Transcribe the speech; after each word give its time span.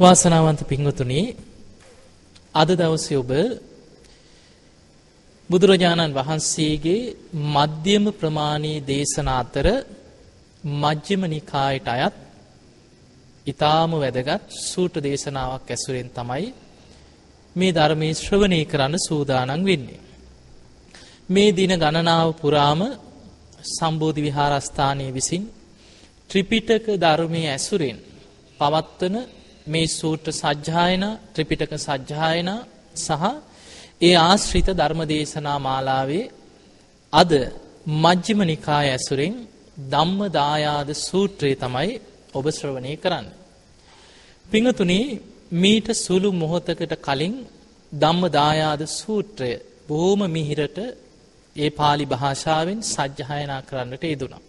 වාසනාවන්ත 0.00 0.60
පින්වතුනි 0.64 1.20
අද 2.54 2.70
දවසේ 2.72 3.18
ඔබ 3.18 3.30
බුදුරජාණන් 5.50 6.14
වහන්සේගේ 6.14 7.00
මධ්‍යම 7.54 8.04
ප්‍රමාණී 8.12 8.84
දේශනා 8.84 9.38
අතර 9.38 9.66
මජ්ක්‍ධිම 10.64 11.22
නිකායට 11.26 11.88
අයත් 11.88 12.16
ඊටාම 13.46 13.90
වැදගත් 13.94 14.44
සූත්‍ර 14.62 14.98
දේශනාවක් 15.00 15.68
ඇසුරෙන් 15.68 16.08
තමයි 16.10 16.46
මේ 17.56 17.72
ධර්මයේ 17.72 18.14
ශ්‍රවණය 18.16 18.60
කරන්න 18.64 18.94
සූදානම් 19.00 19.62
වෙන්නේ. 19.62 20.00
මේ 21.28 21.50
දින 21.52 21.72
ගණනාව 21.74 22.28
පුරාම 22.34 22.80
සම්බෝධි 23.68 24.20
විහාරස්ථානයේ 24.20 25.10
විසින් 25.10 25.42
ත්‍රිපිටක 26.30 26.86
ධර්මයේ 26.96 27.48
ඇසුරෙන් 27.48 27.98
පවත්වන 28.60 29.16
මේ 29.68 29.86
සූත්‍ර 29.90 30.30
සජ්ජායනා 30.32 31.18
ත්‍රිපිටක 31.34 31.72
සජ්ජායනා 31.78 32.60
සහ 32.96 33.24
ඒ 34.00 34.14
ආශ්‍රිත 34.18 34.68
ධර්මදේශනා 34.72 35.58
මාලාවේ 35.58 36.24
අද 37.12 37.32
මජ්ක්‍ධිම 37.96 38.40
නිකාය 38.44 38.86
ඇසුරෙන් 38.88 39.34
ධම්ම 39.86 40.20
දායාද 40.32 40.88
සූත්‍රය 41.00 41.52
තමයි 41.54 41.90
ඔබ 42.34 42.46
ශ්‍රවණය 42.50 42.92
කරන්නේ. 42.96 43.36
පිංගතුනි 44.46 45.00
මීට 45.54 45.88
සුළු 45.96 46.28
මොහොතකට 46.34 46.92
කලින් 46.98 47.34
ධම්ම 47.92 48.22
දායාද 48.30 48.82
සූත්‍රය 48.92 49.50
බොහොම 49.88 50.20
මිහිරට 50.28 50.78
ඒ 51.56 51.70
pāli 51.70 52.04
භාෂාවෙන් 52.06 52.78
සජ්ජායනා 52.84 53.62
කරන්නට 53.62 54.02
යෙදුණා. 54.04 54.42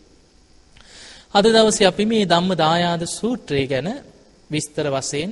අද 1.34 1.46
දවසේ 1.48 1.88
අපි 1.88 2.04
මේ 2.06 2.26
ධම්ම 2.26 2.52
දායාද 2.58 3.04
සූත්‍රය 3.10 3.64
ගැන 3.68 3.90
විස්තර 4.52 4.88
වශයෙන් 4.88 5.32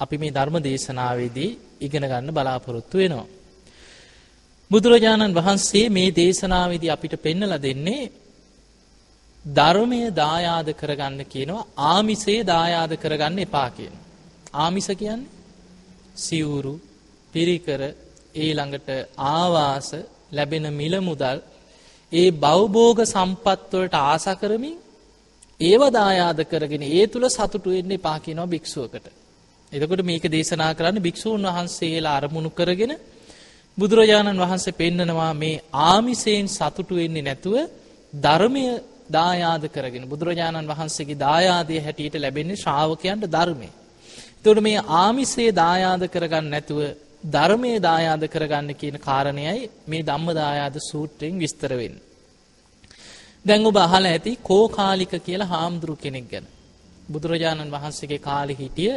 අපි 0.00 0.16
මේ 0.18 0.30
ධර්ම 0.30 0.56
දේශනාවේදී 0.60 1.50
ඉගෙන 1.80 2.04
ගන්න 2.04 2.30
බලාපොරොත්තු 2.30 2.96
වෙනවා. 2.98 3.28
බුදුරජාණන් 4.70 5.36
වහන්සේ 5.36 5.86
මේ 5.88 6.10
දේශනාවේදී 6.12 6.90
අපිට 6.90 7.14
පෙන්නලා 7.18 7.58
දෙන්නේ 7.58 8.12
ධර්මය 9.44 10.00
දායාද 10.14 10.68
කරගන්න 10.72 11.20
කියනවා 11.24 11.68
ආමිසේ 11.86 12.40
දායාද 12.44 12.92
කරගන්න 12.96 13.38
එපා 13.38 13.68
කියන. 13.70 13.94
ආමිස 14.54 14.88
කියන්නේ 14.92 15.30
සිවුරු, 16.16 16.74
පිරිකර, 17.34 17.80
ඊළඟට 18.34 18.88
ආවාස, 19.16 19.88
ලැබෙන 20.32 20.66
මිල 20.72 20.94
මුදල්, 21.00 21.38
ඒ 22.12 22.30
භවභෝග 22.34 22.98
සම්පත් 23.04 23.72
වලට 23.72 23.94
ආස 23.94 24.26
කරමින් 24.40 24.76
ඒව 25.60 25.82
දායාද 25.92 26.40
කරගෙන 26.44 26.84
ඒ 26.84 27.06
තුල 27.06 27.24
සතුටු 27.28 27.70
වෙන්න 27.70 27.92
එපා 27.92 28.18
කියනවා 28.18 28.48
භික්ෂුවකට. 28.48 29.06
එතකොට 29.72 30.02
මේක 30.02 30.24
දේශනා 30.28 30.72
කරන්නේ 30.74 31.00
භික්ෂූන් 31.00 31.44
වහන්සේලා 31.48 32.16
අරමුණු 32.16 32.50
කරගෙන 32.50 32.92
බුදුරජාණන් 33.78 34.40
වහන්සේ 34.40 34.74
පෙන්නනවා 34.74 35.32
මේ 35.34 35.62
ආමිසයෙන් 35.82 36.48
සතුටු 36.48 36.94
වෙන්නේ 36.94 37.22
නැතුව 37.22 37.56
ධර්මය 38.18 38.64
දායාද 39.10 39.64
කරගෙන 39.68 40.04
බුදුරජාණන් 40.06 40.70
වහන්සේගේ 40.70 41.18
දායාදයේ 41.18 41.80
හැටියට 41.80 42.16
ලැබෙන්නේ 42.16 42.56
ශ්‍රාවකයන්ට 42.56 43.24
ධර්මය. 43.28 43.68
එතකොට 44.36 44.60
මේ 44.60 44.86
ආමිසයේ 44.98 45.52
දායාද 45.54 46.02
කරගන්න 46.08 46.46
නැතුව 46.48 46.80
ධර්මයේ 47.26 47.80
දායාද 47.80 48.24
කරගන්න 48.26 48.70
කියන 48.74 48.96
කාරණයයි 49.00 49.70
මේ 49.86 50.02
ධම්ම 50.02 50.28
දායාද 50.34 50.76
සූත්‍රයෙන් 50.82 51.38
විස්තර 51.38 51.72
වෙන්නේ. 51.72 52.09
දැන් 53.44 53.66
ඔබ 53.66 53.76
අහලා 53.78 54.08
ඇති 54.08 54.32
කෝකාලික 54.42 55.12
කියලා 55.18 55.48
හාමුදුරු 55.48 55.94
කෙනෙක් 55.96 56.26
ගැන. 56.28 56.46
බුදුරජාණන් 57.08 57.72
වහන්සේගේ 57.72 58.20
කාලේ 58.20 58.56
හිටිය 58.56 58.94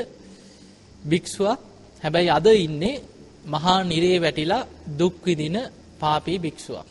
භික්ෂුවක්. 1.03 1.59
හැබැයි 2.03 2.29
අද 2.29 2.47
ඉන්නේ 2.57 3.03
මහා 3.47 3.79
නිරේ 3.83 4.17
වැටිලා 4.19 4.67
දුක් 4.99 5.15
විඳින 5.25 5.57
පාපී 5.99 6.37
භික්ෂුවක්. 6.39 6.87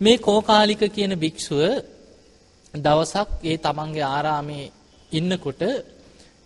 මේ 0.00 0.18
කෝකාලික 0.18 0.82
කියන 0.88 1.12
භික්ෂුව 1.16 1.62
දවසක් 2.74 3.28
ඒ 3.42 3.56
තමන්ගේ 3.58 4.06
ආරාමේ 4.06 4.72
ඉන්නකොට 5.12 5.62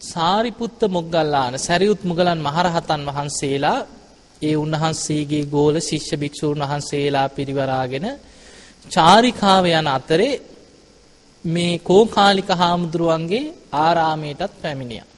සාරිපුත්ත 0.01 0.81
මොග්ගල්ලාන 0.89 1.55
සැරියුත් 1.59 2.03
මුගලන් 2.05 2.41
මහරහතන් 2.41 3.03
වහන්සේලා 3.09 3.81
ඒ 4.43 4.57
උන්වහන්සේගේ 4.57 5.45
ගෝල 5.47 5.77
ශිෂ්‍ය 5.81 6.17
භික්ෂූන් 6.17 6.61
වහන්සේලා 6.61 7.29
පිරිවරාගෙන 7.31 8.07
චාරිකාව 8.89 9.65
යන 9.71 9.89
අතරේ 9.89 10.41
මේ 11.45 11.79
කෝකාලික 11.81 12.51
හාමුදුරුවන්ගේ 12.53 13.53
ආරාමයටත් 13.75 14.53
පැමිණියා. 14.63 15.09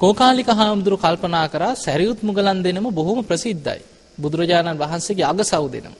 කෝකාලික 0.00 0.48
හාමුදුරු 0.50 0.96
කල්පනා 0.96 1.46
කරා 1.48 1.74
සැරියුත් 1.76 2.20
මුගලන් 2.22 2.62
දෙනම 2.62 2.86
බොහොම 2.90 3.18
ප්‍රසිද්ධයි. 3.22 3.82
බුදුරජාණන් 4.18 4.78
වහන්සේගේ 4.78 5.26
අගසව් 5.26 5.64
දෙනම. 5.68 5.94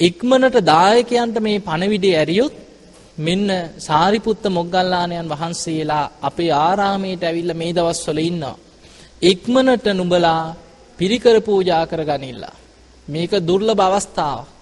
ඉක්මනට 0.00 0.56
දායකයන්ට 0.64 1.36
මේ 1.40 1.58
පණවිඩේ 1.60 2.16
ඇරියොත් 2.16 2.54
මෙන්න 3.18 3.48
සාරිපුත්ත 3.78 4.44
මොග්ගල්ලානයන් 4.48 5.28
වහන්සේලා 5.28 6.10
අපේ 6.22 6.52
ආරාමයට 6.58 7.22
ඇවිල්ලා 7.22 7.56
මේ 7.56 7.72
දවස්වල 7.72 8.20
ඉන්නවා. 8.20 8.56
ඉක්මනට 9.22 9.86
නුඹලා 9.90 10.54
පිරිකර 10.98 11.36
පූජා 11.40 11.84
කරගනිල්ලා. 11.86 12.56
මේක 13.08 13.32
දුර්ලභ 13.40 13.82
අවස්ථාවක්. 13.82 14.59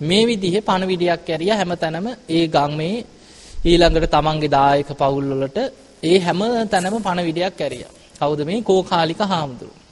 මේ 0.00 0.26
විදිහේ 0.26 0.60
පණවිඩයක් 0.60 1.28
ඇරිය 1.28 1.52
හැමතැනම 1.52 2.06
ඒ 2.28 2.46
ගම්මේ 2.48 3.04
ඊළඟට 3.64 4.10
තමන්ගේ 4.10 4.50
දායක 4.50 4.88
පවුල් 4.92 5.28
වලට 5.32 5.58
ඒ 6.02 6.18
හැම 6.18 6.40
තැනම 6.66 6.96
පණවිඩයක් 7.00 7.60
ඇරියා. 7.60 7.92
කවුද 8.16 8.40
මේ 8.44 8.62
කෝකාලික 8.62 9.20
හාමුදුරුවෝ. 9.20 9.82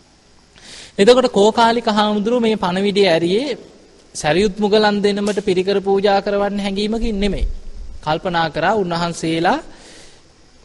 එතකොට 0.99 1.29
කෝකාලික 1.31 1.87
හාමුදුරුවෝ 1.89 2.41
මේ 2.41 2.57
පණවිඩය 2.57 3.03
ඇරියේ 3.07 3.59
සරියුත් 4.15 4.59
මුගලන් 4.59 5.03
දෙනමට 5.03 5.39
පිරිකර 5.41 5.81
පූජා 5.81 6.21
කරවන්න 6.21 6.61
හැඟීමකින් 6.61 7.17
නෙමෙයි. 7.17 7.47
කල්පනා 8.03 8.49
කරා 8.51 8.75
උන්වහන්සේලා 8.75 9.59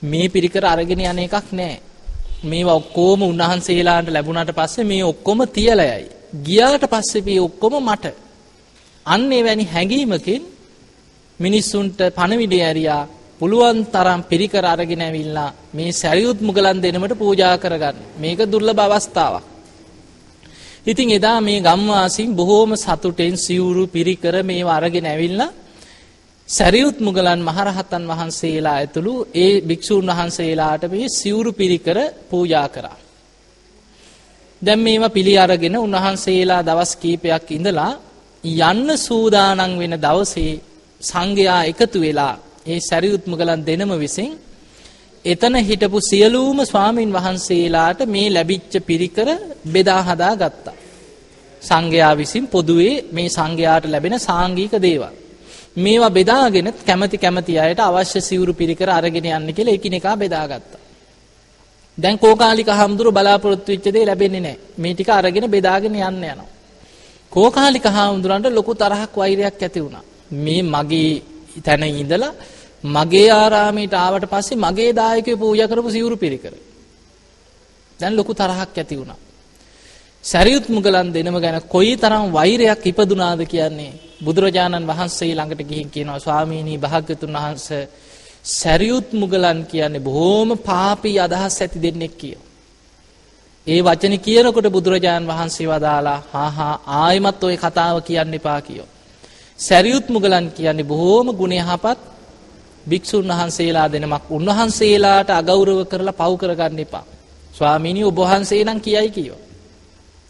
මේ 0.02 0.28
පිරිකර 0.28 0.64
අරගෙන 0.66 1.02
යන 1.02 1.20
එකක් 1.20 1.48
නෑ. 1.52 1.76
මේවා 2.44 2.76
ඔක්කොම 2.76 3.22
උන්වහන්සේලාට 3.24 4.08
ලැබුණාට 4.08 4.52
පස්සේ 4.52 4.84
මේ 4.84 5.04
ඔක්කොම 5.04 5.40
තියලා 5.50 5.92
යයි. 5.92 6.08
ගියාට 6.38 6.84
පස්සේ 6.86 7.22
මේ 7.22 7.40
ඔක්කොම 7.40 7.74
මට 7.82 8.06
අන්න 9.10 9.32
එවැනි 9.32 9.66
හැඟීමකින් 9.66 10.44
මිනිස්සුන්ට 11.40 12.00
පණවිඩය 12.16 12.60
ඇරියා 12.62 13.04
පුළුවන් 13.40 13.78
තරම් 13.88 14.22
පිරිකර 14.24 14.66
අරගෙන 14.66 15.02
ඇවිල්ලා 15.02 15.52
මේ 15.74 15.92
සැරියුත් 15.94 16.40
මුගලන් 16.42 16.78
දෙනමට 16.78 17.14
පූජා 17.16 17.56
කරගන්න. 17.58 17.98
මේක 18.18 18.40
දුර්ලභ 18.46 18.82
අවස්ථාවක්. 18.82 19.46
ඉතින් 20.86 21.10
එදා 21.12 21.40
මේ 21.40 21.60
ගම්වාසීන් 21.60 22.32
බොහෝම 22.34 22.72
සතුටෙන් 22.76 23.36
සිවුරු 23.38 23.84
පිරිකර 23.88 24.36
මේවා 24.44 24.76
අරගෙන 24.76 25.06
ඇවිල්ලා 25.06 25.56
සැරියුත් 26.50 26.98
මුගලන් 27.00 27.42
මහරහතන් 27.42 28.04
වහන්සේලා 28.08 28.76
ඇතුළු 28.76 29.14
ඒ 29.36 29.54
භික්ෂූන් 29.62 30.10
වහන්සේලාට 30.10 30.84
මේ 30.88 31.08
සිවුරු 31.12 31.52
පිරිකර 31.54 31.98
පූජා 32.30 32.68
කරා. 32.68 32.98
දැන් 34.62 34.80
මේවා 34.80 35.10
පිළි 35.10 35.34
අරගෙන 35.38 35.76
උන්වහන්සේලා 35.78 36.62
දවස් 36.62 36.92
කීපයක් 36.96 37.48
ඉඳලා 37.52 37.94
යන්න 38.44 38.98
සූදානම් 38.98 39.78
වෙන 39.78 39.94
දවසේ 39.98 40.62
සංඝයා 41.02 41.64
එකතු 41.66 42.00
වෙලා 42.00 42.36
ඒ 42.66 42.80
සැරියුත් 42.80 43.26
මුගලන් 43.28 43.66
දෙනම 43.66 43.92
විසින් 44.00 44.32
එතන 45.26 45.56
හිටපු 45.58 46.00
සියලුම 46.02 46.60
ස්වාමින් 46.64 47.12
වහන්සේලාට 47.12 48.06
මේ 48.06 48.30
ලැබිච්ච 48.30 48.74
පිරිකර 48.82 49.28
බෙදා 49.66 50.02
හදා 50.02 50.36
ගත්තා. 50.36 50.74
සංඝයා 51.62 52.14
විසින් 52.16 52.48
පොදුවේ 52.48 53.04
මේ 53.12 53.30
සංඝයාට 53.30 53.86
ලැබෙන 53.86 54.20
සාංගික 54.20 54.74
දේවල්. 54.78 55.14
මේවා 55.76 56.10
බෙදාගෙන 56.10 56.68
කැමති 56.80 57.18
කැමති 57.18 57.60
අයට 57.60 57.80
අවශ්‍ය 57.80 58.22
සිවුරු 58.22 58.54
පිරිකර 58.54 58.90
අරගෙන 58.90 59.26
යන්න 59.28 59.54
කියලා 59.54 59.74
එකිනෙකා 59.74 60.16
බෙදාගත්තා. 60.16 60.80
දැන් 61.98 62.18
කෝකාලික 62.18 62.70
හාමුදුරුව 62.70 63.14
බලාපොරොත්තු 63.14 63.72
වෙච්ච 63.72 63.86
දේ 63.88 64.06
ලැබෙන්නේ 64.06 64.40
නැහැ. 64.40 64.60
මේ 64.78 64.94
ටික 64.94 65.10
අරගෙන 65.10 65.46
බෙදාගෙන 65.48 65.96
යන්න 65.98 66.24
යනවා. 66.24 66.48
කෝකාලික 67.32 67.86
හාමුදුරන්ට 67.88 68.48
ලොකු 68.50 68.74
තරහක් 68.74 69.14
වෛරයක් 69.16 69.62
ඇති 69.64 69.80
වුණා. 69.80 70.04
මේ 70.34 70.62
මගේ 70.66 71.22
තැන 71.64 71.84
ඉඳලා 71.84 72.34
මගේ 72.84 73.30
ආරාමයට 73.32 73.94
ආවට 73.96 74.26
පස්සේ 74.26 74.58
මගේ 74.58 74.92
දායකයෝ 74.94 75.38
පූජා 75.38 75.68
කරපු 75.68 75.90
සිවුරු 75.92 76.18
පිරිකර. 76.18 76.54
දැන් 78.00 78.16
ලොකු 78.16 78.34
තරහක් 78.34 78.78
ඇති 78.78 78.96
වුණා. 78.98 79.20
සරියුත් 80.24 80.66
මුගලන් 80.68 81.14
දෙනම 81.14 81.38
ගැන 81.40 81.62
කොයි 81.68 81.96
තරම් 81.98 82.26
වෛරයක් 82.32 82.84
ඉපදුනාද 82.86 83.42
කියන්නේ 83.46 83.94
බුදුරජාණන් 84.24 84.88
වහන්සේ 84.88 85.34
ළඟට 85.34 85.62
ගිහින් 85.64 85.90
කියනවා 85.90 86.20
ස්වාමීනී 86.20 86.78
භාග්‍යතුන් 86.78 87.34
වහන්සේ 87.36 87.90
සරියුත් 88.44 89.14
මුගලන් 89.14 89.60
කියන්නේ 89.66 90.00
බොහෝම 90.00 90.50
පාපී 90.60 91.20
අදහස් 91.20 91.62
ඇති 91.62 91.80
දෙන්නෙක් 91.80 92.14
කියෝ. 92.18 92.49
ඒ 93.70 93.82
වචන 93.82 94.16
කියනකොට 94.20 94.68
බුදුරජාණන් 94.68 95.28
වහන්සේ 95.28 95.68
වදාලා 95.68 96.20
හා 96.34 96.50
හා 96.50 96.76
ආයමත් 97.00 97.44
ඔය 97.44 97.56
කතාව 97.58 97.98
කියන්න 98.02 98.34
එපා 98.34 98.60
කියෝ. 98.62 98.88
සැරියුත් 99.60 100.08
මුගලන් 100.10 100.46
කියන්නේ 100.52 100.84
බොහෝම 100.84 101.28
ගුණයහපත් 101.34 102.00
භික්ෂුන් 102.86 103.30
වහන්සේලා 103.30 103.88
දෙනමක් 103.88 104.26
උන්වහන්සේලාට 104.30 105.30
අගෞරව 105.32 105.80
කරලා 105.86 106.14
පව් 106.14 106.32
කරගන්න 106.38 106.80
එපා. 106.80 107.06
ස්වාමීනි 107.54 108.02
ඔබ 108.04 108.18
වහන්සේ 108.20 108.64
නම් 108.64 108.80
කියයි 108.80 109.10
කියෝ. 109.10 109.40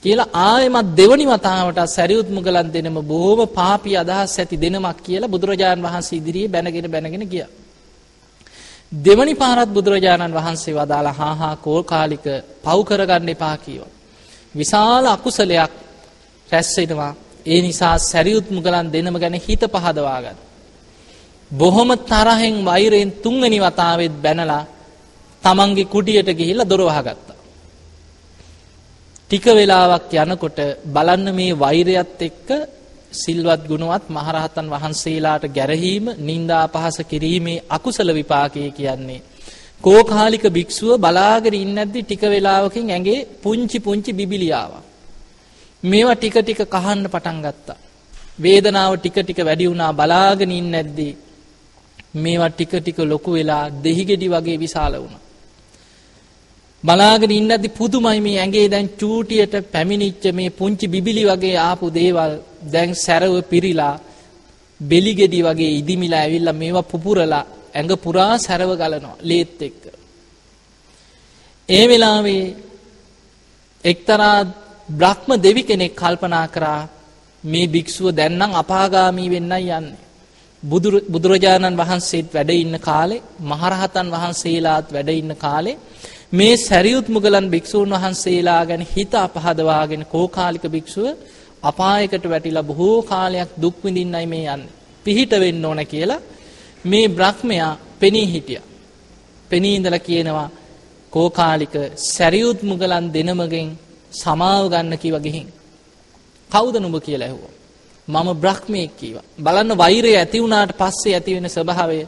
කියලා 0.04 0.30
ආයෙමත් 0.46 0.90
දෙවනි 0.98 1.26
වතාවට 1.26 1.80
සැරියුත් 1.88 2.30
මුගලන් 2.30 2.70
දෙනම 2.74 2.98
බොහොම 3.04 3.40
පාපී 3.50 3.98
අදහස් 3.98 4.36
ඇති 4.40 4.56
දෙනමක් 4.58 5.00
කියලා 5.04 5.28
බුදුරජාණන් 5.28 5.86
වහන්සේ 5.86 6.18
ඉදිරියේ 6.18 6.48
බැනගෙන 6.48 6.92
බැනගෙන 6.92 7.26
ගියා. 7.26 7.50
දෙවනි 8.92 9.34
පාරත් 9.36 9.70
බුදුරජාණන් 9.70 10.34
වහන්සේ 10.34 10.74
වදාලා 10.74 11.14
හා 11.14 11.36
හා 11.36 11.56
කෝල්කාලික 11.58 12.26
පව් 12.64 12.78
කරගන්න 12.84 13.30
එපා 13.30 13.58
කියවා. 13.58 13.92
විශාල 14.56 15.06
අකුසලයක් 15.08 15.72
රැස් 16.50 16.70
වෙනවා. 16.78 17.14
ඒ 17.46 17.62
නිසා 17.62 17.98
සැරියුත් 18.02 18.48
මුගලන් 18.50 18.88
දෙනම 18.92 19.16
ගැන 19.16 19.36
හිත 19.38 19.64
පහදවා 19.66 20.20
ගන්න. 20.22 20.38
බොහොම 21.52 21.90
තරහෙන් 22.04 22.56
වෛරයෙන් 22.66 23.12
තුන්වෙනි 23.14 23.60
වතාවෙත් 23.60 24.16
බැනලා 24.22 24.64
තමන්ගේ 25.44 25.86
කුටියට 25.86 26.30
ගිහිල්ලා 26.30 26.70
දොර 26.70 26.82
වහගත්තා. 26.82 27.38
ටික 29.30 29.46
වෙලාවක් 29.50 30.12
යනකොට 30.16 30.60
බලන්න 30.86 31.28
මේ 31.36 31.54
වෛරයත් 31.56 32.22
එක්ක 32.22 32.48
සිල්වත් 33.12 33.62
ගුණවත් 33.68 34.06
මහරහතන් 34.10 34.68
වහන්සේලාට 34.70 35.46
ගැරහීම 35.50 36.06
නින්දා 36.20 36.66
පහස 36.68 36.98
කිරීමේ 37.04 37.64
අකුසල 37.70 38.10
විපාකය 38.14 38.72
කියන්නේ. 38.72 39.22
කෝකාලික 39.84 40.46
භික්ෂුව 40.50 40.92
බලාගෙන 40.98 41.56
ඉන්නද්දි 41.56 42.04
ටික 42.04 42.22
වෙලාවකින් 42.24 42.90
ඇගේ 42.90 43.28
පුංචි 43.42 43.80
පුංචි 43.80 44.12
බිබිලියාවක්. 44.14 44.84
මේවා 45.84 46.16
ටික 46.16 46.36
ටික 46.38 46.62
කහන්න 46.66 47.06
පටන් 47.06 47.40
ගත්තා. 47.42 47.78
වේදනාව 48.40 48.94
ටික 48.98 49.18
ටික 49.18 49.40
වැඩි 49.40 49.70
වුණා 49.70 49.94
බලාගෙන 49.94 50.52
ඉන්නේ 50.52 50.72
නැද්දි 50.74 51.08
මේවා 52.16 52.50
ටික 52.50 52.74
ටික 52.76 53.00
ලොකු 53.06 53.32
වෙලා 53.32 53.64
දෙහිගෙඩි 53.78 54.28
වගේ 54.28 54.58
විශාල 54.58 54.94
වුණා. 54.96 55.24
බලාගෙන 56.84 57.32
ඉන්නද්දි 57.32 57.70
පුදුමයි 57.70 58.20
මේ 58.20 58.38
ඇඟේ 58.40 58.68
දැන් 58.68 58.90
චූටියට 58.92 59.56
පැමිණිච්ච 59.72 60.24
මේ 60.32 60.50
පුංචි 60.50 60.86
බිබිලි 60.88 61.24
වගේ 61.26 61.58
ආපු 61.60 61.86
දේවල් 61.92 62.34
දැන් 62.64 62.92
සැරව 62.96 63.34
පිරිලා 63.44 63.96
බෙලිගෙඩි 64.80 65.40
වගේ 65.42 65.72
ඉදිමිලා 65.72 66.20
ඇවිල්ලා 66.20 66.54
මේවා 66.54 66.84
පුපුරලා 66.84 67.46
ඇඟ 67.74 67.94
පුරා 67.98 68.34
සැරව 68.38 68.72
ගලනවා 68.74 69.18
ලේත් 69.22 69.62
එක්ක. 69.62 69.84
ඒ 71.70 71.84
වෙලාවේ 71.88 72.46
එක්තරා 73.84 74.38
බ්‍රහ්ම 74.92 75.30
දෙවි 75.38 75.64
කෙනෙක් 75.64 75.94
කල්පනා 75.96 76.48
කරා 76.48 76.82
මේ 77.44 77.68
භික්ෂුව 77.68 78.08
දැන්නම් 78.12 78.52
අපාගාමී 78.54 79.30
වෙන්නයි 79.30 79.72
යන්නේ. 79.72 80.00
බුදුරජාණන් 80.64 81.78
වහන්සේත් 81.78 82.28
වැඩ 82.30 82.50
ඉන්න 82.54 82.76
කාලේ 82.80 83.22
මහරහතන් 83.42 84.08
වහන්සේලාත් 84.10 84.88
වැඩ 84.90 85.10
ඉන්න 85.12 85.34
කාලේ 85.38 85.78
මේ 86.32 86.58
සැරියුත් 86.60 87.08
මුගලන් 87.08 87.48
භික්ෂූන් 87.48 87.92
වහන්සේලා 87.92 88.64
ගැන 88.66 88.84
හිත 88.88 89.14
අපහදවාගෙන 89.18 90.04
කෝකාලික 90.06 90.66
භික්ෂුව 90.68 91.08
අපායකට 91.64 92.26
වැටිලා 92.30 92.64
බොහෝ 92.64 93.02
කාලයක් 93.04 93.50
දුක් 93.62 93.76
විඳින්නයි 93.84 94.26
මේ 94.26 94.46
යන්නේ. 94.46 94.74
පිහිට 95.06 95.32
වෙන්න 95.34 95.66
ඕන 95.66 95.82
කියලා 95.86 96.22
මේ 96.86 97.08
බ්‍රහ්මයා 97.10 97.78
පෙනී 98.00 98.28
හිටියා. 98.34 98.66
පෙනී 99.52 99.76
ඉඳලා 99.76 100.00
කියනවා 100.00 100.50
කෝකාලික 101.14 101.74
සැරියුත් 102.08 102.60
මුගලන් 102.64 103.06
දෙනමගෙන් 103.14 103.70
සමාව 104.14 104.66
ගන්න 104.70 104.98
කිව 104.98 105.16
ගිහින්. 105.18 105.48
කවුද 106.50 106.76
නුඹ 106.76 106.98
කියලා 107.00 107.28
ඇහුවා. 107.28 107.54
මම 108.08 108.30
බ්‍රහ්මයෙක් 108.36 108.92
කීවා. 108.98 109.28
බලන්න 109.40 109.78
වෛරය 109.78 110.12
ඇති 110.16 110.42
වුණාට 110.42 110.74
පස්සේ 110.74 111.14
ඇති 111.14 111.36
වෙන 111.36 111.48
ස්වභාවය 111.48 112.00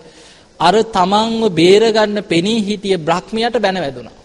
අර 0.60 0.76
තමන්ව 0.90 1.44
බේරගන්න 1.52 2.18
පෙනී 2.24 2.60
හිටිය 2.62 2.98
බ්‍රහ්මයට 3.00 3.56
බැන 3.60 3.78
වැදුනා. 3.78 4.18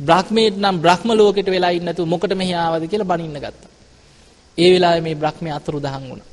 බ්‍රහ්මයට 0.00 0.56
නම් 0.56 0.76
බ්‍රහ්ම 0.78 1.08
ලෝකෙට 1.12 1.48
වෙලා 1.48 1.70
ඉන්නේ 1.70 1.86
නැතුව 1.86 2.08
මොකට 2.08 2.32
මෙහි 2.34 2.54
ආවද 2.54 2.84
කියලා 2.88 3.10
බනින්න 3.12 3.38
ගත්තා. 3.38 3.75
ඒ 4.58 4.68
වෙලාවේ 4.72 5.00
මේ 5.00 5.14
බ්‍රහ්මයා 5.14 5.56
අතුරුදහන් 5.56 6.04
වුණා. 6.10 6.30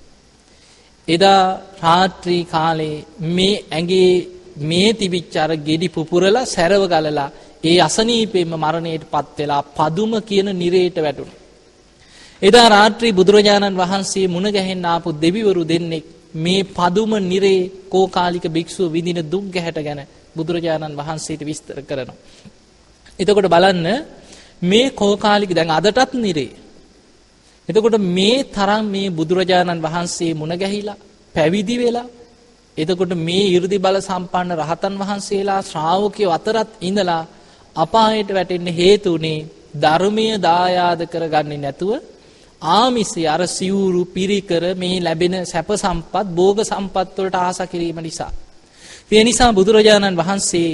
එදා 1.07 1.43
රාත්‍රී 1.81 2.43
කාලේ 2.45 2.95
මේ 3.29 3.55
ඇඟේ 3.69 4.11
මේ 4.61 4.89
තිබිච්ච 4.93 5.35
අර 5.35 5.51
ගෙඩි 5.59 5.87
පුපුරලා 5.89 6.45
සැරව 6.45 6.83
ගලලා 6.87 7.29
ඒ 7.63 7.77
අසනීපෙම 7.79 8.51
මරණයට 8.55 9.03
පත් 9.11 9.37
වෙලා 9.39 9.61
පදුම 9.71 10.11
කියන 10.21 10.47
නිරේට 10.53 10.97
වැටුණා. 10.97 11.39
එදා 12.41 12.67
රාත්‍රී 12.69 13.13
බුදුරජාණන් 13.13 13.77
වහන්සේ 13.77 14.25
මුණ 14.27 14.47
ගැහෙන්න 14.51 14.85
ආපු 14.85 15.09
දෙවිවරු 15.15 15.63
දෙන්නෙක් 15.65 16.05
මේ 16.35 16.63
පදුම 16.69 17.11
නිරේ 17.23 17.71
කෝකාලික 17.89 18.45
භික්ෂුව 18.47 18.91
විඳින 18.91 19.19
දුක් 19.25 19.45
ගැහැට 19.51 19.79
ගැන 19.79 20.01
බුදුරජාණන් 20.35 20.95
වහන්සේට 20.95 21.41
විස්තර 21.41 21.77
කරනවා. 21.81 22.17
එතකොට 23.19 23.47
බලන්න 23.47 23.87
මේ 24.61 24.93
කෝකාලික 24.93 25.51
දැන් 25.51 25.71
අදටත් 25.71 26.13
නිරේ. 26.15 26.51
එතකොට 27.69 27.97
මේ 28.09 28.43
තරම් 28.49 28.85
මේ 28.85 29.09
බුදුරජාණන් 29.09 29.81
වහන්සේ 29.81 30.33
මුණ 30.33 30.53
ගැහිලා 30.55 31.01
පැවිදි 31.35 31.75
වෙලා 31.77 32.07
එතකොට 32.77 33.13
මේ 33.17 33.45
이르දි 33.47 33.77
බල 33.77 33.97
සම්පන්න 33.99 34.57
රහතන් 34.57 34.95
වහන්සේලා 34.97 35.61
ශ්‍රාවකයෝ 35.61 36.31
අතරත් 36.31 36.71
ඉඳලා 36.81 37.23
අපායට 37.75 38.29
වැටෙන්න 38.29 38.67
හේතු 38.71 39.13
උනේ 39.13 39.39
ධර්මීය 39.75 40.35
දායාද 40.39 41.01
කරගන්නේ 41.05 41.57
නැතුව 41.57 41.91
ආමිසය 42.61 43.21
අර 43.25 43.41
සිවුරු 43.47 44.01
පිරිකර 44.07 44.63
මේ 44.75 44.97
ලැබෙන 44.99 45.35
සැප 45.45 45.69
සම්පත් 45.75 46.25
භෝග 46.29 46.57
සම්පත් 46.63 47.15
වලට 47.17 47.37
ආස 47.37 47.59
කිරීම 47.71 47.99
නිසා. 47.99 48.31
ඒ 49.11 49.23
නිසා 49.23 49.51
බුදුරජාණන් 49.51 50.17
වහන්සේ 50.17 50.69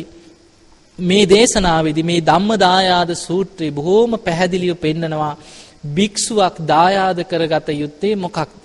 මේ 1.00 1.24
දේශනාවේදී 1.25 2.03
මේ 2.03 2.21
ධම්ම 2.21 2.51
දායාද 2.57 3.12
සූත්‍රය 3.18 3.68
බොහෝම 3.71 4.12
පැහැදිලිව 4.18 4.75
පෙන්නනවා 4.75 5.36
භික්ෂුවක් 5.83 6.55
දායාද 6.63 7.19
කරගත 7.23 7.67
යුත්තේ 7.73 8.15
මොකක්ද? 8.15 8.61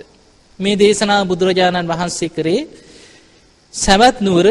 මේ 0.60 0.76
දේශනාව 0.76 1.28
බුදුරජාණන් 1.28 1.88
වහන්සේ 1.88 2.28
කරේ 2.28 2.68
සවැත් 3.74 4.20
නුවර 4.20 4.46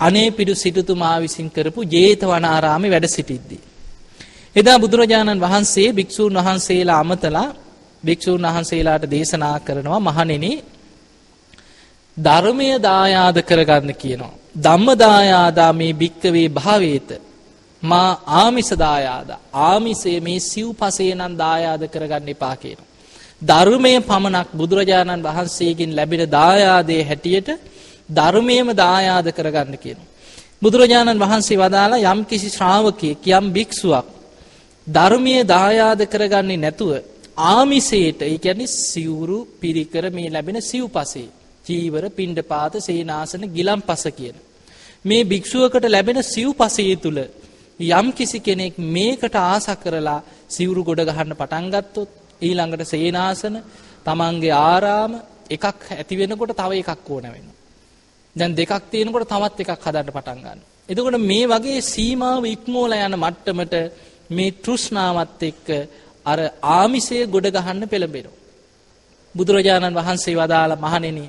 අනේපිඩු 0.00 0.54
සිටුතුමා 0.54 1.16
විසින් 1.20 1.48
කරපු 1.50 1.80
ජේතවනාරාමේ 1.84 2.90
වැඩ 2.90 3.08
සිටිද්දී 3.08 3.62
එදා 4.56 4.78
බුදුරජාණන් 4.78 5.40
වහන්සේ 5.40 5.88
භික්ෂූන් 5.92 6.34
වහන්සේලා 6.36 6.98
අමතලා 6.98 7.48
භික්ෂූන් 8.02 8.42
වහන්සේලාට 8.44 9.04
දේශනා 9.06 9.56
කරනවා 9.60 10.00
මහණෙනි 10.00 10.52
ධර්මය 12.16 12.68
දායාද 12.80 13.36
කරගන්න 13.42 13.94
කියනවා. 13.94 14.34
ධම්ම 14.56 14.88
දායාදා 14.98 15.72
මේ 15.72 15.92
භික්කවේ 15.92 16.48
භාවේත 16.50 17.08
මා 17.82 18.20
ආමිස 18.36 18.70
දායාද 18.76 19.30
ආමිසේ 19.62 20.18
මේ 20.20 20.40
සිව්පසේ 20.42 21.14
නම් 21.14 21.34
දායාද 21.36 21.82
කරගන්න 21.86 22.28
එපා 22.28 22.56
කියනවා. 22.56 22.88
ධර්මය 23.42 23.92
පමණක් 24.02 24.48
බුදුරජාණන් 24.52 25.22
වහන්සේගෙන් 25.22 25.96
ලැබෙන 25.96 26.22
දායාදේ 26.30 27.02
හැටියට 27.04 27.48
ධර්මයම 28.10 28.68
දායාද 28.76 29.26
කරගන්න 29.30 29.78
කියනවා. 29.78 30.10
බුදුරජාණන් 30.62 31.18
වහන්සේ 31.18 31.58
වදාලා 31.58 32.04
යම් 32.06 32.20
කිසි 32.24 32.48
ශ්‍රාවකයෙක් 32.48 33.26
යම් 33.30 33.46
භික්ෂුවක් 33.50 34.06
ධර්මය 34.86 35.34
දායාද 35.46 36.00
කරගන්නේ 36.06 36.58
නැතුව 36.58 36.92
ආමිසයට 37.48 38.20
ඒ 38.22 38.36
කියන්නේ 38.38 38.74
සිවුරු 38.82 39.38
පිරිකර 39.58 40.04
මේ 40.10 40.28
ලැබෙන 40.28 40.58
සිව්පසේ 40.62 41.28
චීවර 41.64 42.04
පිණ්ඩපාත 42.10 42.74
සේනාසන 42.78 43.44
ගිලම්පස 43.48 44.04
කියන 44.12 44.36
මේ 45.04 45.24
භික්ෂුවකට 45.24 45.84
ලැබෙන 45.86 46.18
සිව්පසේ 46.24 46.96
තුල 46.96 47.18
යම් 47.80 48.12
කිසි 48.12 48.40
කෙනෙක් 48.40 48.76
මේකට 48.76 49.34
ආස 49.34 49.66
කරලා 49.76 50.22
සිවුරු 50.48 50.84
ගොඩ 50.84 51.00
ගහන්න 51.02 51.34
පටන් 51.34 51.70
ගත්තොත් 51.70 52.10
ඊළඟට 52.40 52.84
සේනාසන 52.86 53.56
තමන්ගේ 54.04 54.52
ආරාම 54.52 55.12
එකක් 55.48 55.64
ඇති 55.92 56.14
වෙනකොට 56.16 56.52
තව 56.52 56.70
එකක් 56.78 57.08
ඕන 57.08 57.24
වෙනවා. 57.26 57.56
දැන් 58.36 58.54
දෙකක් 58.54 58.72
තියෙනකොට 58.86 59.26
තවත් 59.26 59.60
එකක් 59.60 59.72
හදන්න 59.78 60.08
පටන් 60.08 60.38
ගන්නවා. 60.38 60.68
එතකොට 60.88 61.18
මේ 61.22 61.46
වගේ 61.46 61.80
සීමාව 61.84 62.44
ඉක්මෝලා 62.46 63.06
යන 63.06 63.16
මට්ටමට 63.16 63.74
මේ 64.30 64.56
තෘෂ්ණාවත් 64.58 65.42
එක්ක 65.42 65.68
අර 66.26 66.38
ආමිසය 66.70 67.26
ගොඩ 67.26 67.46
ගහන්න 67.48 67.88
පෙළඹෙනවා. 67.88 68.38
බුදුරජාණන් 69.34 69.96
වහන්සේ 69.96 70.36
වදාළ 70.36 70.76
මහණෙනි 70.76 71.26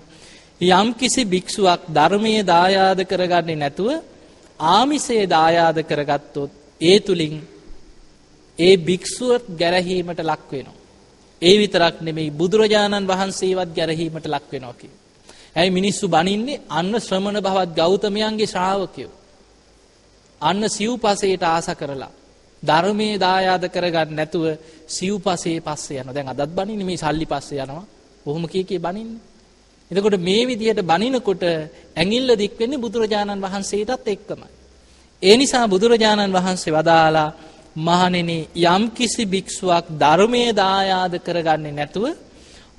යම් 0.62 0.88
කිසි 0.93 1.22
භික්ෂුවක් 1.25 1.81
ධර්මයේ 1.89 2.43
දායාද 2.46 3.00
කරගන්නේ 3.05 3.55
නැතුව 3.58 3.89
ආමිසයේ 4.70 5.25
දායාද 5.27 5.77
කරගත්තොත් 5.84 6.51
ඒ 6.82 7.00
තුලින් 7.00 7.36
ඒ 8.60 8.77
භික්ෂුවත් 8.77 9.46
ගැරහීමට 9.58 10.20
ලක් 10.22 10.51
වෙනවා. 10.51 10.80
ඒ 11.41 11.56
විතරක් 11.58 11.96
නෙමෙයි 12.01 12.32
බුදුරජාණන් 12.32 13.08
වහන්සේවත් 13.08 13.70
ගැරහීමට 13.75 14.25
ලක් 14.25 14.46
වෙනවා 14.51 14.74
කිය. 14.74 14.91
ඇයි 15.56 15.72
මිනිස්සු 15.72 16.06
බනින්නේ 16.08 16.62
අන්න 16.70 16.94
ශ්‍රමණ 17.00 17.41
භවත් 17.41 17.72
ගෞතමයන්ගේ 17.75 18.48
ශ්‍රාවකයෝ. 18.48 19.12
අන්න 20.41 20.63
සිව්පසයට 20.70 21.44
ආස 21.44 21.68
කරලා 21.72 22.12
ධර්මයේ 22.63 23.20
දායාද 23.20 23.65
කරගන්න 23.70 24.15
නැතුව 24.15 24.46
සිව්පසේ 24.88 25.58
පස්සේ 25.60 26.00
යනවා. 26.00 26.13
දැන් 26.13 26.27
අදත් 26.27 26.51
බණින්නේ 26.51 26.86
මේ 26.86 26.98
සල්ලි 26.98 27.25
පස්සේ 27.25 27.62
යනවා. 27.62 27.86
කොහොම 28.25 28.48
කී 28.48 28.63
කී 28.63 28.80
බණින්නේ. 28.80 29.31
එතකොට 29.91 30.17
මේ 30.19 30.43
විදිහට 30.45 30.81
බනිනකොට 30.83 31.43
ඇඟිල්ල 31.43 32.29
දික් 32.36 32.53
වෙන්නේ 32.55 32.79
බුදුරජාණන් 32.79 33.41
වහන්සේටත් 33.41 34.07
එක්කමයි. 34.07 34.50
ඒ 35.21 35.36
නිසා 35.36 35.65
බුදුරජාණන් 35.67 36.31
වහන්සේ 36.31 36.71
වදාලා 36.71 37.29
මහණෙනි 37.77 38.38
යම්කිසි 38.65 39.24
භික්ෂුවක් 39.25 39.86
ධර්මයේ 39.93 40.51
දායාද 40.55 41.13
කරගන්නේ 41.19 41.74
නැතුව 41.74 42.05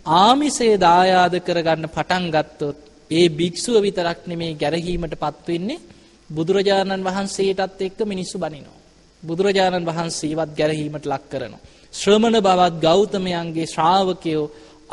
ආමිසේ 0.07 0.75
දායාද 0.79 1.35
කරගන්න 1.41 1.89
පටන් 1.89 2.25
ගත්තොත් 2.31 2.79
ඒ 3.11 3.27
භික්ෂුව 3.31 3.77
විතරක් 3.81 4.21
නෙමේ 4.27 4.53
ගැරහීමටපත් 4.55 5.47
වෙන්නේ 5.47 5.83
බුදුරජාණන් 6.31 7.05
වහන්සේටත් 7.05 7.81
එක්ක 7.81 7.99
මිනිස්සු 8.05 8.37
බනිනවා. 8.39 8.81
බුදුරජාණන් 9.23 9.87
වහන්සේවත් 9.87 10.51
ගැරහීමට 10.53 11.07
ලක් 11.07 11.25
කරනවා. 11.29 11.63
ශ්‍රමණ 11.93 12.37
බවත් 12.41 12.75
ගෞතමයන්ගේ 12.81 13.67
ශ්‍රාවකයෝ 13.67 14.51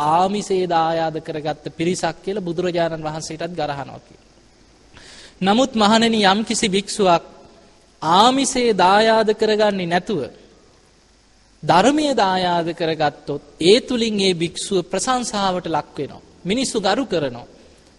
ආමිසේ 0.07 0.63
දායාද 0.67 1.17
කරගත්ත 1.19 1.65
පිරිසක් 1.77 2.17
කියලා 2.23 2.41
බුදුරජාණන් 2.41 3.03
වහන්සේටත් 3.03 3.53
ගරහනවා 3.53 3.99
කියලා. 3.99 4.27
නමුත් 5.41 5.71
මහණෙනි 5.75 6.19
යම්කිසි 6.25 6.67
භික්ෂුවක් 6.67 7.23
ආමිසේ 8.01 8.69
දායාද 8.75 9.29
කරගන්නේ 9.33 9.85
නැතුව 9.85 10.21
ධර්මයේ 11.63 12.13
දායාද 12.15 12.67
කරගත්තොත් 12.73 13.41
ඒ 13.61 13.77
තුලින් 13.81 14.19
ඒ 14.19 14.33
භික්ෂුව 14.33 14.83
ප්‍රශංසාවට 14.83 15.67
ලක් 15.67 15.97
වෙනවා. 15.97 16.21
මිනිස්සු 16.45 16.77
ගරු 16.79 17.05
කරනවා. 17.05 17.47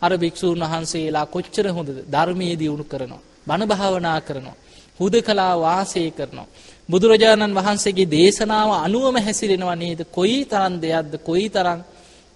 අර 0.03 0.13
භික්ෂූන් 0.17 0.61
වහන්සේලා 0.63 1.27
කොච්චර 1.27 1.67
හොඳද 1.69 1.91
ධර්මයේ 2.11 2.59
දියුණු 2.59 2.85
කරනවා. 2.85 3.23
බණ 3.47 3.69
භාවනා 3.69 4.21
කරනවා. 4.21 4.57
හුදකලා 5.01 5.55
වාසය 5.59 6.11
කරනවා. 6.11 6.49
බුදුරජාණන් 6.89 7.55
වහන්සේගේ 7.55 8.09
දේශනාව 8.09 8.71
අනුවම 8.79 9.17
හැසිරෙනවා 9.19 9.77
නේද? 9.77 10.01
කොයි 10.11 10.45
තරම් 10.45 10.75
දෙයක්ද? 10.79 11.13
කොයි 11.21 11.49
තරම් 11.49 11.81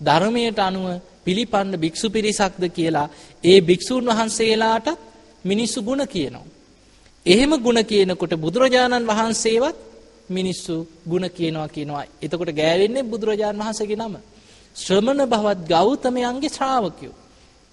ධර්මයට 0.02 0.60
අනුව 0.60 0.86
පිළිපන්න 1.26 1.74
භික්ෂු 1.76 2.08
පිරිසක්ද 2.10 2.64
කියලා 2.70 3.08
ඒ 3.44 3.60
භික්ෂූන් 3.62 4.06
වහන්සේලාට 4.08 4.88
මිනිස්සු 5.46 5.80
ಗುಣ 5.82 6.02
කියනවා. 6.06 6.48
එහෙම 7.26 7.52
ಗುಣ 7.58 7.80
කියනකොට 7.84 8.34
බුදුරජාණන් 8.36 9.08
වහන්සේවත් 9.08 9.78
මිනිස්සු 10.30 10.76
ಗುಣ 11.08 11.24
කියනවා 11.30 11.68
කියනවා. 11.68 12.06
එතකොට 12.22 12.52
ගෑවෙන්නේ 12.52 13.04
බුදුරජාණන් 13.04 13.60
වහන්සේගේ 13.60 13.98
නම. 13.98 14.16
ශ්‍රමණ 14.76 15.22
බවත් 15.26 15.60
ගෞතමයන්ගේ 15.68 16.50
ශ්‍රාවකයෝ. 16.50 17.16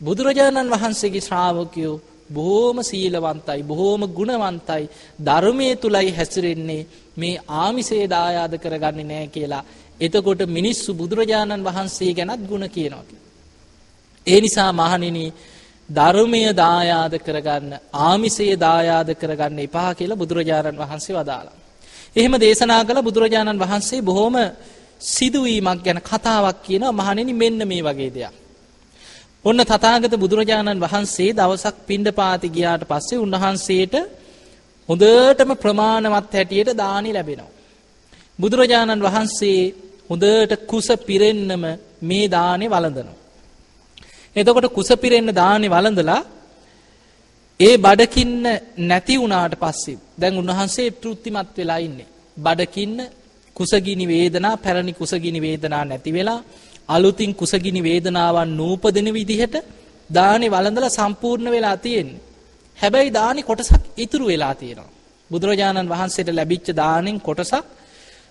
බුදුරජාණන් 0.00 0.70
වහන්සේගේ 0.70 1.20
ශ්‍රාවකයෝ 1.20 1.96
බොහෝම 2.28 2.78
සීලවන්තයි 2.82 3.62
බොහෝම 3.62 4.02
ගුණවන්තයි 4.08 4.84
ධර්මයේ 5.20 5.76
තුලයි 5.76 6.10
හැසිරෙන්නේ 6.10 6.86
මේ 7.16 7.40
ආමිසේ 7.56 8.04
දායාද 8.06 8.54
කරගන්නේ 8.58 9.04
නැහැ 9.04 9.28
කියලා. 9.28 9.64
එතකොට 10.01 10.41
මිනිස්සු 10.47 10.91
බුදුරජාණන් 10.93 11.63
වහන්සේ 11.63 12.11
ගැනත් 12.13 12.41
ಗುಣ 12.47 12.63
කියනවා. 12.67 13.05
ඒ 14.27 14.39
නිසා 14.41 14.71
මහණෙනි 14.73 15.25
ධර්මය 15.89 16.41
දායාද 16.55 17.13
කරගන්න 17.19 17.73
ආමිසේ 18.01 18.53
දායාද 18.57 19.09
කරගන්න 19.13 19.59
එපා 19.59 19.91
කියලා 19.93 20.17
බුදුරජාණන් 20.17 20.77
වහන්සේ 20.77 21.15
වදාලා. 21.15 21.57
එහෙම 22.15 22.33
දේශනා 22.37 22.83
කළ 22.83 23.01
බුදුරජාණන් 23.01 23.59
වහන්සේ 23.59 24.01
බොහොම 24.01 24.35
සිදුවීමක් 25.07 25.81
ගැන 25.83 25.99
කතාවක් 26.01 26.57
කියන 26.63 26.83
මහණෙනි 26.91 27.33
මෙන්න 27.33 27.61
මේ 27.67 27.83
වගේ 27.83 28.11
දෙයක්. 28.11 28.33
ඔන්න 29.45 29.59
තථාගත 29.61 30.13
බුදුරජාණන් 30.15 30.79
වහන්සේ 30.79 31.31
දවසක් 31.33 31.75
පිණ්ඩපාති 31.87 32.47
ගියාට 32.47 32.83
පස්සේ 32.85 33.17
උන්වහන්සේට 33.17 33.95
හොඳටම 34.89 35.51
ප්‍රමාණවත් 35.55 36.33
හැටියට 36.33 36.69
දානි 36.75 37.11
ලැබෙනවා. 37.11 37.51
බුදුරජාණන් 38.39 39.01
වහන්සේ 39.01 39.61
හොඳට 40.11 40.53
කුස 40.65 40.87
පිරෙන්නම 40.99 41.63
මේ 42.01 42.25
දානේ 42.27 42.69
වළඳනවා. 42.69 43.17
එතකොට 44.35 44.67
කුස 44.69 44.89
පිරෙන්න 44.95 45.29
දානේ 45.33 45.69
වළඳලා 45.69 46.21
ඒ 47.59 47.75
බඩකින්න 47.77 48.45
නැති 48.79 49.15
වුණාට 49.17 49.55
පස්සේ 49.55 49.97
දැන් 50.17 50.37
උන්වහන්සේ 50.37 50.89
තෘප්තිමත් 50.93 51.57
වෙලා 51.57 51.79
ඉන්නේ. 51.79 52.07
බඩකින්න 52.37 52.97
කුසගිනි 53.55 54.05
වේදනා 54.07 54.55
පැරණි 54.57 54.93
කුසගිනි 54.93 55.39
වේදනා 55.41 55.83
නැති 55.85 56.11
වෙලා 56.13 56.39
අලුතින් 56.89 57.31
කුසගිනි 57.33 57.81
වේදනාවන් 57.83 58.51
නූපදින 58.57 59.07
විදිහට 59.13 59.55
දානේ 60.09 60.49
වළඳලා 60.49 60.89
සම්පූර්ණ 60.91 61.51
වෙලා 61.51 61.77
තියෙන්නේ. 61.77 62.21
හැබැයි 62.77 63.13
දානි 63.13 63.41
කොටසක් 63.43 63.83
ඉතුරු 63.97 64.25
වෙලා 64.25 64.55
තියෙනවා. 64.55 64.89
බුදුරජාණන් 65.31 65.89
වහන්සේට 65.89 66.29
ලැබිච්ච 66.29 66.67
දානෙන් 66.73 67.17
කොටසක් 67.19 67.65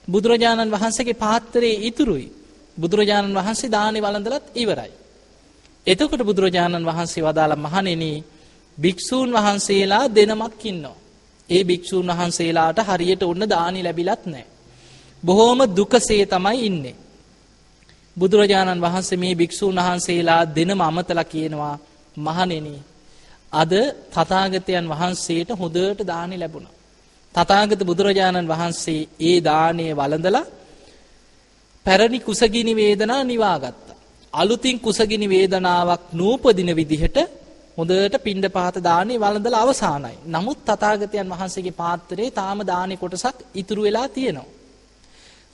බුදුරජාණන් 0.09 0.71
වහන්සේගේ 0.71 1.15
පාත්‍රයේ 1.17 1.83
ඉතුරුයි. 1.83 2.33
බුදුරජාණන් 2.77 3.35
වහන්සේ 3.35 3.71
දානේ 3.71 4.03
වළඳලත් 4.03 4.47
ඉවරයි. 4.55 4.93
එතකොට 5.87 6.23
බුදුරජාණන් 6.23 6.87
වහන්සේ 6.87 7.23
වදාළ 7.23 7.55
මහණෙනි 7.57 8.13
භික්ෂූන් 8.79 9.31
වහන්සේලා 9.33 10.05
දෙනමක් 10.09 10.65
ඉන්නවා. 10.65 10.97
ඒ 11.49 11.63
භික්ෂූන් 11.65 12.09
වහන්සේලාට 12.09 12.79
හරියට 12.81 13.23
ඔන්න 13.23 13.43
දානි 13.47 13.81
ලැබිලත් 13.83 14.23
නැහැ. 14.27 14.47
බොහෝම 15.23 15.61
දුකසේ 15.71 16.25
තමයි 16.27 16.59
ඉන්නේ. 16.67 16.97
බුදුරජාණන් 18.17 18.81
වහන්සේ 18.81 19.19
මේ 19.19 19.35
භික්ෂූන් 19.35 19.77
වහන්සේලා 19.77 20.43
දෙනම 20.49 20.81
අමතලා 20.81 21.25
කියනවා 21.25 21.77
මහණෙනි 22.17 22.75
අද 23.53 23.73
තථාගතයන් 24.11 24.87
වහන්සේට 24.89 25.51
හොඳට 25.53 26.01
දානි 26.07 26.37
ලැබුණා. 26.39 26.80
තථාගත 27.35 27.83
බුදුරජාණන් 27.85 28.49
වහන්සේ 28.49 29.09
ඒ 29.21 29.37
දාණය 29.41 29.87
වළඳලා 29.93 30.47
පැරණි 31.87 32.21
කුසගිනි 32.21 32.73
වේදනා 32.77 33.23
නිවාගත්තා. 33.25 33.97
අලුතින් 34.33 34.81
කුසගිනි 34.81 35.29
වේදනාවක් 35.29 36.03
නූපදින 36.13 36.71
විදිහට 36.77 37.19
හොඳට 37.79 38.17
පින්ඩ 38.19 38.47
පාත 38.49 38.77
දානේ 38.81 39.19
වළඳලා 39.19 39.63
අවසానයි. 39.63 40.17
නමුත් 40.27 40.59
තථාගතයන් 40.65 41.31
වහන්සේගේ 41.31 41.73
පාත්‍රයේ 41.73 42.31
තාම 42.31 42.59
දානේ 42.63 42.97
කොටසක් 42.97 43.37
ඉතුරු 43.55 43.83
වෙලා 43.83 44.09
තියෙනවා. 44.09 44.53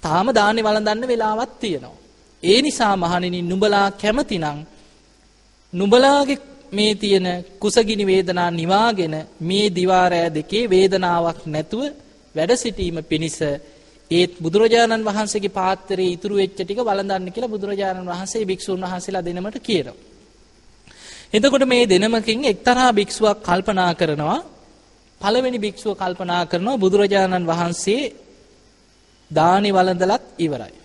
තාම 0.03 0.27
දානේ 0.31 0.65
වළඳන්න 0.65 1.09
වෙලාවක් 1.09 1.53
තියෙනවා. 1.61 2.03
ඒ 2.43 2.59
නිසා 2.63 2.95
මහණෙනි 2.97 3.41
නුඹලා 3.43 3.89
කැමතිනම් 3.93 4.59
නුඹලාගේ 5.73 6.43
මේ 6.71 6.95
තියෙන 6.95 7.27
කුසගිනි 7.59 8.05
වේදනා 8.05 8.51
නිවාගෙන 8.53 9.15
මේ 9.41 9.67
දිවා 9.71 10.09
රෑ 10.09 10.31
දෙකේ 10.31 10.65
වේදනාවක් 10.67 11.41
නැතුව 11.47 11.83
වැඩ 12.35 12.53
සිටීම 12.55 12.99
පිණිස 13.05 13.39
ඒත් 14.11 14.33
බුදුරජාණන් 14.39 15.05
වහන්සේගේ 15.05 15.53
පාත්‍රයේ 15.53 16.13
ඉතුරු 16.13 16.35
වෙච්ච 16.37 16.53
ටික 16.55 16.81
වළඳන්න 16.81 17.33
කියලා 17.33 17.51
බුදුරජාණන් 17.51 18.07
වහන්සේ 18.07 18.45
භික්ෂුන් 18.45 18.81
වහන්සේලා 18.83 19.25
දෙනමට 19.25 19.59
කියනවා. 19.61 19.97
එතකොට 21.33 21.65
මේ 21.65 21.85
දෙනමකින් 21.87 22.45
එක්තරා 22.45 22.91
භික්ෂුවක් 22.93 23.39
කල්පනා 23.43 23.93
කරනවා 23.95 24.41
පළවෙනි 25.21 25.59
භික්ෂුව 25.59 25.95
කල්පනා 25.95 26.43
කරනවා 26.47 26.79
බුදුරජාණන් 26.79 27.47
වහන්සේ 27.47 28.03
දානි 29.31 29.71
වළඳලත් 29.71 30.25
ඉවරයි. 30.39 30.77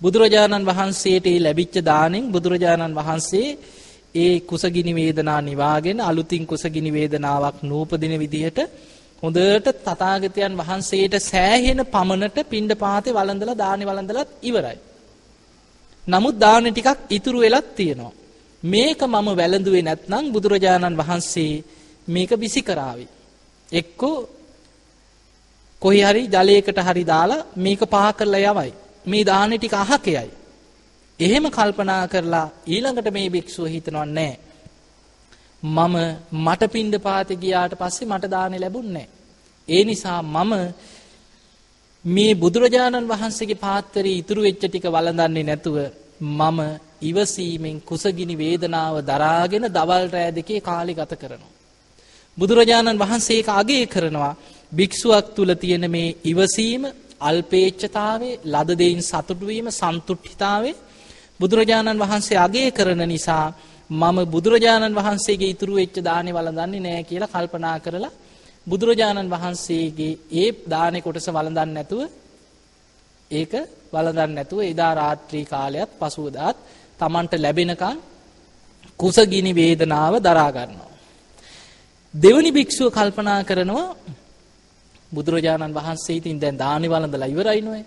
බුදුරජාණන් 0.00 0.64
වහන්සේට 0.64 1.26
ලැබිච්ච 1.38 1.74
දානෙන් 1.82 2.24
බුදුරජාණන් 2.30 2.94
වහන්සේ 2.94 3.48
ඒ 4.14 4.40
කුසගිනි 4.42 4.92
වේදනා 4.94 5.40
නිවාගෙන 5.40 6.00
අලුතින් 6.00 6.46
කුසගිනි 6.46 6.90
වේදනාවක් 6.92 7.58
නූපදින 7.62 8.14
විදිහට 8.18 8.58
හොඳට 9.22 9.68
තථාගතයන් 9.78 10.56
වහන්සේට 10.56 11.14
සෑහෙන 11.22 11.80
පමණට 11.86 12.38
පිණ්ඩපාතේ 12.50 13.14
වළඳලා 13.14 13.56
දානි 13.56 13.84
වළඳලත් 13.86 14.30
ඉවරයි. 14.42 14.78
නමුත් 16.04 16.36
දාන 16.38 16.64
ටිකක් 16.66 16.98
ඉතුරු 17.10 17.38
වෙලත් 17.40 17.68
තියෙනවා. 17.74 18.12
මේක 18.62 19.00
මම 19.02 19.28
වැළඳුවේ 19.32 19.82
නැත්නම් 19.82 20.24
බුදුරජාණන් 20.32 20.98
වහන්සේ 20.98 21.64
මේක 22.08 22.30
විසි 22.34 22.62
කරાવી. 22.62 23.08
එක්කෝ 23.72 24.16
කොහි 25.82 26.00
හරි 26.00 26.22
ජලයකට 26.28 26.78
හරි 26.80 27.04
දාලා 27.04 27.46
මේක 27.56 27.80
පහ 27.84 28.06
කරලා 28.12 28.42
යවයි. 28.44 28.72
මේ 29.06 29.24
දාහනේ 29.24 29.58
ටික 29.58 29.74
අහකයයි. 29.74 30.30
එහෙම 31.20 31.44
කල්පනා 31.50 32.04
කරලා 32.08 32.46
ඊළඟට 32.66 33.08
මේ 33.10 33.28
භික්ෂුව 33.28 33.66
හිතනවා 33.66 34.06
නෑ. 34.08 34.32
මම 35.62 35.96
මට 36.38 36.62
පින්ඩ 36.68 36.94
පාතේ 37.00 37.36
ගියාට 37.36 37.74
පස්සේ 37.74 38.08
මට 38.08 38.30
දානේ 38.30 38.60
ලැබුණේ 38.60 39.08
ඒ 39.68 39.82
නිසා 39.84 40.20
මම 40.24 40.52
මේ 42.04 42.32
බුදුරජාණන් 42.34 43.08
වහන්සේගේ 43.08 43.58
පාත්‍රයේ 43.58 44.18
ඉතුරු 44.18 44.42
වෙච්ච 44.42 44.58
ටික 44.60 44.86
වළඳන්නේ 44.86 45.44
නැතුව 45.44 45.76
මම 46.20 46.58
ඉවසීමෙන් 47.02 47.76
කුසගිනි 47.82 48.36
වේදනාව 48.36 48.96
දරාගෙන 49.02 49.66
දවල් 49.68 50.06
රෑ 50.08 50.30
දෙකේ 50.32 50.60
කාලි 50.60 50.94
ගත 50.94 51.12
කරනවා. 51.16 51.52
බුදුරජාණන් 52.38 52.98
වහන්සේ 52.98 53.36
ඒක 53.36 53.48
අගය 53.50 53.78
කරනවා 53.86 54.34
භික්ෂුවක් 54.72 55.26
තුල 55.34 55.50
තියෙන 55.54 55.84
මේ 55.90 56.16
ඉවසීම 56.24 56.82
අල්පේච්ඡතාවේ 57.20 58.40
ලද 58.46 58.70
දෙයින් 58.76 59.02
සතුටු 59.02 59.44
වීම 59.44 59.68
සන්තුට්ඨිතාවේ 59.72 60.80
බුදුරජාණන් 61.42 62.00
වහන්සේ 62.00 62.38
අගය 62.38 62.64
කරන 62.70 63.02
නිසා 63.06 63.46
මම 63.90 64.18
බුදුරජාණන් 64.26 64.94
වහන්සේගේ 64.94 65.50
ඉතුරු 65.50 65.72
වෙච්ච 65.74 65.96
දානේ 66.00 66.32
වළඳන්නේ 66.32 66.80
නැහැ 66.80 67.04
කියලා 67.04 67.30
කල්පනා 67.30 67.76
කරලා 67.78 68.12
බුදුරජාණන් 68.66 69.30
වහන්සේගේ 69.30 70.18
ඒ 70.32 70.48
දානේ 70.66 71.00
කොටස 71.00 71.28
වළඳන්නේ 71.28 71.74
නැතුව 71.74 72.02
ඒක 73.30 73.52
වළඳන්නේ 73.92 74.36
නැතුව 74.36 74.60
එදා 74.62 74.92
රාත්‍රී 74.94 75.44
කාලයත් 75.46 75.90
පසුවදාත් 76.00 76.56
Tamanට 77.00 77.32
ලැබෙනකන් 77.36 77.98
කුසගිනි 78.98 79.52
වේදනාව 79.52 80.14
දරා 80.20 80.50
ගන්නවා. 80.50 80.90
දෙවනි 82.14 82.50
භික්ෂුව 82.50 82.88
කල්පනා 82.90 83.40
කරනවා 83.42 83.96
බුදුරජාණන් 85.12 85.74
වහන්සේ 85.74 86.16
ඉතින් 86.16 86.40
දැන් 86.40 86.56
දානි 86.56 86.86
වළඳලා 86.88 87.28
ඉවරයිනොයි. 87.28 87.82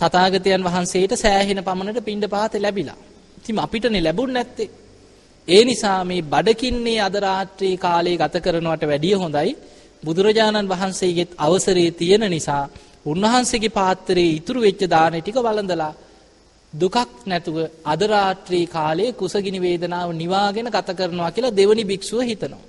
තථාගතයන් 0.00 0.62
වහන්සේට 0.62 1.12
සෑහෙන 1.16 1.60
පමණට 1.62 2.00
පින්ඩ 2.02 2.24
පාත 2.28 2.54
ලැබිලා. 2.56 2.98
ඉතින් 3.38 3.58
අපිටනේ 3.58 4.02
ලැබුණ 4.02 4.32
නැත්තේ. 4.32 4.70
ඒ 5.48 5.62
නිසා 5.64 6.04
මේ 6.04 6.22
බඩකින්නේ 6.24 7.00
අද 7.00 7.16
රාත්‍රී 7.18 7.76
කාලේ 7.78 8.16
ගත 8.16 8.34
කරනවට 8.38 8.84
වැඩිය 8.84 9.14
හොඳයි 9.16 9.50
බුදුරජාණන් 10.02 10.68
වහන්සේගෙත් 10.68 11.30
අවසරේ 11.38 11.90
තියෙන 11.92 12.24
නිසා 12.28 12.64
උන්වහන්සේගේ 13.06 13.70
පාත්‍රයේ 13.70 14.36
ඉතුරු 14.36 14.60
වෙච්ච 14.60 14.82
දාන 14.86 15.14
ටික 15.14 15.38
වළඳලා 15.38 15.92
දුකක් 16.72 16.96
නැතුව 17.26 17.56
අද 17.84 18.02
රාත්‍රී 18.04 18.66
කාලයේ 18.68 19.12
කුසගිනි 19.12 19.60
වේදනාව 19.60 20.08
නිවාගෙන 20.12 20.68
ගත 20.68 20.88
කරනවා 20.90 21.30
කියලා 21.30 21.52
දෙවනි 21.52 21.84
භික්ෂුව 21.84 22.22
හිතනවා. 22.22 22.64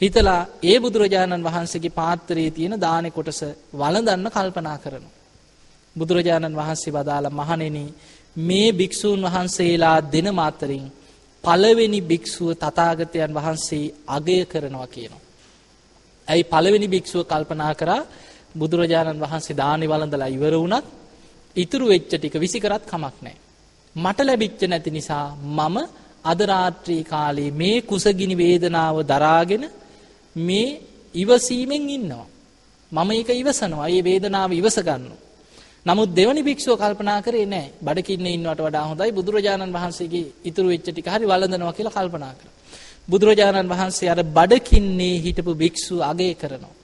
හිතලා 0.00 0.40
ඒ 0.62 0.76
බුදුරජාණන් 0.78 1.44
වහන්සේගේ 1.44 1.90
පාත්‍රයේ 1.92 2.50
තියෙන 2.50 2.80
දානේ 2.80 3.10
කොටස 3.10 3.40
වළඳන්න 3.74 4.30
කල්පනා 4.30 4.78
කරනවා. 4.78 5.14
බුදුරජාණන් 5.96 6.56
වහන්සේ 6.56 6.92
වදාළ 6.92 7.26
මහණෙනි 7.30 7.84
මේ 8.38 8.68
භික්ෂූන් 8.72 9.22
වහන්සේලා 9.24 9.98
දෙන 10.04 10.28
මාතරින් 10.34 10.86
පළවෙනි 11.44 12.00
භික්ෂුව 12.02 12.50
තථාගතයන් 12.54 13.32
වහන්සේ 13.34 13.92
අගය 14.08 14.38
කරනවා 14.44 14.86
කියනවා. 14.86 15.22
ඇයි 16.28 16.44
පළවෙනි 16.44 16.88
භික්ෂුව 16.88 17.22
කල්පනා 17.24 17.74
කරා 17.74 18.02
බුදුරජාණන් 18.54 19.22
වහන්සේ 19.22 19.56
දානි 19.56 19.86
වළඳලා 19.86 20.28
ඉවර 20.28 20.54
වුණත් 20.54 20.86
ඉතුරු 21.56 21.84
වෙච්ච 21.86 22.10
ටික 22.10 22.34
විසි 22.36 22.58
කරත් 22.60 22.84
කමක් 22.84 23.16
නැහැ. 23.16 23.38
මට 23.96 24.18
ලැබිච්ච 24.20 24.60
නැති 24.62 24.90
නිසා 24.90 25.26
මම 25.56 25.76
අද 26.24 26.40
රාත්‍රී 26.42 27.02
කාලේ 27.04 27.50
මේ 27.52 27.76
කුසගිනි 27.82 28.34
වේදනාව 28.34 28.96
දරාගෙන 29.04 29.64
මේ 30.36 30.68
ඉවසීමෙන් 31.14 31.84
ඉන්නවා. 31.88 32.26
මම 32.92 33.10
ඒක 33.12 33.30
ඉවසනවා. 33.32 33.88
ඒ 33.88 34.02
වේදනාව 34.02 34.50
ඉවස 34.52 34.78
ගන්නවා. 34.80 35.25
නමුත් 35.86 36.10
දෙවනි 36.10 36.42
භික්ෂුව 36.42 36.74
කල්පනා 36.76 37.20
කරේ 37.22 37.46
නැහැ. 37.46 37.72
බඩකින්නේ 37.80 38.32
ඉන්නවට 38.32 38.60
වඩා 38.60 38.84
හොඳයි 38.84 39.12
බුදුරජාණන් 39.12 39.72
වහන්සේගේ 39.72 40.26
ඉතුරු 40.44 40.68
වෙච්ච 40.68 40.86
ටික 40.86 41.08
හරි 41.08 41.26
වළඳනවා 41.26 41.72
කියලා 41.72 41.96
කල්පනා 41.96 42.34
කරා. 42.34 42.54
බුදුරජාණන් 43.08 43.68
වහන්සේ 43.68 44.08
අර 44.08 44.20
බඩකින්නේ 44.30 45.16
හිටපු 45.18 45.52
භික්ෂුව 45.54 46.00
අගය 46.02 46.28
කරනවා. 46.34 46.74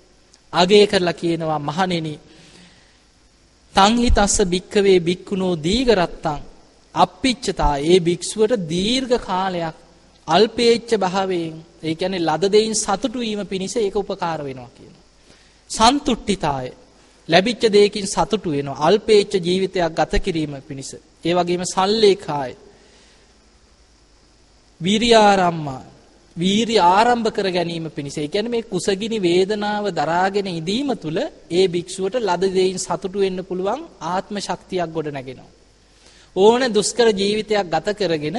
අගය 0.52 0.80
කරලා 0.86 1.14
කියනවා 1.14 1.60
මහණෙනි 1.60 2.14
තංහිතස්ස 3.74 4.36
භික්කවේ 4.44 4.98
භික්කුණෝ 5.00 5.54
දීගරත්තං 5.58 6.40
අප්පිච්චතා 6.94 7.74
ඒ 7.82 7.98
භික්ෂුවට 8.00 8.62
දීර්ඝ 8.68 9.16
කාලයක් 9.20 9.76
අල්පේච්ච 10.28 10.90
භාවයෙන් 10.96 11.56
ඒ 11.82 11.94
කියන්නේ 11.94 12.20
ලද 12.20 12.44
දෙයින් 12.48 12.74
සතුටු 12.74 13.18
වීම 13.18 13.42
පිණිස 13.46 13.74
ඒක 13.76 13.96
උපකාර 13.96 14.40
වෙනවා 14.40 14.70
කියනවා. 14.70 15.04
සන්තුට්ඨිතාය 15.70 16.68
ලැබිච්ච 17.28 17.62
දෙයකින් 17.68 18.06
සතුටු 18.06 18.50
වෙනවා. 18.50 18.80
අල්පේච්ච 18.80 19.32
ජීවිතයක් 19.38 19.92
ගත 19.92 20.12
කිරීම 20.18 20.54
පිණිස. 20.62 20.90
ඒ 21.24 21.34
වගේම 21.34 21.64
සල්ලේකාය 21.66 22.52
විරියාරම්මා 24.80 25.82
වීරි 26.36 26.76
ආරම්භ 26.78 27.30
කර 27.30 27.46
ගැනීම 27.48 27.86
පිණිස. 27.90 28.16
ඒ 28.16 28.28
කියන්නේ 28.28 28.50
මේ 28.50 28.62
කුසගිනි 28.64 29.18
වේදනාව 29.20 29.84
දරාගෙන 29.92 30.48
ඉදීම 30.50 30.90
තුළ 30.96 31.18
ඒ 31.50 31.64
භික්ෂුවට 31.68 32.16
ලද 32.20 32.44
දෙයින් 32.50 32.78
සතුටු 32.78 33.18
වෙන්න 33.18 33.40
පුළුවන් 33.42 33.82
ආත්ම 34.08 34.36
ශක්තියක් 34.38 34.88
ගොඩ 34.88 35.08
නැගෙනවා. 35.08 35.50
ඕන 36.36 36.62
දුෂ්කර 36.70 37.08
ජීවිතයක් 37.12 37.66
ගත 37.66 37.88
කරගෙන 37.94 38.38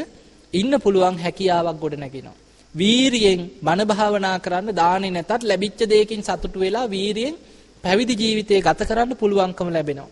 ඉන්න 0.53 0.73
පුළුවන් 0.79 1.15
හැකියාවක් 1.17 1.77
ගොඩ 1.79 1.95
නැගෙනවා. 1.95 2.37
වීරියෙන් 2.75 3.41
බණ 3.61 3.87
භාවනා 3.87 4.37
කරන්න 4.39 4.69
දාන්නේ 4.73 5.11
නැතත් 5.11 5.43
ලැබිච්ච 5.43 5.81
දෙයකින් 5.85 6.21
සතුටු 6.21 6.57
වෙලා 6.59 6.87
වීරියෙන් 6.87 7.35
පැවිදි 7.83 8.13
ජීවිතය 8.15 8.61
ගත 8.61 8.79
කරන්න 8.81 9.15
පුළුවන්කම 9.15 9.69
ලැබෙනවා. 9.69 10.09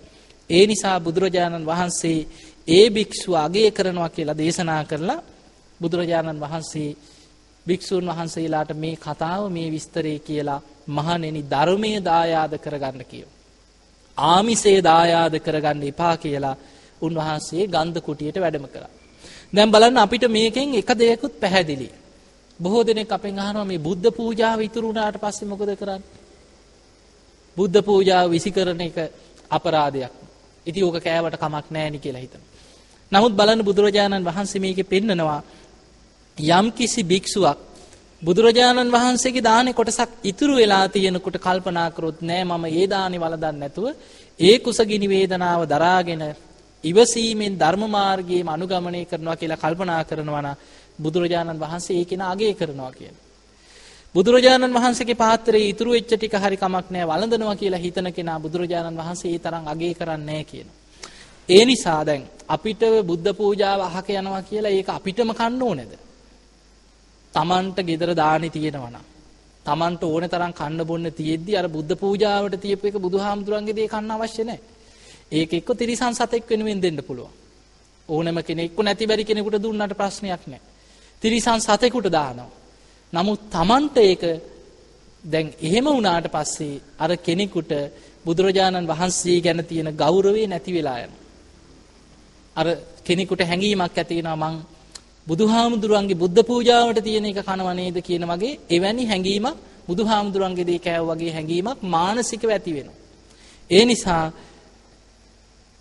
ඒ 0.50 0.64
නිසා 0.68 0.98
බුදුරජාණන් 1.00 1.66
වහන්සේ 1.66 2.28
ඒ 2.68 2.86
භික්ෂුව 2.90 3.34
අගය 3.38 3.72
කරනවා 3.72 4.10
කියලා 4.10 4.38
දේශනා 4.38 4.84
කරලා 4.84 5.20
බුදුරජාණන් 5.80 6.40
වහන්සේ 6.40 6.90
භික්ෂූන් 7.66 8.06
වහන්සේලාට 8.08 8.72
මේ 8.76 8.96
කතාව 8.98 9.44
මේ 9.50 9.70
විස්තරේ 9.70 10.20
කියලා 10.20 10.62
මහණෙනි 10.88 11.42
ධර්මයේ 11.44 12.00
දායාද 12.02 12.54
කරගන්න 12.58 13.04
කියෝ. 13.06 13.32
ආමිසේ 14.18 14.80
දායාද 14.82 15.36
කරගන්න 15.40 15.84
එපා 15.84 16.16
කියලා 16.18 16.56
උන්වහන්සේ 17.02 17.68
ගන්ධ 17.68 18.00
කුටියට 18.00 18.38
වැඩම 18.38 18.66
කළා. 18.66 18.92
දැන් 19.54 19.72
බලන්න 19.72 19.98
අපිට 19.98 20.26
මේකෙන් 20.30 20.76
එක 20.76 20.90
දෙයකුත් 20.94 21.34
පැහැදිලි. 21.40 21.90
බොහෝ 22.60 22.84
දෙනෙක් 22.84 23.12
අපෙන් 23.12 23.40
අහනවා 23.40 23.66
මේ 23.66 23.80
බුද්ධ 23.80 24.10
පූජාව 24.12 24.60
ඉතුරු 24.62 24.88
වුණාට 24.88 25.18
පස්සේ 25.18 25.48
මොකද 25.48 25.72
කරන්නේ? 25.76 26.21
බුද්ධ 27.58 27.82
පූජාව 27.82 28.30
විසි 28.30 28.52
කරන 28.52 28.82
එක 28.82 28.98
අපරාධයක්. 29.50 30.12
ඉතින් 30.66 30.84
ඕක 30.84 30.98
කෑවට 31.00 31.38
කමක් 31.38 31.66
නැහැ 31.70 31.90
නි 31.90 32.00
කියලා 32.00 32.22
හිතනවා. 32.22 32.48
නමුත් 33.12 33.34
බලන්න 33.34 33.62
බුදුරජාණන් 33.62 34.24
වහන්සේ 34.24 34.60
මේකේ 34.60 34.84
පෙන්නනවා 34.86 35.42
යම් 36.38 36.68
කිසි 36.72 37.02
භික්ෂුවක් 37.04 37.60
බුදුරජාණන් 38.22 38.90
වහන්සේගේ 38.90 39.44
දානේ 39.44 39.74
කොටසක් 39.74 40.12
ඉතුරු 40.24 40.54
වෙලා 40.56 40.86
තියෙනකොට 40.88 41.38
කල්පනා 41.38 41.90
කරොත් 41.90 42.22
නෑ 42.22 42.44
මම 42.44 42.66
ඒ 42.72 42.86
දානේ 42.88 43.20
වළඳන්නේ 43.20 43.60
නැතුව 43.60 43.86
ඒ 44.40 44.56
කුසගිනි 44.60 45.08
වේදනාව 45.08 45.62
දරාගෙන 45.68 46.24
ඉවසීමෙන් 46.84 47.58
ධර්ම 47.58 47.84
මාර්ගයේම 47.90 48.48
අනුගමනය 48.48 49.02
කරනවා 49.06 49.36
කියලා 49.36 49.58
කල්පනා 49.58 50.04
කරනවා 50.04 50.42
නම් 50.42 50.56
බුදුරජාණන් 51.00 51.60
වහන්සේ 51.60 51.98
ඒක 51.98 52.12
න 52.14 52.24
අගය 52.24 52.54
කරනවා 52.54 52.92
කියන. 52.92 53.16
බුදුරජාණන් 54.16 54.74
වහන්සේගේ 54.74 55.16
පාත්‍රයේ 55.16 55.70
ඉතුරු 55.70 55.92
වෙච්ච 55.92 56.12
ටික 56.12 56.34
හරි 56.36 56.58
කමක් 56.58 56.88
නෑ 56.90 57.06
වළඳනවා 57.06 57.56
කියලා 57.56 57.80
හිතන 57.80 58.08
කෙනා 58.12 58.40
බුදුරජාණන් 58.40 58.98
වහන්සේ 58.98 59.32
ඒ 59.32 59.40
තරම් 59.40 59.66
අගය 59.66 59.94
කරන්නේ 59.94 60.26
නෑ 60.30 60.44
කියන. 60.44 60.68
ඒ 61.50 61.64
නිසා 61.66 62.02
දැන් 62.04 62.24
අපිට 62.48 62.82
බුද්ධ 63.04 63.32
පූජාව 63.34 63.82
අහක 63.82 64.10
යනවා 64.12 64.42
කියලා 64.44 64.72
ඒක 64.72 64.90
අපිටම 64.90 65.32
කන්න 65.34 65.62
ඕනේද? 65.62 65.94
තමන්ට 67.34 67.80
ගෙදර 67.84 68.12
දානි 68.16 68.50
තියෙනවනම් 68.50 69.02
තමන්ට 69.66 70.04
ඕන 70.06 70.30
තරම් 70.30 70.54
කන්න 70.54 70.86
බොන්න 70.86 71.12
තියෙද්දි 71.14 71.58
අර 71.58 71.68
බුද්ධ 71.70 71.96
පූජාවට 71.98 72.56
තියපු 72.60 72.88
එක 72.88 72.98
බුදුහාමුදුරන්ගේ 73.00 73.76
දේ 73.76 73.88
කන්න 73.88 74.12
අවශ්‍ය 74.12 74.44
නැහැ. 74.44 74.62
ඒක 75.32 75.52
එක්ක 75.54 75.70
තිරිසන් 75.74 76.14
සතෙක් 76.14 76.50
වෙනුවෙන් 76.50 76.80
දෙන්න 76.80 77.00
පුළුවන්. 77.02 77.32
ඕනම 78.10 78.38
කෙනෙක් 78.42 78.78
නැති 78.80 79.08
බැරි 79.08 79.24
කෙනෙකුට 79.24 79.58
දුන්නට 79.60 79.94
ප්‍රශ්නයක් 79.96 80.44
නැහැ. 80.46 80.62
තිරිසන් 81.22 81.62
සතෙකුට 81.62 82.12
දානවා. 82.12 82.61
නමුත් 83.14 83.40
තමන්ට 83.50 83.98
ඒක 84.00 84.24
දැන් 85.24 85.48
එහෙම 85.60 85.86
වුණාට 85.88 86.28
පස්සේ 86.28 86.82
අර 86.98 87.12
කෙනෙකුට 87.18 87.72
බුදුරජාණන් 88.26 88.88
වහන්සේ 88.88 89.40
ගැන 89.40 89.60
තියෙන 89.64 89.90
ගෞරවේ 89.94 90.48
නැති 90.48 90.72
වෙලා 90.72 91.00
යනවා. 91.00 91.22
අර 92.56 92.68
කෙනෙකුට 93.04 93.42
හැඟීමක් 93.42 93.82
ඇති 93.94 94.16
වෙනවා 94.18 94.38
මං 94.44 94.56
බුදුහාමුදුරුවන්ගේ 95.28 96.16
බුද්ධ 96.16 96.42
පූජාවට 96.44 97.00
තියෙන 97.00 97.26
එක 97.26 97.40
කනවා 97.40 97.74
නේද 97.74 97.98
කියන 98.00 98.24
වගේ 98.26 98.60
එවැනි 98.70 99.04
හැඟීමක් 99.06 99.58
බුදුහාමුදුරුවන්ගේ 99.88 100.66
දේ 100.66 100.80
කෑව 100.80 101.06
වගේ 101.10 101.32
හැඟීමක් 101.32 101.80
මානසිකව 101.86 102.50
ඇති 102.50 102.72
වෙනවා. 102.74 103.00
ඒ 103.70 103.84
නිසා 103.86 104.24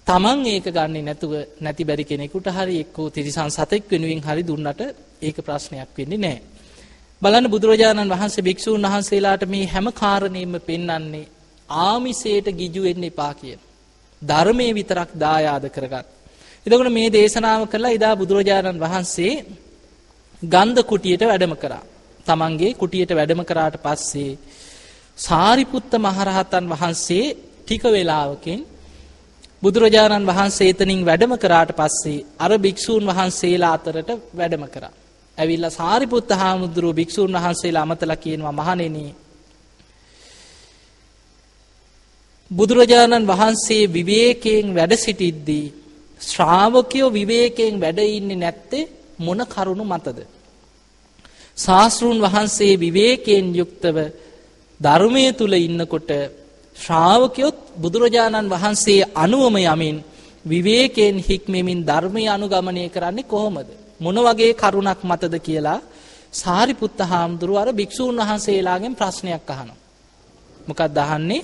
තමන් 0.07 0.39
ඒක 0.47 0.67
ගන්නේ 0.69 1.03
නැතුව 1.03 1.33
නැති 1.61 1.83
බැරි 1.85 2.05
කෙනෙකුට 2.05 2.47
හරි 2.49 2.75
එක්කෝ 2.81 3.07
තිරිසන් 3.09 3.51
සතෙක් 3.51 3.83
වෙනුවෙන් 3.87 4.21
හරි 4.21 4.43
දුන්නට 4.43 4.81
ඒක 5.23 5.37
ප්‍රශ්නයක් 5.39 5.91
වෙන්නේ 5.97 6.19
නැහැ. 6.19 6.60
බලන්න 7.23 7.47
බුදුරජාණන් 7.49 8.11
වහන්සේ 8.11 8.43
භික්ෂූන් 8.43 8.85
වහන්සේලාට 8.85 9.43
මේ 9.47 9.67
හැම 9.67 9.87
කාරණේම 9.93 10.55
පෙන්වන්නේ 10.61 11.27
ආමිසයට 11.69 12.47
ගිජු 12.53 12.83
වෙන්න 12.83 13.05
එපා 13.05 13.33
කියන. 13.35 13.61
ධර්මයේ 14.23 14.73
විතරක් 14.73 15.11
දායාද 15.17 15.65
කරගන්න. 15.69 16.07
එතකොට 16.67 16.91
මේ 16.91 17.09
දේශනාව 17.11 17.63
කළා 17.67 17.93
ඉදා 17.93 18.15
බුදුරජාණන් 18.15 18.79
වහන්සේ 18.79 19.35
ගන්ධ 20.43 20.83
කුටියට 20.83 21.23
වැඩම 21.23 21.55
කරා. 21.57 21.85
තමන්ගේ 22.27 22.73
කුටියට 22.75 23.13
වැඩම 23.13 23.43
කරාට 23.43 23.77
පස්සේ 23.79 24.39
සාරිපුත්ත 25.19 25.93
මහරහතන් 25.99 26.65
වහන්සේ 26.69 27.27
ටික 27.61 27.85
වෙලාවකින් 27.87 28.61
බුදුරජාණන් 29.63 30.27
වහන්සේ 30.27 30.71
එතනින් 30.71 31.03
වැඩම 31.03 31.33
කරාට 31.37 31.71
පස්සේ 31.75 32.25
අර 32.39 32.53
භික්ෂූන් 32.59 33.05
වහන්සේලා 33.07 33.73
අතරට 33.73 34.11
වැඩම 34.35 34.65
කරා. 34.69 34.95
ඇවිල්ලා 35.41 35.71
සාරිපුත්ත 35.73 36.31
හාමුදුරුව 36.33 36.95
භික්ෂූන් 36.95 37.37
වහන්සේලා 37.37 37.83
අමතලා 37.83 38.17
කියනවා 38.17 38.55
මහණෙනි 38.55 39.05
බුදුරජාණන් 42.51 43.29
වහන්සේ 43.29 43.85
විවේකයෙන් 43.89 44.67
වැඩ 44.71 44.93
සිටිද්දී 44.97 45.67
ශ්‍රාවකයෝ 46.21 47.11
විවේකයෙන් 47.11 47.75
වැඩ 47.77 48.01
ඉන්නේ 48.09 48.37
නැත්තේ 48.37 48.91
මොන 49.19 49.41
කරුණු 49.47 49.85
මතද? 49.85 50.19
ශාස්ත්‍රුන් 51.59 52.19
වහන්සේ 52.21 52.75
විවේකයෙන් 52.77 53.47
යුක්තව 53.55 53.97
ධර්මයේ 54.81 55.33
තුල 55.33 55.55
ඉන්නකොට 55.59 56.11
ශ්‍රාවකයොත් 56.77 57.59
බුදුරජාණන් 57.77 58.49
වහන්සේ 58.49 59.09
අනුවම 59.17 59.57
යමින් 59.65 59.97
විවේකයෙන් 60.45 61.17
හික්මෙමින් 61.21 61.81
ධර්මය 61.83 62.23
අනුගමනය 62.29 62.83
කරන්නේ 62.89 63.25
කොහොමද? 63.25 63.69
මොන 64.01 64.17
වගේ 64.19 64.53
කරුණක් 64.55 65.01
මතද 65.03 65.35
කියලා 65.39 65.81
සාරිපුත්ත 66.33 67.01
හාමුදුරුව 67.03 67.57
අර 67.57 67.69
භික්ෂූන් 67.73 68.17
වහන්සේලාගෙන් 68.19 68.95
ප්‍රශ්නයක් 68.95 69.49
අහනවා. 69.49 69.79
මොකක්ද 70.67 70.97
අහන්නේ? 70.99 71.43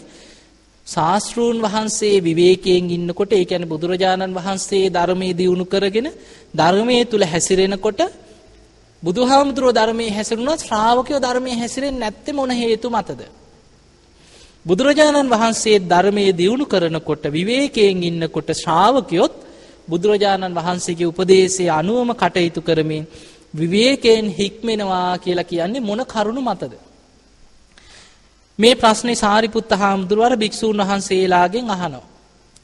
ශාස්ත්‍රූන් 0.86 1.58
වහන්සේ 1.60 2.16
විවේකයෙන් 2.20 2.90
ඉන්නකොට 2.90 3.32
ඒ 3.32 3.44
කියන්නේ 3.44 3.68
බුදුරජාණන් 3.68 4.34
වහන්සේ 4.34 4.84
ධර්මයේ 4.88 5.34
දියුණු 5.34 5.64
කරගෙන 5.64 6.08
ධර්මයේ 6.54 7.04
තුල 7.04 7.24
හැසිරෙනකොට 7.24 8.00
බුදුහාමුදුරුව 9.02 9.70
ධර්මයේ 9.72 10.10
හැසිරුණොත් 10.10 10.60
ශ්‍රාවකයෝ 10.60 11.20
ධර්මයේ 11.20 11.56
හැසිරෙන්නේ 11.56 12.00
නැත්තේ 12.00 12.32
මොන 12.32 12.50
හේතු 12.52 12.88
මතද? 12.90 13.20
බුදුරජාණන් 14.66 15.28
වහන්සේ 15.28 15.78
ධර්මයේ 15.84 16.32
දියුණු 16.32 16.64
කරනකොට 16.64 17.24
විවේකයෙන් 17.28 18.02
ඉන්නකොට 18.02 18.48
ශ්‍රාවකයොත් 18.54 19.34
බුදුරජාණන් 19.88 20.56
වහන්සේගේ 20.56 21.06
උපදේශයේ 21.06 21.70
අනුවම 21.72 22.10
කටයුතු 22.14 22.60
කරමින් 22.60 23.04
විවේකයෙන් 23.54 24.26
හික්මෙනවා 24.30 25.18
කියලා 25.18 25.44
කියන්නේ 25.44 25.80
මොන 25.80 26.02
කරුණු 26.06 26.42
මතද? 26.42 26.74
මේ 28.58 28.74
ප්‍රශ්නේ 28.74 29.16
සාරිපුත්ත 29.16 29.70
හාමුදුරුවර 29.72 30.34
භික්ෂූන් 30.36 30.78
වහන්සේලාගෙන් 30.80 31.70
අහනවා. 31.70 32.06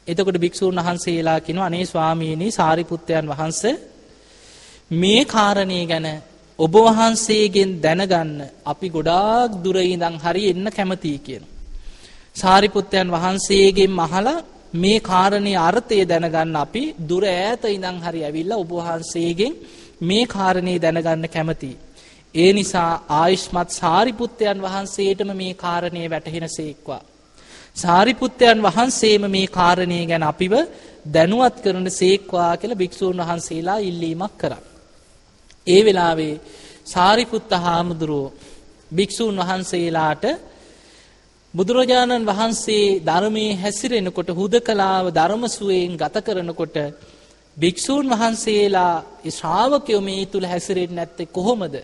එතකොට 0.07 0.37
භික්ෂූන් 0.37 0.77
වහන්සේලා 0.77 1.41
කියනවා 1.41 1.67
අනේ 1.67 1.87
ස්වාමීනි 1.87 2.51
සාරිපුත්තයන් 2.53 3.27
වහන්සේ 3.29 3.75
මේ 4.93 5.25
කාරණේ 5.27 5.85
ගැන 5.87 6.07
ඔබ 6.59 6.75
වහන්සේගෙන් 6.77 7.71
දැනගන්න 7.81 8.33
අපි 8.65 8.89
ගොඩාක් 8.89 9.51
දුර 9.65 9.77
ඉඳන් 9.85 10.17
හරි 10.17 10.43
එන්න 10.51 10.67
කැමතියි 10.71 11.19
කියන. 11.19 11.45
සාරිපුත්තයන් 12.37 13.09
වහන්සේගෙන් 13.11 13.93
අහලා 14.01 14.45
මේ 14.75 15.01
කාරණේ 15.03 15.57
අර්ථය 15.59 16.05
දැනගන්න 16.05 16.57
අපි 16.57 16.83
දුර 17.03 17.25
ඈත 17.27 17.65
ඉඳන් 17.67 17.99
හරි 18.01 18.21
ඇවිල්ලා 18.23 18.59
ඔබ 18.59 18.71
වහන්සේගෙන් 18.73 19.55
මේ 20.03 20.27
කාරණේ 20.27 20.79
දැනගන්න 20.79 21.29
කැමතියි. 21.29 21.77
ඒ 22.35 22.53
නිසා 22.53 22.93
ආයුෂ්මත් 23.11 23.71
සාරිපුත්තයන් 23.73 24.59
වහන්සේටම 24.61 25.31
මේ 25.35 25.55
කාරණේ 25.55 26.07
වැටහෙන 26.09 26.49
සේක්වා. 26.51 27.03
සාරිපුත්තයන් 27.77 28.59
වහන්සේම 28.63 29.25
මේ 29.29 29.47
කාරණය 29.49 29.99
ගැන 30.07 30.25
අපිව 30.25 30.55
දැනුවත් 31.07 31.57
කරන 31.61 31.91
සේක්වා 31.93 32.57
කියලා 32.57 32.77
භික්‍ෂූන් 32.77 33.19
වහන්සේලා 33.19 33.79
ඉල්ලීමක් 33.81 34.35
කරා. 34.39 34.63
ඒ 35.67 35.81
වෙලාවේ 35.85 36.41
සාරිපුත්ත 36.87 37.51
හාමුදුරුවෝ 37.57 38.33
භික්‍ෂූන් 38.91 39.37
වහන්සේලාට 39.39 40.25
බුදුරජාණන් 41.55 42.27
වහන්සේ 42.27 43.01
ධර්මයේ 43.03 43.57
හැසිරෙනකොට 43.57 44.29
හුද 44.31 44.55
කලාව 44.61 45.07
ධර්මසුවයෙන් 45.11 45.97
ගත 45.97 46.17
කරනකොට 46.23 46.77
භික්‍ෂූන් 47.57 48.07
වහන්සේලා 48.11 48.95
ශ්‍රාවකයෝ 49.31 50.01
මේ 50.01 50.23
තුළ 50.27 50.47
හැසිරෙන් 50.47 50.93
නැත්තේ 50.93 51.27
කොහොමද 51.29 51.75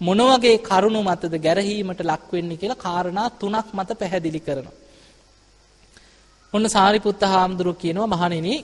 මොනවගේ 0.00 0.56
කරුණු 0.60 1.00
මතද 1.02 1.34
ගැරහීමට 1.38 2.00
ලක්වෙන්නේ 2.02 2.56
කියලා 2.56 2.80
කාරණා 2.80 3.28
තුනක් 3.32 3.68
මත 3.72 3.90
පැහැදිලි 3.94 4.40
කරනවා. 4.40 4.76
ඔන්න 6.52 6.64
සාරිපුත්ත 6.68 7.22
හාමුදුරුව 7.24 7.76
කියනවා 7.76 8.12
මහණෙනි 8.14 8.54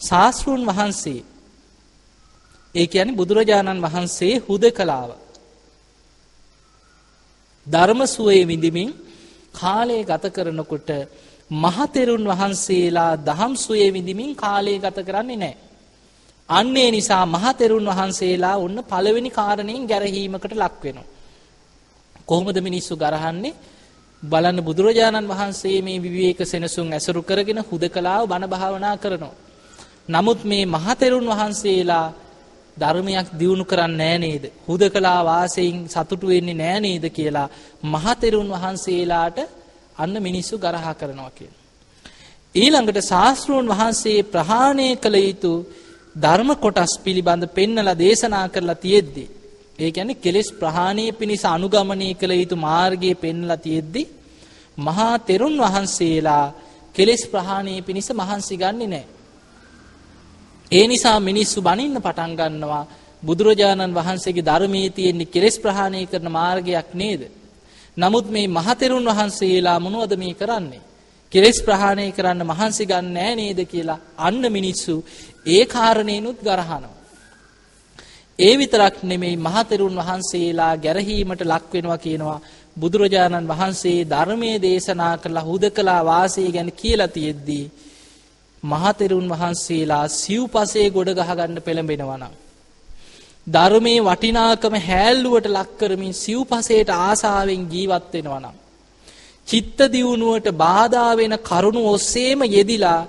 ශාස්ත්‍රූන් 0.00 0.62
වහන්සේ 0.66 1.20
ඒ 2.74 2.86
කියන්නේ 2.86 3.16
බුදුරජාණන් 3.16 3.84
වහන්සේ 3.84 4.34
හුදකලාව 4.46 5.10
ධර්ම 7.66 8.00
සුවේ 8.06 8.44
විඳිමින් 8.44 8.90
කාලය 9.54 9.98
ගත 10.04 10.24
කරනකොට 10.28 10.90
මහතෙරුන් 11.50 12.24
වහන්සේලා 12.24 13.12
දහම් 13.18 13.52
සුවේ 13.56 13.90
විඳිමින් 13.90 14.32
කාලය 14.34 14.78
ගත 14.78 14.98
කරන්නේ 15.00 15.36
නැහැ. 15.36 15.56
අන්නේ 16.48 16.90
නිසා 16.90 17.24
මහතෙරුන් 17.26 17.86
වහන්සේලා 17.86 18.56
ඔන්න 18.56 18.78
පළවෙනි 18.82 19.30
කාරණයෙන් 19.30 19.86
ගැරහීමකට 19.86 20.52
ලක් 20.54 20.74
වෙනවා. 20.82 21.06
කොහොමද 22.26 22.56
මිනිස්සු 22.60 22.94
ගරහන්නේ? 22.96 23.54
බලන්න 24.22 24.58
බුදුරජාණන් 24.60 25.28
වහන්සේ 25.28 25.78
මේ 25.80 25.98
විවේක 25.98 26.40
සෙනසුන් 26.42 26.92
ඇසුරු 26.92 27.22
කරගෙන 27.22 27.60
හුදකලාව 27.62 28.22
බණ 28.24 28.46
භාවනා 28.46 28.96
කරනවා. 28.96 29.34
නමුත් 30.06 30.40
මේ 30.42 30.64
මහතෙරුන් 30.66 31.26
වහන්සේලා 31.26 32.12
ධර්මයක් 32.76 33.28
දියුණු 33.38 33.64
කරන්නේ 33.64 33.98
නෑ 33.98 34.18
නේද? 34.20 34.44
හුදකලා 34.66 35.20
වාසයෙන් 35.24 35.76
සතුටු 35.88 36.26
වෙන්නේ 36.26 36.54
නෑ 36.54 36.78
නේද 36.80 37.04
කියලා 37.10 37.48
මහතෙරුන් 37.84 38.48
වහන්සේලාට 38.50 39.38
අන්න 39.96 40.16
මිනිස්සු 40.20 40.58
ගරහා 40.58 40.94
කරනවා 40.94 41.30
කියන. 41.30 41.54
ඊළඟට 42.54 43.00
ශාස්ත්‍රූන් 43.02 43.66
වහන්සේ 43.68 44.18
ප්‍රහාණය 44.24 44.88
කළ 44.96 45.16
යුතු 45.20 45.52
ධර්ම 46.16 46.50
කොටස් 46.56 46.92
පිළිබඳ 46.98 47.44
පෙන්නලා 47.50 47.96
දේශනා 47.96 48.46
කරලා 48.48 48.76
තියෙද්දි 48.76 49.24
ඒ 49.78 49.90
කියන්නේ 49.90 50.14
කෙලෙස් 50.16 50.48
ප්‍රහාණය 50.52 51.06
පිණිස 51.12 51.44
අනුගමනය 51.46 52.08
කළ 52.14 52.32
යුතු 52.32 52.56
මාර්ගය 52.58 53.10
පෙන්ලා 53.16 53.56
තියෙද්දි 53.58 54.02
මහා 54.78 55.14
තෙරුන් 55.20 55.56
වහන්සේලා 55.58 56.46
කෙලෙස් 56.94 57.22
ප්‍රහාණය 57.26 57.74
පිණිස 57.82 58.08
මහන්සි 58.12 58.54
ගන්නේ 58.56 58.86
නැහැ. 58.86 59.13
ඒ 60.74 60.86
නිසා 60.86 61.18
මිනිස්සු 61.20 61.58
බනින්න 61.60 61.96
පටන් 61.96 62.32
ගන්නවා 62.34 62.84
බුදුරජාණන් 63.22 63.94
වහන්සේගේ 63.94 64.44
ධර්මයේ 64.44 64.90
තියෙන 64.90 65.20
කෙලෙස් 65.26 65.56
ප්‍රහාණය 65.58 66.06
කරන 66.06 66.28
මාර්ගයක් 66.30 66.88
නේද? 66.94 67.22
නමුත් 67.96 68.26
මේ 68.28 68.48
මහතෙරුන් 68.48 69.06
වහන්සේලා 69.06 69.78
මොනවද 69.80 70.12
මේ 70.16 70.34
කරන්නේ? 70.34 70.82
කෙලෙස් 71.32 71.58
ප්‍රහාණය 71.60 72.06
කරන්න 72.12 72.42
මහන්සි 72.44 72.84
ගන්න 72.84 73.08
නෑ 73.12 73.32
නේද 73.34 73.60
කියලා 73.64 74.02
අන්න 74.18 74.42
මිනිස්සු 74.52 74.94
ඒ 75.46 75.62
කාරණේනුත් 75.66 76.38
ගරහනවා. 76.40 76.94
ඒ 78.38 78.54
විතරක් 78.56 78.96
නෙමෙයි 79.02 79.36
මහතෙරුන් 79.38 79.96
වහන්සේලා 79.96 80.74
ගැරහීමට 80.76 81.42
ලක් 81.44 81.64
වෙනවා 81.72 81.98
කියනවා 81.98 82.44
බුදුරජාණන් 82.76 83.48
වහන්සේ 83.48 83.98
ධර්මයේ 84.06 84.62
දේශනා 84.62 85.14
කළා 85.16 85.44
හුදකලා 85.44 86.00
වාසය 86.04 86.42
ගැන 86.50 86.70
කියලා 86.72 87.08
තියෙද්දී 87.08 87.64
මහතෙරුන් 88.64 89.26
වහන්සේලා 89.30 90.06
සිව්පසේ 90.14 90.88
ගොඩ 90.90 91.10
ගහගන්න 91.12 91.60
පෙළඹෙනවා 91.60 92.18
නම් 92.18 92.34
ධර්මයේ 93.46 94.02
වටිනාකම 94.02 94.74
හැල්ලුවට 94.80 95.48
ලක් 95.48 95.70
කරමින් 95.78 96.14
සිව්පසේට 96.14 96.90
ආසාවෙන් 96.98 97.64
ජීවත් 97.68 98.06
වෙනවා 98.12 98.40
නම් 98.40 98.56
චිත්ත 99.48 99.78
දියුණුවට 99.88 100.48
බාධා 100.56 101.10
වෙන 101.14 101.34
කරුණු 101.40 101.82
ඔස්සේම 101.88 102.40
යෙදිලා 102.48 103.00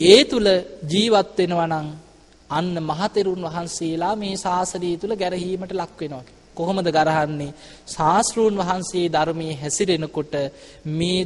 ඒ 0.00 0.20
තුල 0.24 0.46
ජීවත් 0.86 1.30
වෙනවා 1.36 1.68
නම් 1.68 1.88
අන්න 2.50 2.74
මහතෙරුන් 2.82 3.42
වහන්සේලා 3.44 4.14
මේ 4.16 4.34
ශාසනය 4.36 4.90
තුල 4.96 5.12
ගැරහීමට 5.14 5.72
ලක් 5.74 6.00
වෙනවා. 6.00 6.24
කොහොමද 6.56 6.88
ගරහන්නේ? 6.90 7.56
ශාස්ත්‍රූන් 7.86 8.54
වහන්සේ 8.56 9.06
ධර්මයේ 9.08 9.54
හැසිරෙනකොට 9.54 10.34
මේ 10.90 11.20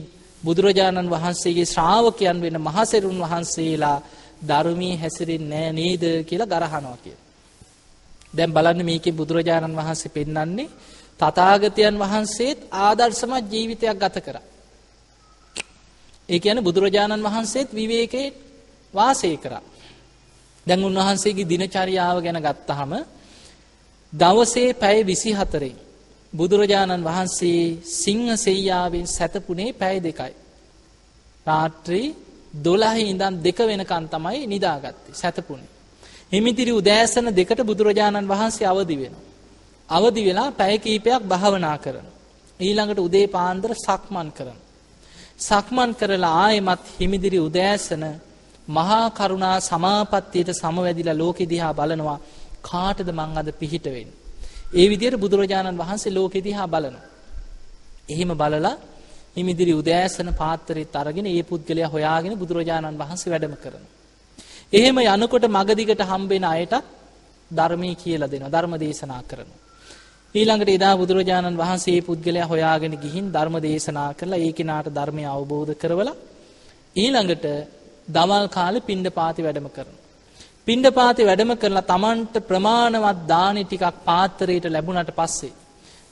බුදුරජාණන් 0.44 1.09
වහන්සේගේ 1.09 1.66
ශ්‍රාවකයන් 1.66 2.38
වෙන 2.40 2.57
මහසෙරුන් 2.61 3.18
වහන්සේලා 3.20 3.98
ධර්මයේ 4.42 4.96
හැසිරෙන්නේ 4.96 5.61
නෑ 5.62 5.72
නේද 5.74 6.02
කියලා 6.24 6.46
ගරහනවා 6.48 6.96
කියලා. 6.96 7.26
දැන් 8.33 8.52
බලන්න 8.52 8.85
මේකේ 8.85 9.12
බුදුරජාණන් 9.12 9.76
වහන්සේ 9.76 10.11
පෙන්වන්නේ 10.11 10.72
තථාගතයන් 11.20 11.96
වහන්සේත් 11.96 12.59
ආදර්ශමත් 12.81 13.44
ජීවිතයක් 13.50 13.96
ගත 13.96 14.16
කරා. 14.20 14.44
ඒ 16.28 16.38
කියන්නේ 16.38 16.62
බුදුරජාණන් 16.62 17.22
වහන්සේත් 17.22 17.68
විවේකයේ 17.70 18.35
වාසය 18.94 19.37
කරා. 19.37 19.62
දැන් 20.66 20.81
උන්වහන්සේගේ 20.81 21.46
දිනචරියාව 21.46 22.18
ගැන 22.20 22.38
ගත්තහම 22.40 22.92
දවසේ 24.12 24.70
පැය 24.74 24.98
24න් 25.05 25.76
බුදුරජාණන් 26.33 27.05
වහන්සේ 27.05 27.62
සිංහ 27.95 28.27
සෙයියාවෙන් 28.37 29.07
සැතපුණේ 29.09 29.73
පැය 29.73 29.97
දෙකයි. 30.01 30.33
රාත්‍රී 31.47 32.07
12 32.62 32.99
ඉඳන් 33.03 33.35
2 33.42 33.68
වෙනකන් 33.68 34.05
තමයි 34.09 34.47
නිදාගත්තේ 34.47 35.14
සැතපුණේ. 35.14 35.71
හිමිතිරි 36.33 36.73
උදෑසන 36.73 37.27
දෙකට 37.31 37.61
බුදුරජාණන් 37.62 38.29
වහන්සේ 38.29 38.66
අවදි 38.66 38.97
වෙනවා. 38.97 39.25
අවදි 39.88 40.21
වෙලා 40.25 40.51
පැය 40.53 40.75
කීපයක් 40.79 41.23
භාවනා 41.25 41.77
කරනවා. 41.79 42.16
ඊළඟට 42.61 42.99
උදේ 42.99 43.27
පාන්දර 43.29 43.71
සක්මන් 43.77 44.29
කරනවා. 44.33 44.61
සක්මන් 45.40 45.90
කරලා 45.95 46.35
ආයෙමත් 46.38 46.85
හිමිදිරි 46.99 47.38
උදෑසන 47.38 48.05
මහා 48.68 49.07
කරුණා 49.11 49.57
සමාපත්තියට 49.61 50.51
සමවැදිලා 50.53 51.18
ලෝකෙ 51.18 51.45
දිහා 51.45 51.75
බලනවා 51.75 52.18
කාටද 52.62 53.09
මං 53.11 53.38
අද 53.38 53.49
පිහිට 53.53 53.87
වෙන්නේ. 53.87 54.21
ඒ 54.72 54.87
විදිහට 54.88 55.16
බුදුරජාණන් 55.16 55.78
වහන්සේ 55.78 56.12
ලෝකෙ 56.12 56.40
දිහා 56.40 56.66
බලනවා. 56.66 57.04
එහෙම 58.08 58.30
බලලා 58.35 58.74
හිමිදිරි 59.37 59.72
උදෑසන 59.72 60.28
පාත්‍රෙත් 60.35 60.94
අරගෙන 60.94 61.26
ඒ 61.26 61.42
පුද්ගලයා 61.42 61.88
හොයාගෙන 61.88 62.35
බුදුරජාණන් 62.38 62.98
වහන්සේ 62.98 63.32
වැඩම 63.32 63.54
කරනවා. 63.54 63.90
එහෙම 64.72 64.96
යනකොට 64.98 65.44
මගදිගට 65.48 66.02
හම්බෙන 66.02 66.44
අයට 66.46 66.74
ධර්මයේ 67.50 67.94
කියලා 67.94 68.30
දෙනවා. 68.30 68.50
ධර්ම 68.50 68.74
දේශනා 68.76 69.22
කරනවා. 69.22 69.61
ඊළඟට 70.35 70.70
එදා 70.70 70.94
බුදුරජාණන් 70.96 71.56
වහන්සේ 71.56 72.00
පුද්ගලයා 72.00 72.46
හොයාගෙන 72.46 72.94
ගිහින් 72.96 73.26
ධර්ම 73.30 73.56
දේශනා 73.61 74.11
කරලා 74.12 74.38
ඒ 74.38 74.52
කෙනාට 74.52 74.88
ධර්මය 74.90 75.24
අවබෝධ 75.26 75.72
කරවලා 75.74 76.16
ඊළඟට 76.96 77.44
දවල් 78.08 78.46
කාලේ 78.48 78.87
පිණ්ඩ 78.88 79.08
පාති 79.11 79.40
වැඩම 79.42 79.68
කරනවා. 79.68 80.01
පිණ්ඩපාතේ 80.66 81.27
වැඩම 81.27 81.53
කරලා 81.57 81.83
Tamanට 81.85 82.35
ප්‍රමාණවත් 82.40 83.22
දානි 83.29 83.62
ටිකක් 83.64 83.96
පාත්‍රයට 84.05 84.66
ලැබුණට 84.66 85.11
පස්සේ 85.11 85.53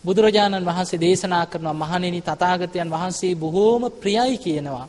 බුදුරජාණන් 0.04 0.66
වහන්සේ 0.66 0.98
දේශනා 0.98 1.44
කරනවා 1.46 1.74
මහණෙනි 1.74 2.20
තථාගතයන් 2.20 2.90
වහන්සේ 2.90 3.34
බොහෝම 3.36 3.82
ප්‍රියයි 3.92 4.36
කියනවා. 4.38 4.86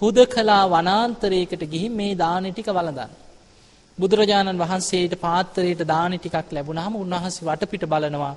හුදකලා 0.00 0.64
වනාන්තරයකට 0.66 1.62
ගිහින් 1.66 1.92
මේ 1.92 2.12
දානි 2.16 2.52
ටික 2.52 2.68
වළඳන්න. 2.68 3.12
බුදුරජාණන් 3.98 4.60
වහන්සේට 4.60 5.14
පාත්‍රයට 5.16 5.82
දානි 5.86 6.18
ටිකක් 6.18 6.48
ලැබුණාම 6.50 6.94
උන්වහන්සේ 6.96 7.46
වටපිට 7.48 7.84
බලනවා 7.86 8.34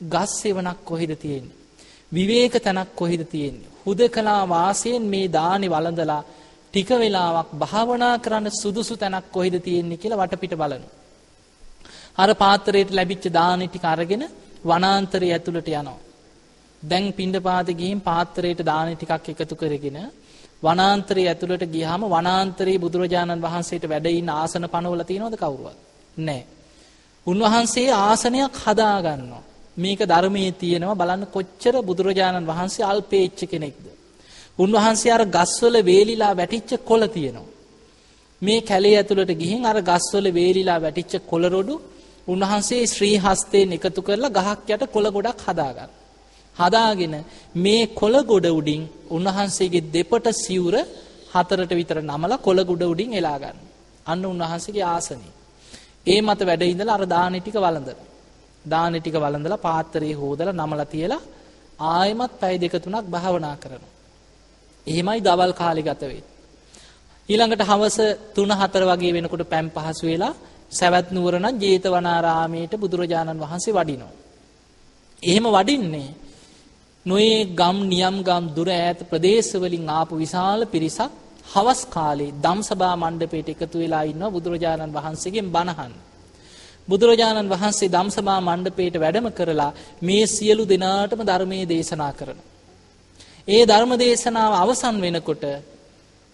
ගස් 0.00 0.32
සෙවණක් 0.40 0.78
කොහෙද 0.84 1.12
තියෙන්නේ? 1.16 1.58
විවේක 2.12 2.54
තැනක් 2.56 2.90
කොහෙද 2.94 3.22
තියෙන්නේ? 3.26 3.70
හුදකලා 3.84 4.42
වාසයෙන් 4.48 5.04
මේ 5.04 5.26
දානි 5.30 5.66
වළඳලා 5.68 6.22
ටික 6.74 6.90
වෙලාවක් 6.94 7.48
භාවනා 7.54 8.14
කරන්න 8.18 8.50
සුදුසු 8.52 8.94
තැනක් 8.96 9.26
කොහෙද 9.32 9.54
තියෙන්නේ 9.58 9.96
කියලා 9.96 10.20
වටපිට 10.20 10.54
බලනවා. 10.54 10.94
අර 12.18 12.30
පාත්‍රයට 12.34 12.90
ලැබිච්ච 12.90 13.24
දානි 13.30 13.66
ටික 13.68 13.84
අරගෙන 13.84 14.24
වනාන්තරය 14.64 15.28
ඇතුළට 15.28 15.68
යනවා. 15.70 15.98
දැන් 16.82 17.12
පිණ්ඩපාතේ 17.12 17.74
ගිහින් 17.74 18.00
පාත්‍රයට 18.00 18.60
දානි 18.62 18.94
ටිකක් 18.94 19.28
එකතු 19.34 19.54
කරගෙන 19.56 19.98
වනාන්තරයේ 20.62 21.28
ඇතුළට 21.28 21.64
ගියාම 21.66 22.02
වනාන්තරයේ 22.06 22.78
බුදුරජාණන් 22.78 23.40
වහන්සේට 23.40 23.84
වැඩ 23.84 24.06
ඉන්න 24.10 24.30
ආසන 24.32 24.64
පනවල 24.66 25.02
තියෙනවද 25.04 25.36
කවුරුවත්? 25.36 25.76
නැහැ. 26.18 26.46
උන්වහන්සේ 27.26 27.90
ආසනයක් 28.00 28.54
හදා 28.56 28.96
ගන්නවා. 29.00 29.42
මේක 29.76 30.00
ධර්මයේ 30.02 30.52
තියෙනවා 30.54 30.96
බලන්න 30.96 31.26
කොච්චර 31.28 31.74
බුදුරජාණන් 31.82 32.46
වහන්සේ 32.46 32.84
අල්පේච්ච 32.84 33.40
කෙනෙක්ද. 33.46 33.86
උන්වහන්සේ 34.58 35.12
අර 35.12 35.22
ගස්වල 35.26 35.76
වේලිලා 35.82 36.32
වැටිච්ච 36.34 36.80
කොළ 36.84 37.04
තියෙනවා. 37.08 37.48
මේ 38.42 38.60
කැලේ 38.60 38.96
ඇතුළට 38.96 39.32
ගිහින් 39.34 39.62
අර 39.66 39.78
ගස්වල 39.82 40.26
වේලිලා 40.32 40.78
වැටිච්ච 40.80 41.22
කොළ 41.26 41.44
රොඩු 41.46 41.74
උන්වහන්සේ 42.28 42.82
ශ්‍රී 42.86 43.16
හස්තයෙන් 43.16 43.72
එකතු 43.72 44.00
කරලා 44.02 44.30
ගහක් 44.30 44.68
යට 44.68 44.84
කොළ 44.86 45.08
ගොඩක් 45.10 45.40
හදාගන්න. 45.46 45.90
හදාගෙන 46.56 47.14
මේ 47.56 47.82
කොළ 47.94 48.16
ගොඩ 48.22 48.46
උඩින් 48.50 48.82
උන්වහන්සේගේ 49.10 49.88
දෙපට 49.88 50.26
සිවුර 50.34 50.74
හතරට 51.32 51.72
විතර 51.72 51.98
නමලා 52.02 52.38
කොළ 52.38 52.60
ගොඩ 52.64 52.82
උඩින් 52.84 53.12
එලා 53.12 53.38
ගන්න. 53.38 53.58
අන්න 54.06 54.22
උන්වහන්සේගේ 54.24 54.86
ආසනේ. 54.86 55.32
ඒ 56.06 56.20
මත 56.20 56.40
වැඩ 56.40 56.62
ඉඳලා 56.64 56.94
අර 56.94 57.04
දානි 57.06 57.38
ටික 57.40 57.56
වළඳන. 57.56 58.00
දානි 58.64 58.98
ටික 59.00 59.16
වළඳලා 59.16 59.58
පාත්‍රයේ 59.58 60.14
හොදලා 60.14 60.58
නමලා 60.60 60.86
තියලා 60.86 61.22
ආයෙමත් 61.88 62.32
පැය 62.40 62.54
දෙක 62.58 62.74
තුනක් 62.76 63.06
භාවනා 63.06 63.56
කරනවා. 63.56 63.97
එහෙමයි 64.88 65.20
දවල් 65.20 65.52
කාලේ 65.52 65.82
ගත 65.82 66.02
වෙන්නේ. 66.02 66.36
ඊළඟට 67.28 67.62
හවස 67.62 67.98
3-4 68.34 68.88
වගේ 68.90 69.12
වෙනකොට 69.12 69.44
පැම් 69.44 69.66
පහසු 69.70 70.04
වෙලා 70.06 70.34
සවැත් 70.70 71.08
නුවර 71.10 71.34
නම් 71.38 71.56
ජේතවනාරාමයට 71.58 72.72
බුදුරජාණන් 72.74 73.40
වහන්සේ 73.40 73.72
වඩිනවා. 73.72 74.12
එහෙම 75.22 75.46
වඩින්නේ 75.48 76.08
නොයේ 77.06 77.40
ගම් 77.52 77.78
නියම් 77.86 78.16
ගම් 78.22 78.44
දුර 78.54 78.68
ඈත 78.70 79.00
ප්‍රදේශවලින් 79.10 79.88
ආපු 79.90 80.14
විශාල 80.16 80.60
පිරිසක් 80.66 81.12
හවස් 81.46 81.80
කාලේ 81.86 82.34
ධම්සභා 82.38 82.94
මණ්ඩපයට 82.96 83.48
එකතු 83.48 83.76
වෙලා 83.78 84.04
ඉන්නවා 84.04 84.30
බුදුරජාණන් 84.30 84.94
වහන්සේගෙන් 84.94 85.48
බණහන්. 85.48 85.92
බුදුරජාණන් 86.88 87.50
වහන්සේ 87.50 87.88
ධම්සභා 87.88 88.40
මණ්ඩපයට 88.40 88.94
වැඩම 88.96 89.28
කරලා 89.30 89.72
මේ 90.02 90.24
සියලු 90.26 90.64
දෙනාටම 90.64 91.20
ධර්මයේ 91.22 91.66
දේශනා 91.66 92.12
කරනවා. 92.12 92.57
ඒ 93.48 93.64
ධර්ම 93.64 93.92
දේශනාව 93.96 94.52
අවසන් 94.54 94.96
වෙනකොට 95.00 95.44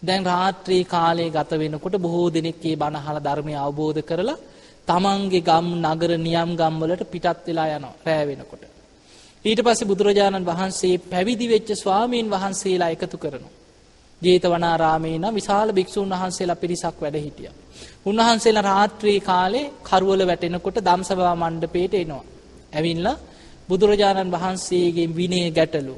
දැන් 0.02 0.22
රාත්‍රී 0.24 0.84
කාලයේ 0.86 1.30
ගත 1.30 1.50
වෙනකොට 1.54 1.94
බොහෝ 1.96 2.28
දෙනෙක් 2.28 2.56
මේ 2.60 2.76
බණ 2.76 2.96
අහලා 2.96 3.20
ධර්මය 3.20 3.52
අවබෝධ 3.56 4.00
කරලා 4.02 4.38
තමන්ගේ 4.88 5.40
ගම් 5.40 5.66
නගර 5.84 6.10
නියම් 6.18 6.50
ගම් 6.52 6.74
වලට 6.80 7.04
පිටත් 7.06 7.46
වෙලා 7.46 7.68
යනවා 7.68 7.94
රැ 8.06 8.24
වෙනකොට. 8.24 8.62
ඊට 9.44 9.60
පස්සේ 9.62 9.86
බුදුරජාණන් 9.86 10.44
වහන්සේ 10.44 11.02
පැවිදි 11.04 11.46
වෙච්ච 11.48 11.68
ස්වාමීන් 11.74 12.26
වහන්සේලා 12.28 12.90
එකතු 12.90 13.16
කරනවා. 13.16 13.54
ජේතවනාරාමේ 14.22 15.16
නම් 15.18 15.34
විශාල 15.34 15.68
භික්ෂූන් 15.72 16.10
වහන්සේලා 16.10 16.56
පිරිසක් 16.56 16.96
වැඩ 16.98 17.16
හිටියා. 17.16 17.54
උන්වහන්සේලා 18.06 18.64
රාත්‍රී 18.64 19.18
කාලේ 19.20 19.70
කරවල 19.82 20.22
වැටෙනකොට 20.22 20.78
ධම්සභා 20.80 21.34
මණ්ඩපයට 21.34 21.94
එනවා. 21.96 22.24
ඇවිල්ලා 22.72 23.16
බුදුරජාණන් 23.68 24.34
වහන්සේගේ 24.34 25.08
විනය 25.12 25.40
ගැටලු 25.52 25.96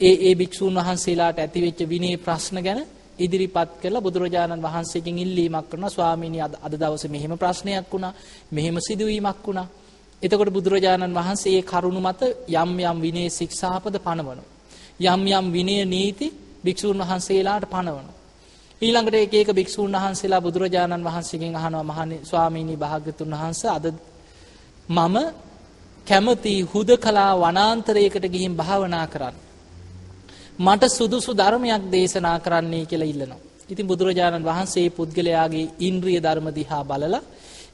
ඒ 0.00 0.14
ඒ 0.22 0.34
භික්ෂූන් 0.34 0.74
වහන්සේලාට 0.76 1.38
ඇතිවෙච්ච 1.38 1.80
විනය 1.84 2.10
ප්‍රශ්න 2.16 2.58
ගැන 2.58 2.80
ඉදිරිපත් 3.18 3.70
කළ 3.80 3.96
බුදුරජාණන් 3.98 4.62
වහන්සේකින් 4.62 5.18
ඉල්ලීමක් 5.18 5.66
කරනවා. 5.70 5.90
ස්වාමීනි 5.90 6.40
අද 6.40 6.54
අද 6.60 6.74
දවසේ 6.74 7.10
මෙහෙම 7.10 7.32
ප්‍රශ්නයක් 7.34 7.86
වුණා. 7.88 8.12
මෙහෙම 8.50 8.76
සිදුවීමක් 8.80 9.40
වුණා. 9.44 9.68
එතකොට 10.22 10.50
බුදුරජාණන් 10.50 11.14
වහන්සේ 11.14 11.52
ඒ 11.52 11.62
කරුණු 11.64 12.00
මත 12.00 12.20
යම් 12.52 12.70
යම් 12.80 12.98
විනය 13.00 13.22
ශික්ෂාපද 13.30 13.94
පනවනවා. 13.98 14.44
යම් 15.02 15.22
යම් 15.28 15.46
විනය 15.52 15.76
නීති 15.86 16.26
භික්ෂූන් 16.64 16.98
වහන්සේලාට 17.00 17.64
පනවනවා. 17.66 18.14
ඊළඟට 18.82 19.14
එක 19.16 19.34
එක 19.34 19.48
භික්ෂූන් 19.50 19.92
වහන්සේලා 19.94 20.40
බුදුරජාණන් 20.40 21.04
වහන්සේගෙන් 21.04 21.54
අහනවා 21.54 21.84
මහණේ 21.84 22.20
ස්වාමීනි 22.22 22.76
භාග්‍යතුන් 22.76 23.30
වහන්සේ 23.32 23.70
අද 23.70 23.86
මම 24.88 25.16
කැමති 26.06 26.54
හුදකලා 26.64 27.32
වනාන්තරයකට 27.36 28.24
ගිහින් 28.26 28.54
භාවනා 28.54 29.06
කරන්න. 29.06 29.43
මට 30.59 30.83
සුදුසු 30.89 31.31
ධර්මයක් 31.33 31.83
දේශනා 31.89 32.37
කරන්නේ 32.39 32.85
කියලා 32.85 33.07
ඉල්ලනවා. 33.07 33.39
ඉතින් 33.69 33.87
බුදුරජාණන් 33.87 34.43
වහන්සේ 34.43 34.87
පුද්ගලයාගේ 34.89 35.71
ඉන්ද්‍රිය 35.79 36.19
ධර්ම 36.19 36.47
දිහා 36.51 36.83
බලලා 36.83 37.21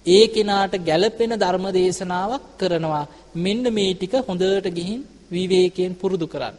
ඒ 0.08 0.26
කෙනාට 0.28 0.74
ගැළපෙන 0.82 1.34
ධර්ම 1.36 1.66
දේශනාවක් 1.72 2.44
කරනවා. 2.58 3.06
මෙන්න 3.36 3.66
මේ 3.74 3.94
ටික 3.94 4.14
හොඳට 4.24 4.68
ගිහින් 4.72 5.02
විවේකයෙන් 5.30 5.94
පුරුදු 5.94 6.28
කරන්න. 6.28 6.56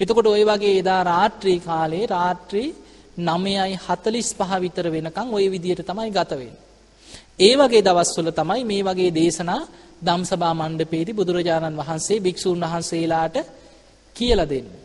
එතකොට 0.00 0.26
ওই 0.26 0.44
වගේ 0.44 0.78
එදා 0.78 1.00
රාත්‍රී 1.04 1.58
කාලේ 1.60 2.04
රාත්‍රී 2.08 2.68
9:45 3.18 4.60
විතර 4.60 4.86
වෙනකන් 4.88 5.28
ওই 5.30 5.46
විදියට 5.48 5.82
තමයි 5.82 6.10
ගත 6.10 6.30
වෙන්නේ. 6.32 6.62
ඒ 7.38 7.54
වගේ 7.56 7.82
දවස්වල 7.82 8.30
තමයි 8.30 8.62
මේ 8.64 8.82
වගේ 8.82 9.10
දේශනා 9.12 9.62
ධම්සභා 10.02 10.54
මණ්ඩපයේදී 10.54 11.14
බුදුරජාණන් 11.14 11.76
වහන්සේ 11.76 12.18
භික්ෂූන් 12.20 12.60
වහන්සේලාට 12.62 13.36
කියලා 14.16 14.48
දෙන්නේ. 14.48 14.77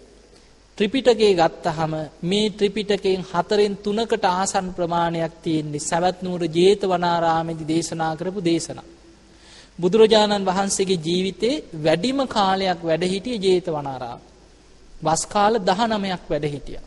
ත්‍රිපිටකේ 0.79 1.35
ගත්තහම 1.35 1.93
මේ 2.23 2.51
ත්‍රිපිටකයෙන් 2.51 3.23
හතරෙන් 3.25 3.75
තුනකට 3.79 4.25
ආසන් 4.27 4.67
ප්‍රමාණයක් 4.73 5.35
තියෙන්නේ 5.43 5.81
සවැත් 5.81 6.19
නුවර 6.23 6.43
ජේතවනාරාමේදී 6.51 7.69
දේශනා 7.69 8.17
කරපු 8.17 8.41
දේශනා. 8.43 8.89
බුදුරජාණන් 9.79 10.45
වහන්සේගේ 10.45 10.99
ජීවිතේ 10.99 11.63
වැඩිම 11.77 12.19
කාලයක් 12.29 12.81
වැඩ 12.83 13.05
හිටියේ 13.05 13.45
ජේතවනාරාම. 13.45 14.21
වස් 15.03 15.23
කාල 15.27 15.55
19ක් 15.61 16.25
වැඩ 16.29 16.47
හිටියා. 16.47 16.85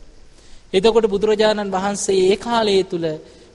එතකොට 0.72 1.06
බුදුරජාණන් 1.06 1.72
වහන්සේ 1.72 2.20
ඒ 2.24 2.36
කාලය 2.38 2.76
තුල 2.84 3.04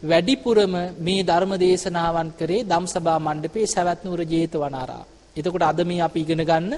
වැඩිපුරම 0.04 0.74
මේ 1.00 1.22
ධර්ම 1.24 1.54
දේශනාවන් 1.60 2.30
කරේ 2.34 2.66
ධම්සභා 2.66 3.20
මණ්ඩපේ 3.20 3.68
සවැත් 3.68 4.00
නුවර 4.04 4.22
ජේතවනාරාම. 4.26 5.08
එතකොට 5.36 5.64
අද 5.64 5.80
මේ 5.84 6.02
අපි 6.02 6.20
ඉගෙන 6.20 6.42
ගන්න 6.42 6.74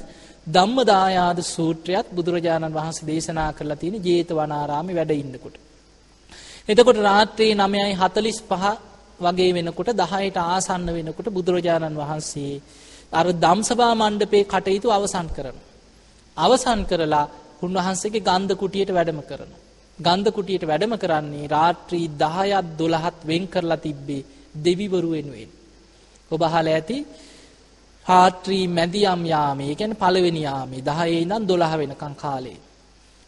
ධම්මදායාද 0.48 1.40
සූත්‍රයත් 1.46 2.08
බුදුරජාණන් 2.12 2.74
වහන්සේ 2.74 3.08
දේශනා 3.08 3.52
කරලා 3.54 3.76
තියෙන 3.76 4.04
ජේතවනාරාමේ 4.04 4.96
වැඩ 4.96 5.14
ඉන්නකොට. 5.14 5.56
එතකොට 6.70 7.00
රාත්‍රී 7.02 7.54
9:45 7.56 8.78
වගේ 9.20 9.52
වෙනකොට 9.54 9.90
10ට 9.94 10.38
ආසන්න 10.46 10.88
වෙනකොට 10.90 11.30
බුදුරජාණන් 11.30 11.98
වහන්සේ 11.98 12.62
අර 13.12 13.26
ධම්සභා 13.36 13.94
මණ්ඩපේ 13.94 14.44
කටයුතු 14.46 14.88
අවසන් 14.92 15.28
කරනවා. 15.28 15.66
අවසන් 16.38 16.82
කරලා 16.86 17.26
උන්වහන්සේගේ 17.62 18.22
ගන්ධ 18.22 18.56
කුටියට 18.56 18.90
වැඩම 18.90 19.22
කරනවා. 19.22 19.62
ගන්ධ 20.00 20.32
කුටියට 20.32 20.64
වැඩම 20.64 20.94
කරන්නේ 20.98 21.48
රාත්‍රී 21.48 22.08
10ත් 22.20 22.66
12ත් 22.80 23.20
වෙන් 23.24 23.44
කරලා 23.48 23.78
තිබ්බේ 23.78 24.26
දෙවිවරු 24.58 25.10
වෙනුවෙන්. 25.10 25.52
ඔබ 26.32 26.42
අහලා 26.42 26.74
ඇති 26.74 26.98
රාත්‍රී 28.06 28.66
මැදියම් 28.70 29.22
යාමේ 29.26 29.74
කියන්නේ 29.74 29.96
පළවෙනි 29.96 30.42
යාමේ 30.42 30.82
10 30.84 31.14
ඉඳන් 31.16 31.48
12 31.48 31.80
වෙනකන් 31.82 32.16
කාලේ 32.16 32.58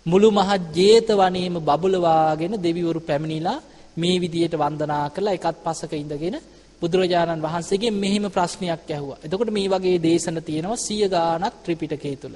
මුළු 0.05 0.29
මහත් 0.31 0.63
ජේතවනයේම 0.75 1.55
බබලවාගෙන 1.61 2.53
දෙවිවරු 2.57 2.99
පැමිණිලා 3.01 3.57
මේ 3.97 4.17
විදියට 4.17 4.55
වන්දනා 4.55 5.05
කරලා 5.09 5.33
එකත් 5.33 5.57
පසක 5.63 5.93
ඉඳගෙන 5.95 6.35
බුදුරජාණන් 6.81 7.41
වහන්සේගෙන් 7.41 7.95
මෙහිම 7.95 8.25
ප්‍රශ්නයක් 8.27 8.83
ඇහුවා. 8.87 9.17
එතකොට 9.19 9.49
මේ 9.49 9.67
වගේ 9.67 9.97
දේශන 9.99 10.37
තියෙනවා 10.41 10.77
සිය 10.77 11.03
ගාණක් 11.07 11.55
ත්‍රිපිටකය 11.63 12.13
තුල. 12.15 12.35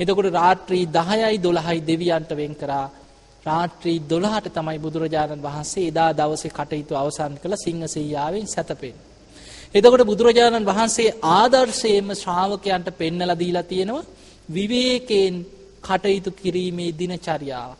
එතකොට 0.00 0.28
රාත්‍රී 0.30 0.84
10යි 0.88 1.38
12යි 1.40 1.80
දෙවියන්ට 1.82 2.30
වෙන් 2.32 2.54
කරා 2.54 2.86
රාත්‍රී 3.46 3.98
12ට 4.06 4.46
තමයි 4.50 4.78
බුදුරජාණන් 4.78 5.42
වහන්සේ 5.42 5.88
එදා 5.88 6.10
දවසේ 6.12 6.52
කටයුතු 6.52 6.94
අවසන් 6.94 7.34
කළ 7.42 7.54
සිංහසෙයියාවෙන් 7.56 8.46
සැතපෙන්නේ. 8.46 9.11
එතකොට 9.74 10.04
බුදුරජාණන් 10.04 10.66
වහන්සේ 10.66 11.14
ආදර්ශයෙන්ම 11.32 12.08
ශ්‍රාවකයන්ට 12.14 12.88
පෙන්නලා 12.94 13.36
දීලා 13.36 13.62
තියෙනවා 13.64 14.08
විවේකයෙන් 14.48 15.34
කටයුතු 15.82 16.30
කිරීමේ 16.32 16.90
දිනචරියාව. 16.92 17.72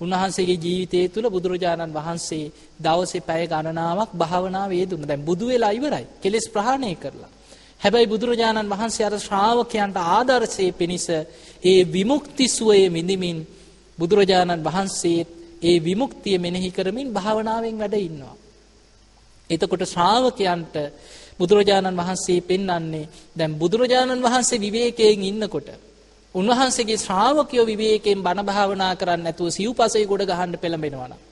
උන්වහන්සේගේ 0.00 0.58
ජීවිතය 0.58 1.00
තුළ 1.08 1.28
බුදුරජාණන් 1.28 1.92
වහන්සේ 1.92 2.52
දවසේ 2.80 3.20
පැය 3.20 3.42
ගණනාවක් 3.46 4.10
භාවනාව 4.14 4.70
යෙදුණා. 4.72 5.08
දැන් 5.08 5.22
බුදු 5.22 5.44
වෙලා 5.46 5.72
ඉවරයි. 5.72 6.06
කෙලෙස් 6.22 6.46
ප්‍රහාණය 6.48 6.94
කරලා. 6.96 7.30
හැබැයි 7.80 8.06
බුදුරජාණන් 8.06 8.70
වහන්සේ 8.70 9.04
අර 9.04 9.16
ශ්‍රාවකයන්ට 9.18 9.96
ආදර්ශයේ 10.08 10.72
පිණිස 10.72 11.06
ඒ 11.62 11.80
විමුක්ති 11.86 12.46
සුවය 12.48 12.80
විඳිමින් 12.88 13.38
බුදුරජාණන් 13.98 14.64
වහන්සේ 14.64 15.20
ඒ 15.62 15.76
විමුක්තිය 15.80 16.38
මෙනෙහි 16.38 16.70
කරමින් 16.70 17.08
භාවනාවෙන් 17.12 17.76
වැඩ 17.78 17.96
ඉන්නවා. 18.00 18.36
එතකොට 19.50 19.84
ශ්‍රාවකයන්ට 19.86 20.74
බුදුරජාණන් 21.40 21.96
වහන්සේ 21.96 22.40
පෙන්වන්නේ 22.42 23.08
දැන් 23.34 23.52
බුදුරජාණන් 23.54 24.22
වහන්සේ 24.22 24.58
විවේකයෙන් 24.58 25.24
ඉන්නකොට 25.24 25.68
උන්වහන්සේගේ 26.34 26.98
ශ්‍රාවකයෝ 26.98 27.66
විවේකයෙන් 27.66 28.20
බණ 28.20 28.44
භාවනා 28.44 28.92
කරන්නේ 28.94 29.24
නැතුව 29.24 29.48
සිව්පසෙයි 29.50 30.06
ගොඩ 30.06 30.24
ගහන්න 30.24 30.58
පෙළඹෙනවා 30.58 31.08
නම් 31.08 31.22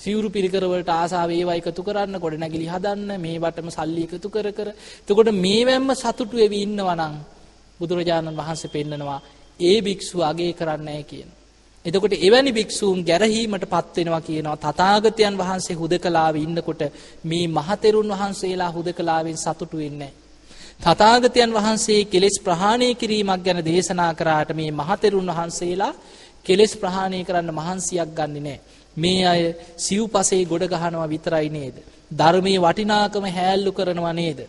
සිවුරු 0.00 0.28
පිරිකර 0.28 0.64
වලට 0.64 0.90
ආසාව 0.92 1.30
ඒවා 1.30 1.56
එකතු 1.56 1.82
කරන්න 1.82 2.16
කොට 2.16 2.36
නැගිලි 2.36 2.66
හදන්න 2.66 3.10
මේවටම 3.18 3.68
සල්ලි 3.68 4.02
එකතු 4.04 4.28
කර 4.28 4.48
කර 4.52 4.68
එතකොට 4.70 5.30
මේවැම්ම 5.36 5.90
සතුටු 5.94 6.36
වෙවි 6.36 6.62
ඉන්නවා 6.62 6.96
නම් 6.96 7.16
බුදුරජාණන් 7.80 8.36
වහන්සේ 8.36 8.70
පෙන්නනවා 8.70 9.20
ඒ 9.60 9.78
භික්ෂුව 9.80 10.20
අගේ 10.22 10.52
කරන්නේ 10.52 10.86
නැහැ 10.86 11.04
කියන. 11.04 11.30
එතකොට 11.88 12.14
එවැනි 12.18 12.52
භික්ෂූන් 12.52 13.00
ගැරහීමට 13.02 13.64
පත් 13.66 13.96
වෙනවා 13.96 14.22
කියනවා 14.22 14.56
තථාගතයන් 14.58 15.36
වහන්සේ 15.36 15.76
හුදකලාවේ 15.76 16.42
ඉන්නකොට 16.42 16.82
මේ 17.24 17.44
මහතෙරුන් 17.48 18.10
වහන්සේලා 18.12 18.70
හුදකලාවෙන් 18.70 19.38
සතුටු 19.38 19.76
වෙන්නේ 19.76 20.12
තථාගතයන් 20.80 21.52
වහන්සේ 21.52 22.00
කෙලෙස් 22.06 22.36
ප්‍රහාණය 22.40 22.88
කිරීමක් 22.94 23.42
ගැන 23.42 23.60
දේශනා 23.62 24.12
කරාට 24.14 24.50
මේ 24.52 24.70
මහතෙරුන් 24.72 25.28
වහන්සේලා 25.28 25.94
කෙලෙස් 26.44 26.72
ප්‍රහාණය 26.76 27.24
කරන්න 27.24 27.50
මහන්සියක් 27.52 28.10
ගන්නෙ 28.12 28.40
නැහැ. 28.40 28.60
මේ 28.96 29.22
අය 29.24 29.42
සිව්පසේ 29.78 30.42
ගොඩ 30.44 30.64
ගහනවා 30.64 31.08
විතරයි 31.08 31.48
නේද? 31.50 31.76
ධර්මයේ 32.10 32.58
වටිනාකම 32.58 33.24
හැල්ලු 33.28 33.70
කරනවා 33.72 34.12
නේද? 34.12 34.40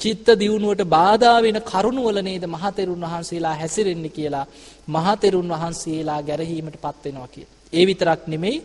චිත්ත 0.00 0.26
දියුණුවට 0.34 0.82
බාධා 0.86 1.38
වෙන 1.40 1.58
කරුණ 1.62 1.98
වල 1.98 2.18
නේද 2.20 2.44
මහතෙරුන් 2.46 3.02
වහන්සේලා 3.02 3.54
හැසිරෙන්නේ 3.54 4.10
කියලා 4.10 4.46
මහතෙරුන් 4.88 5.48
වහන්සේලා 5.50 6.20
ගැරහීමට 6.22 6.76
පත් 6.76 7.04
වෙනවා 7.04 7.28
කිය. 7.28 7.46
ඒ 7.72 7.84
විතරක් 7.84 8.22
නෙමෙයි 8.26 8.56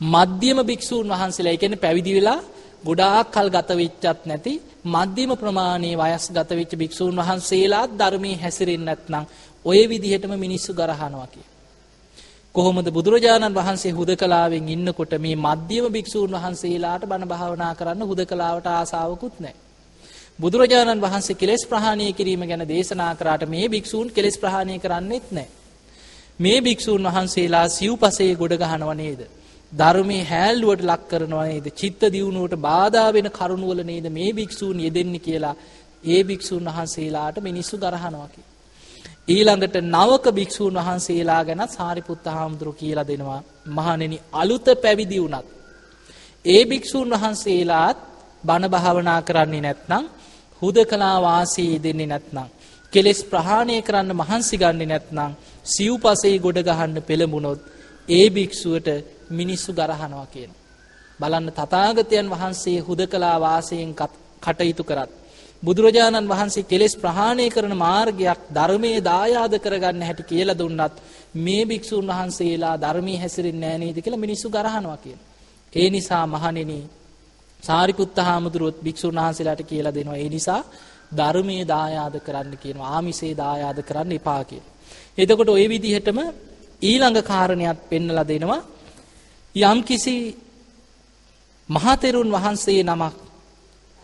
මධ්‍යම 0.00 0.58
භික්ෂූන් 0.62 1.08
වහන්සේලා 1.08 1.52
ඒ 1.52 1.56
කියන්නේ 1.56 1.76
පැවිදි 1.76 2.14
වෙලා 2.14 2.40
ගොඩාක් 2.84 3.28
කල් 3.30 3.48
ගත 3.48 3.70
වෙච්චත් 3.72 4.22
නැති 4.24 4.52
මධ්‍යම 4.86 5.30
ප්‍රමාණයේ 5.34 5.96
වයස් 5.96 6.24
ගත 6.30 6.50
වෙච්ච 6.52 6.72
භික්ෂූන් 6.74 7.16
වහන්සේලාත් 7.16 7.90
ධර්මයේ 7.94 8.36
හැසිරෙන්නේ 8.36 8.86
නැත්නම් 8.86 9.24
ඔය 9.64 9.80
විදිහටම 9.86 10.32
මිනිස්සු 10.36 10.70
ගරහනවා 10.72 11.26
කිය. 11.26 11.46
කොහොමද 12.56 12.88
බුදුරජාණන් 12.90 13.54
වහන්සේ 13.54 13.92
හුදකලාවෙන් 13.92 14.68
ඉන්නකොට 14.68 15.12
මේ 15.18 15.36
මධ්‍යම 15.38 15.86
භික්ෂූන් 15.90 16.32
වහන්සේලාට 16.34 17.02
බණ 17.04 17.28
භාවනා 17.28 17.72
කරන්න 17.74 18.02
හුදකලාවට 18.04 18.68
ආසාවකුත් 18.68 19.36
නැහැ. 19.38 19.56
බුදුරජාණන් 20.38 21.02
වහන්සේ 21.02 21.36
කෙලෙස් 21.36 21.62
ප්‍රහාණය 21.64 22.06
කිරීම 22.12 22.42
ගැන 22.42 22.64
දේශනා 22.66 23.12
කරාට 23.14 23.44
මේ 23.46 23.66
භික්ෂූන් 23.68 24.08
කෙලෙස් 24.10 24.36
ප්‍රහාණය 24.36 24.78
කරන්නෙත් 24.78 25.26
නැහැ. 25.30 25.52
මේ 26.40 26.58
භික්ෂූන් 26.60 27.08
වහන්සේලා 27.08 27.66
සිව්පසේ 27.70 28.32
ගොඩ 28.34 28.56
ගහනව 28.56 28.90
නේද? 28.94 29.20
ධර්මයේ 29.72 30.24
හැල්ලුවට 30.24 30.82
ලක් 30.84 31.02
කරනව 31.06 31.40
නේද? 31.44 31.66
චිත්ත 31.74 32.02
දියුණුවට 32.10 32.60
බාධා 32.62 33.08
වෙන 33.12 33.30
කරුණ 33.32 33.64
වල 33.64 33.80
නේද 33.84 34.06
මේ 34.10 34.32
භික්ෂූන් 34.32 34.78
යෙදෙන්නේ 34.80 35.20
කියලා 35.20 35.56
ඒ 36.04 36.20
භික්ෂූන් 36.24 36.68
වහන්සේලාට 36.68 37.36
මිනිස්සු 37.42 37.74
ගරහනවා 37.78 38.28
කියලා. 38.28 38.55
ඊළඟට 39.28 39.76
නවක 39.84 40.24
භික්ෂූන් 40.30 40.76
වහන්සේලා 40.76 41.42
ගැන 41.44 41.62
සාරිපුත්ත 41.68 42.26
හාමුදුරු 42.28 42.72
කියලා 42.72 43.06
දෙනවා. 43.06 43.40
මහණෙනි 43.68 44.18
අලුත 44.32 44.66
පැවිදි 44.76 45.18
වුණත් 45.18 45.46
ඒ 46.44 46.62
භික්ෂූන් 46.64 47.10
වහන්සේලාත් 47.12 47.98
බණ 48.44 48.70
භාවනා 48.70 49.20
කරන්නේ 49.22 49.62
නැත්නම් 49.62 50.04
හුදකලා 50.62 51.16
වාසී 51.22 51.82
දෙන්නේ 51.82 52.06
නැත්නම් 52.06 52.48
කෙලෙස් 52.92 53.20
ප්‍රහාණය 53.24 53.76
කරන්න 53.82 54.12
මහන්සි 54.14 54.56
ගන්නේ 54.56 54.86
නැත්නම් 54.86 55.32
සිව්පසේ 55.66 56.36
ගොඩ 56.38 56.58
ගහන්න 56.60 56.98
පෙළඹුණොත් 57.02 57.60
ඒ 58.08 58.26
භික්ෂුවට 58.30 58.88
මිනිස්සු 59.30 59.70
ගරහනවා 59.72 60.26
කියන. 60.26 60.52
බලන්න 61.20 61.48
තථාගතයන් 61.50 62.26
වහන්සේ 62.30 62.78
හුදකලා 62.80 63.36
වාසයෙන් 63.40 63.92
කටයුතු 64.42 64.84
කරත් 64.84 65.10
බුදුරජාණන් 65.66 66.28
වහන්සේ 66.28 66.64
කෙලෙස් 66.64 66.94
ප්‍රහාණය 66.96 67.46
කරන 67.48 67.74
මාර්ගයක් 67.76 68.40
ධර්මයේ 68.50 69.00
දායාද 69.02 69.54
කරගන්න 69.58 70.02
හැටි 70.02 70.24
කියලා 70.24 70.56
දුන්නත් 70.56 70.94
මේ 71.36 71.62
භික්ෂුන් 71.64 72.06
වහන්සේලා 72.08 72.76
ධර්මයේ 72.76 73.18
හැසිරෙන්නේ 73.18 73.70
නැහැ 73.70 73.82
නේද 73.84 73.98
කියලා 73.98 74.20
මිනිස්සු 74.20 74.46
ගරහනවා 74.48 74.98
කියන. 74.98 75.18
ඒ 75.72 75.88
නිසා 75.90 76.24
මහණෙනි 76.26 76.78
සාරිපුත්ත 77.62 78.16
හාමුදුරුවොත් 78.18 78.78
භික්ෂුන් 78.80 79.16
වහන්සේලාට 79.16 79.62
කියලා 79.62 79.94
දෙනවා. 79.94 80.16
ඒ 80.16 80.28
නිසා 80.28 80.62
ධර්මයේ 81.12 81.64
දායාද 81.66 82.16
කරන්න 82.20 82.56
කියනවා. 82.56 82.88
ආමිසේ 82.88 83.32
දායාද 83.34 83.78
කරන්න 83.82 84.12
එපා 84.12 84.42
කියලා. 84.44 84.72
එතකොට 85.18 85.48
ওই 85.48 85.66
විදිහටම 85.68 86.18
ඊළඟ 86.82 87.20
කාරණයක් 87.24 87.78
පෙන්වලා 87.90 88.26
දෙනවා. 88.26 88.62
යම්කිසි 89.54 90.16
මහතෙරුන් 91.68 92.30
වහන්සේ 92.32 92.82
නමක් 92.84 93.25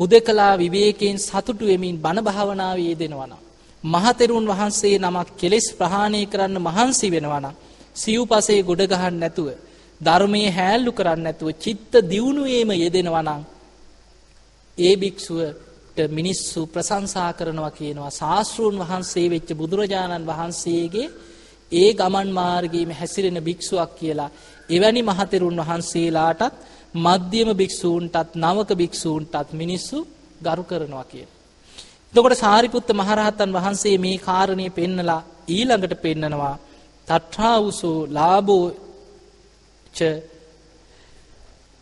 හුදකලා 0.01 0.55
විවේකයෙන් 0.57 1.19
සතුටු 1.19 1.65
වෙමින් 1.67 1.97
බණ 1.97 2.25
භාවනාවේ 2.25 2.89
යෙදෙනවා 2.89 3.27
නම් 3.27 3.43
මහතෙරුන් 3.85 4.47
වහන්සේ 4.47 4.97
නමක් 4.99 5.29
කෙලෙස් 5.37 5.67
ප්‍රහාණය 5.73 6.21
කරන්න 6.27 6.57
මහන්සි 6.61 7.07
වෙනවා 7.11 7.41
නම් 7.41 7.57
සිව්පසේ 7.97 8.61
ගොඩ 8.63 8.83
ගහන්න 8.85 9.17
නැතුව 9.17 9.49
ධර්මයේ 10.01 10.51
හැල්ලු 10.51 10.91
කරන්න 10.93 11.23
නැතුව 11.23 11.49
චිත්ත 11.55 11.93
දියුණුවේම 12.05 12.71
යෙදෙනවා 12.75 13.23
නම් 13.23 13.43
ඒ 14.79 14.95
භික්ෂුවට 14.97 15.99
මිනිස්සු 16.11 16.61
ප්‍රශංසා 16.67 17.33
කරනවා 17.33 17.73
කියනවා. 17.73 18.11
ශාස්ත්‍රූන් 18.13 18.77
වහන්සේ 18.79 19.27
වෙච්ච 19.29 19.49
බුදුරජාණන් 19.53 20.27
වහන්සේගේ 20.27 21.09
ඒ 21.73 21.91
ගමන් 21.93 22.29
මාර්ගයේම 22.31 22.91
හැසිරෙන 22.91 23.39
භික්ෂුවක් 23.41 23.91
කියලා. 23.95 24.31
එවැනි 24.69 25.03
මහතෙරුන් 25.03 25.57
වහන්සේලාටත් 25.59 26.55
මධ්‍යම 26.95 27.49
භික්ෂූන්ටත් 27.53 28.35
නවක 28.37 28.71
භික්ෂූන්ටත් 28.75 29.53
මිනිස්සු 29.53 29.99
ගරු 30.43 30.63
කරනවා 30.63 31.05
කියන. 31.05 31.29
එතකොට 32.15 32.37
සාරිපුත්ත 32.37 32.89
මහරහතන් 32.93 33.51
වහන්සේ 33.53 33.97
මේ 33.99 34.19
කාරණය 34.19 34.67
පෙන්නලා 34.71 35.23
ඊළඟට 35.49 35.95
පෙන්නනවා 36.03 36.57
තට්ඨාවුසෝ 37.09 37.99
ලාභෝ 38.09 38.67
ච 39.95 40.01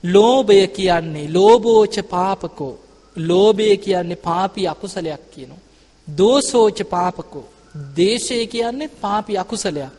ලෝභය 0.05 0.67
කියන්නේ 0.69 1.27
ලෝභෝච 1.29 1.97
පාපකෝ 2.09 2.75
ලෝභය 3.17 3.77
කියන්නේ 3.77 4.17
පාපී 4.19 4.67
අකුසලයක් 4.67 5.23
කියනවා. 5.31 5.65
දෝසෝච 6.09 6.79
පාපකෝ 6.91 7.47
දේශය 7.97 8.47
කියන්නේ 8.47 8.95
පාපි 9.01 9.39
අකුසලයක්. 9.39 9.93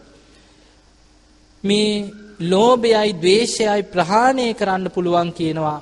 මේ 1.63 2.13
ලෝභයයි 2.43 3.13
ද්වේෂයයි 3.15 3.83
ප්‍රහාණය 3.85 4.47
කරන්න 4.53 4.85
පුළුවන් 4.89 5.29
කියනවා 5.31 5.79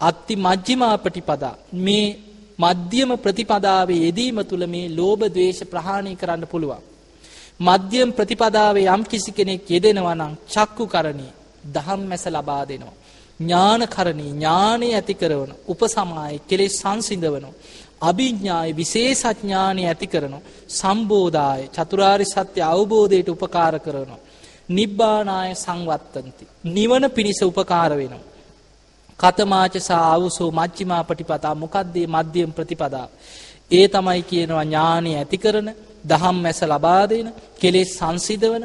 අත්ති 0.00 0.34
මජ්ජිමා 0.38 0.96
ප්‍රතිපදා 0.98 1.54
මේ 1.78 2.06
මධ්‍යම 2.58 3.10
ප්‍රතිපදාවේ 3.16 4.04
යෙදීම 4.04 4.38
තුළ 4.44 4.64
මේ 4.66 4.86
ලෝභ 4.90 5.24
ද්වේෂ 5.26 5.60
ප්‍රහාණය 5.64 6.12
කරන්න 6.16 6.44
පුළුවන්. 6.46 6.82
මධ්‍යම 7.60 8.10
ප්‍රතිපදාවේ 8.12 8.88
යම් 8.88 9.02
කිසි 9.04 9.30
කෙනෙක් 9.32 9.62
යෙදෙනවා 9.66 10.14
නම් 10.14 10.32
චක්කු 10.46 10.84
කරණී 10.86 11.32
දහම් 11.66 12.00
මැස 12.02 12.24
ලබා 12.28 12.64
දෙනවා. 12.64 12.96
ඥානකරණී 13.40 14.32
ඥානය 14.32 14.88
ඇති 14.90 15.14
කරවන 15.14 15.52
උපසමාය 15.68 16.34
කෙලෙස් 16.48 16.74
සංසිඳවන 16.76 17.46
අභිඥාය 18.00 18.70
විශේෂඥානය 18.72 19.82
ඇති 19.84 20.06
කරන 20.06 20.34
සම්බෝධාය 20.70 21.62
චතුරාරි 21.68 22.26
සත්‍ය 22.26 22.60
අවබෝධයට 22.64 23.28
උපකාර 23.28 23.74
කරනවා. 23.78 24.24
නිබ්බානාය 24.68 25.54
සංවත්තන්ති. 25.54 26.44
නිවන 26.66 27.04
පිණිස 27.10 27.40
උපකාර 27.42 27.92
වෙනවා. 27.92 28.26
කතමාචසා 29.18 30.04
අවුසෝ 30.12 30.50
මච්චිමා 30.50 31.04
පටිපතා 31.04 31.54
මොකක්දේ 31.54 32.06
මධ්‍යම් 32.06 32.50
ප්‍රතිපදා. 32.52 33.08
ඒ 33.70 33.86
තමයි 33.88 34.22
කියනවා 34.22 34.64
ඥානය 34.64 35.10
ඇති 35.14 35.38
කරන 35.38 35.68
දහම් 36.04 36.36
මැස 36.36 36.60
ලබාදෙන 36.64 37.26
කෙලෙස් 37.60 37.90
සංසිදවන 37.94 38.64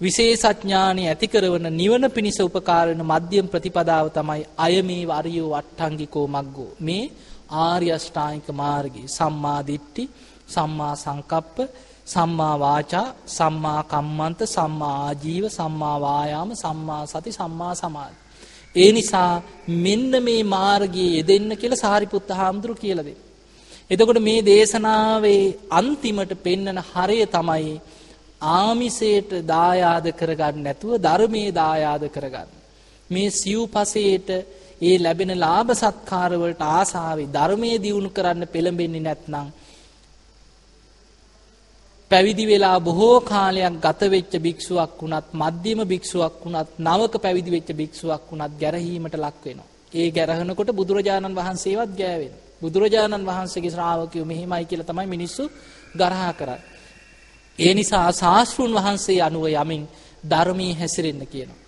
විශේෂඥානය 0.00 1.02
ඇති 1.04 1.26
කරවන 1.28 1.66
නිවන 1.72 2.04
පිණිස 2.10 2.38
උපකාරන 2.40 3.00
මධ්‍යම් 3.02 3.46
ප්‍රතිපදාව 3.48 4.06
තමයි 4.10 4.42
අය 4.56 4.74
මේ 4.82 5.04
වරියෝ 5.06 5.50
වට්ටංගිකෝ 5.52 6.26
මක්ගෝ 6.28 6.70
මේ 6.80 7.04
ආර්ය 7.60 7.88
අෂ්ටාංගික 7.90 8.48
මාර්ගයේ 8.52 9.08
සම්මා 9.08 9.60
දිට්ඨි 9.62 10.04
සම්මා 10.48 10.94
සංකප්ප 10.96 11.56
සම්මා 12.06 12.54
වාචා 12.58 13.06
සම්මා 13.28 13.80
කම්මන්ත 13.84 14.40
සම්මා 14.46 14.94
ආජීව 15.00 15.44
සම්මා 15.48 15.96
වායාම 16.00 16.50
සම්මා 16.54 17.02
සති 17.06 17.32
සම්මා 17.32 17.74
සමාධි 17.74 18.18
ඒ 18.76 18.90
නිසා 18.92 19.30
මෙන්න 19.84 20.10
මේ 20.22 20.40
මාර්ගයේ 20.50 21.10
යෙදෙන්න 21.12 21.50
කියලා 21.56 21.84
සාරිපුත්ත 21.84 22.30
හාමුදුරු 22.32 22.74
කියලා 22.76 23.04
දෙනවා 23.04 23.32
එතකොට 23.90 24.20
මේ 24.20 24.40
දේශනාවේ 24.42 25.42
අන්තිමට 25.70 26.32
පෙන්නන 26.38 26.80
හරය 26.84 27.18
තමයි 27.28 27.74
ආමිසයට 28.52 29.32
දායාද 29.46 30.06
කරගන්න 30.12 30.62
නැතුව 30.62 30.92
ධර්මයේ 30.98 31.52
දායාද 31.52 32.04
කරගන්න. 32.08 32.48
මේ 33.10 33.30
සිව්පසයට 33.32 34.30
ඒ 34.80 34.96
ලැබෙන 34.98 35.32
ලාභ 35.36 35.70
සත්කාරවලට 35.74 36.62
ආසාවේ 36.68 37.28
ධර්මයේ 37.28 37.78
දියුණු 37.78 38.10
කරන්න 38.10 38.46
පෙළඹෙන්නේ 38.46 39.00
නැත්නම් 39.00 39.46
පැවිදි 42.14 42.44
වෙලා 42.46 42.78
බොහෝ 42.80 43.16
කාලයක් 43.22 43.76
ගත 43.80 44.00
වෙච්ච 44.08 44.32
භික්ෂුවක් 44.38 44.92
වුණත් 45.00 45.26
මධ්‍යම 45.34 45.80
භික්ෂුවක් 45.84 46.34
වුණත් 46.42 46.70
නවක 46.80 47.14
පැවිදි 47.18 47.50
වෙච්ච 47.50 47.70
භික්ෂුවක් 47.72 48.22
වුණත් 48.30 48.52
ගැරහීමට 48.60 49.16
ලක් 49.16 49.40
වෙනවා. 49.44 49.68
ඒ 49.92 50.08
ගැරහනකොට 50.10 50.70
බුදුරජාණන් 50.72 51.34
වහන්සේවත් 51.34 51.90
ගෑවෙනවා. 51.92 52.42
බුදුරජාණන් 52.62 53.26
වහන්සේගේ 53.26 53.70
ශ්‍රාවකයෝ 53.70 54.24
මෙහිමයි 54.24 54.64
කියලා 54.64 54.86
තමයි 54.86 55.06
මිනිස්සු 55.06 55.42
ගරහා 55.94 56.32
කරන්නේ. 56.32 56.62
ඒ 57.58 57.72
නිසා 57.74 58.08
ශාස්ත්‍රුන් 58.12 58.72
වහන්සේ 58.72 59.20
අනුව 59.20 59.44
යමින් 59.54 59.82
ධර්මයේ 60.24 60.74
හැසිරෙන්න 60.74 61.26
කියනවා. 61.26 61.62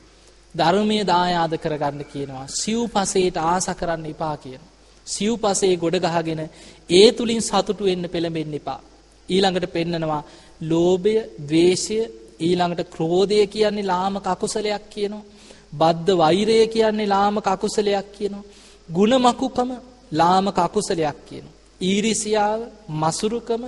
ධර්මයේ 0.55 1.05
දායාද 1.05 1.55
කරගන්න 1.59 2.05
කියනවා. 2.05 2.47
සිව්පසේට 2.55 3.37
ආස 3.45 3.67
කරන්න 3.73 4.07
එපා 4.07 4.37
කියනවා. 4.37 4.73
සිව්පසේ 5.07 5.75
ගොඩ 5.77 5.97
ගහගෙන 6.07 6.43
ඒ 6.91 7.09
තුලින් 7.13 7.43
සතුටු 7.43 7.83
වෙන්න 7.85 8.05
පෙළඹෙන්න 8.09 8.55
එපා. 8.55 8.81
ඊළඟට 9.29 9.67
පෙන්නනවා 9.73 10.23
ලෝභය, 10.63 11.17
ద్వේෂය, 11.41 11.99
ඊළඟට 12.41 12.91
ක්‍රෝධය 12.91 13.47
කියන්නේ 13.47 13.85
ලාමක 13.85 14.27
අකුසලයක් 14.27 14.85
කියනවා. 14.91 15.25
බද්ධ 15.73 16.17
වෛරය 16.17 16.59
කියන්නේ 16.67 17.07
ලාමක 17.07 17.47
අකුසලයක් 17.47 18.07
කියනවා. 18.13 18.49
ಗುಣමකුකම 18.89 19.71
ලාමක 20.13 20.59
අකුසලයක් 20.59 21.19
කියනවා. 21.29 21.55
ඊරිසියාව, 21.81 22.61
මසුරුකම, 22.93 23.63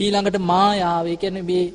ඊළඟට 0.00 0.38
මායාව, 0.42 1.06
ඒ 1.06 1.16
කියන්නේ 1.16 1.42
මේ 1.42 1.72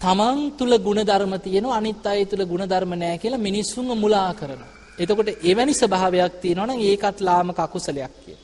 තමන් 0.00 0.38
තුල 0.58 0.72
ಗುಣධර්ම 0.78 1.32
තියෙනවා 1.40 1.76
අනිත් 1.76 2.06
අය 2.06 2.24
තුල 2.24 2.42
ಗುಣධර්ම 2.44 2.92
නැහැ 2.94 3.18
කියලා 3.18 3.38
මිනිස්සුන්ව 3.38 3.90
මුලා 3.94 4.32
කරනවා. 4.34 4.72
එතකොට 4.98 5.28
එවැනි 5.44 5.74
ස්වභාවයක් 5.74 6.34
තියෙනවා 6.40 6.66
නම් 6.66 6.80
ඒකත් 6.80 7.18
ලාමක 7.20 7.58
අකුසලයක් 7.58 8.12
කියන. 8.24 8.38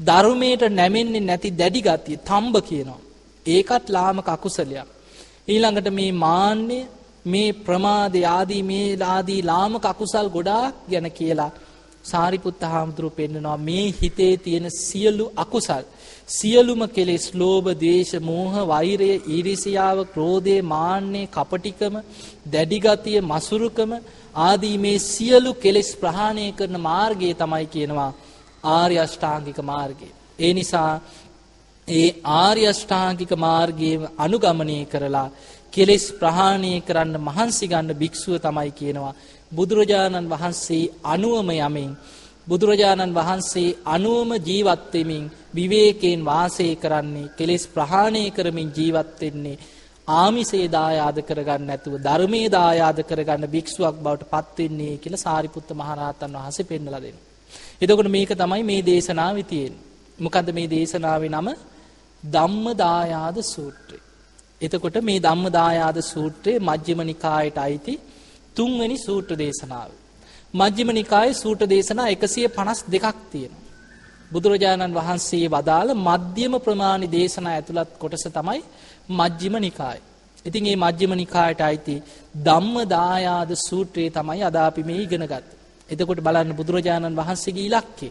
ධර්මයට 0.00 0.62
නැමෙන්නේ 0.70 1.20
නැති 1.20 1.48
දැඩි 1.50 1.80
ගතිය 1.80 2.18
තම්බ 2.20 2.54
කියනවා. 2.60 3.00
ඒකත් 3.46 3.84
ලාමක 3.88 4.28
අකුසලයක්. 4.28 4.88
ඊළඟට 5.46 5.88
මේ 5.90 6.12
මාන්නය 6.14 6.78
මේ 7.24 7.52
ප්‍රමාද 7.60 8.14
ආදී 8.30 8.62
මේ 8.62 8.96
ආදී 9.06 9.42
ලාමක 9.42 9.84
අකුසල් 9.84 10.28
ගොඩාක් 10.28 10.74
ගැන 10.88 11.08
කියලා 11.10 11.50
සාරිපුත්ත 12.04 12.62
හාමුදුරුව 12.64 13.12
පෙන්නනවා 13.12 13.56
මේ 13.58 13.86
හිතේ 13.92 14.34
තියෙන 14.38 14.66
සියලු 14.72 15.26
අකුසල් 15.36 15.84
සියලුම 16.28 16.82
කෙලෙස් 16.88 17.26
ලෝභ 17.34 17.68
ද්වේෂ 17.74 18.12
මෝහ 18.20 18.54
වෛරය 18.64 19.10
ඊරිසියාව 19.28 19.98
ක්‍රෝධය 20.06 20.56
මාන්නේ 20.64 21.26
කපටිකම 21.28 21.94
දැඩිගතිය 22.46 23.20
මසුරුකම 23.22 23.92
ආදී 24.40 24.76
මේ 24.78 24.98
සියලු 25.00 25.52
කෙලෙස් 25.56 25.90
ප්‍රහාණය 25.96 26.46
කරන 26.52 26.76
මාර්ගය 26.80 27.34
තමයි 27.34 27.66
කියනවා 27.66 28.10
ආර්ය 28.72 28.96
අෂ්ටාංගික 28.98 29.58
මාර්ගය. 29.62 30.08
ඒ 30.38 30.52
නිසා 30.52 31.00
ඒ 31.88 32.08
ආර්ය 32.24 32.64
අෂ්ටාංගික 32.64 33.32
මාර්ගයේ 33.36 34.08
අනුගමනය 34.18 34.78
කරලා 34.86 35.28
කෙලෙස් 35.72 36.04
ප්‍රහාණය 36.12 36.72
කරන්න 36.80 37.16
මහන්සි 37.20 37.66
ගන්න 37.66 37.92
භික්ෂුව 37.94 38.36
තමයි 38.38 38.70
කියනවා 38.72 39.14
බුදුරජාණන් 39.52 40.28
වහන්සේ 40.28 40.90
අනුවම 41.04 41.48
යමින් 41.58 41.90
බුදුරජාණන් 42.46 43.12
වහන්සේ 43.12 43.76
අනුවම 43.86 44.30
ජීවත් 44.40 44.92
වෙමින් 44.92 45.24
විවේකයෙන් 45.52 46.20
වාසය 46.22 46.68
කරන්නේ 46.76 47.32
කෙලෙස් 47.32 47.64
ප්‍රහාණය 47.68 48.24
කරමින් 48.30 48.70
ජීවත් 48.70 49.20
වෙන්නේ 49.20 49.58
ආමිසේ 50.08 50.66
දායාද 50.68 51.18
කරගන්න 51.20 51.66
නැතුව 51.66 51.94
ධර්මයේ 52.00 52.48
දායාද 52.50 52.98
කරගන්න 53.02 53.46
භික්ෂුවක් 53.48 53.96
බවට 53.96 54.30
පත් 54.30 54.56
වෙන්නේ 54.58 54.94
කියලා 54.98 55.18
සාරිපුත්ත 55.18 55.68
මහරහතන් 55.72 56.32
වහන්සේ 56.34 56.64
පෙන්වලා 56.64 57.00
දෙනවා. 57.00 57.26
එතකොට 57.80 58.08
මේක 58.08 58.30
තමයි 58.34 58.62
මේ 58.62 58.82
දේශනාවේ 58.84 59.44
තියෙන්නේ. 59.44 59.84
මොකද්ද 60.18 60.48
මේ 60.52 60.68
දේශනාවේ 60.68 61.30
නම? 61.30 61.48
ධම්මදායාද 62.22 63.38
සූත්‍රය. 63.44 63.98
එතකොට 64.60 64.96
මේ 65.02 65.20
ධම්මදායාද 65.20 65.98
සූත්‍රයේ 66.02 66.58
මජ්ක්‍ධිම 66.58 67.00
නිකායට 67.02 67.58
අයිති 67.58 67.94
තුන්වෙනි 68.56 68.98
සූත්‍ර 68.98 69.34
දේශනාව. 69.36 69.90
මජ්ක්‍ධිම 70.54 70.90
නිකායේ 70.90 71.34
සූත්‍ර 71.34 71.68
දේශනා 71.68 72.06
152ක් 72.06 73.16
තියෙනවා. 73.30 73.62
බුදුරජාණන් 74.32 74.94
වහන්සේ 74.94 75.46
වදාළ 75.48 75.90
මධ්‍යම 75.98 76.54
ප්‍රමාණි 76.60 77.12
දේශනා 77.12 77.52
ඇතුළත් 77.52 77.90
කොටස 77.98 78.26
තමයි 78.28 78.60
මජ්ක්‍ධිම 79.10 79.56
නිකාය. 79.58 79.98
ඉතින් 80.44 80.64
මේ 80.64 80.76
මජ්ක්‍ධිම 80.76 81.12
නිකායට 81.14 81.60
අයිති 81.60 81.96
ධම්මදායාද 82.44 83.50
සූත්‍රය 83.58 84.10
තමයි 84.10 84.42
අද 84.42 84.56
අපි 84.56 84.82
මේ 84.82 85.02
ඉගෙන 85.02 85.26
ගත්තේ. 85.26 85.58
එතකොට 85.88 86.20
බලන්න 86.20 86.56
බුදුරජාණන් 86.56 87.16
වහන්සේගේ 87.16 87.66
ඉලක්කය. 87.66 88.08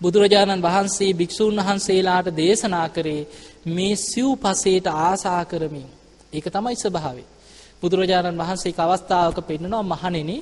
බුදුරජාණන් 0.00 0.62
වහන්සේ 0.62 1.12
භික්ෂූන් 1.12 1.56
වහන්සේලාට 1.58 2.28
දේශනා 2.36 2.88
කරේ 2.88 3.28
මේ 3.66 3.94
සිව්පසේට 3.98 4.86
ආසා 4.98 5.42
කරමින්. 5.44 5.88
ඒක 6.32 6.46
තමයි 6.46 6.76
ස්වභාවය. 6.76 7.24
බුදුරජාණන් 7.82 8.38
වහන්සේ 8.38 8.74
අවස්ථාවක 8.78 9.38
පෙන්වනවා 9.42 9.82
මහණෙනි 9.84 10.36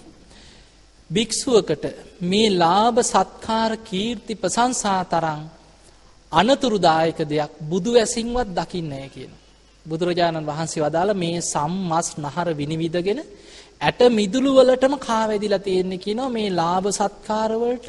භික්ෂුවකට 1.11 1.84
මේ 2.22 2.48
ලාභ 2.52 2.98
සත්කාර 3.02 3.72
කීර්ති 3.82 4.34
ප්‍රශංසා 4.34 5.02
තරම් 5.05 5.42
අනතුරුදායක 6.32 7.18
දෙයක් 7.24 7.52
බුදු 7.62 7.90
ඇසින්වත් 7.94 8.48
දකින්නේ 8.50 9.07
කියන. 9.09 9.32
බුදුරජාණන් 9.86 10.46
වහන්සේ 10.46 10.82
වදාළ 10.82 11.12
මේ 11.14 11.38
සම්මස් 11.44 12.09
නහර 12.18 12.48
විනිවිදගෙන 12.52 13.20
ඇට 13.80 14.00
මිදුළු 14.11 14.50
වලටම 14.55 14.94
කාවැදිලා 15.00 15.59
තියෙන්නේ 15.59 15.98
කියනවා 15.98 16.28
මේ 16.28 16.48
ලාභ 16.50 16.86
සත්කාර 16.90 17.50
වලට 17.55 17.88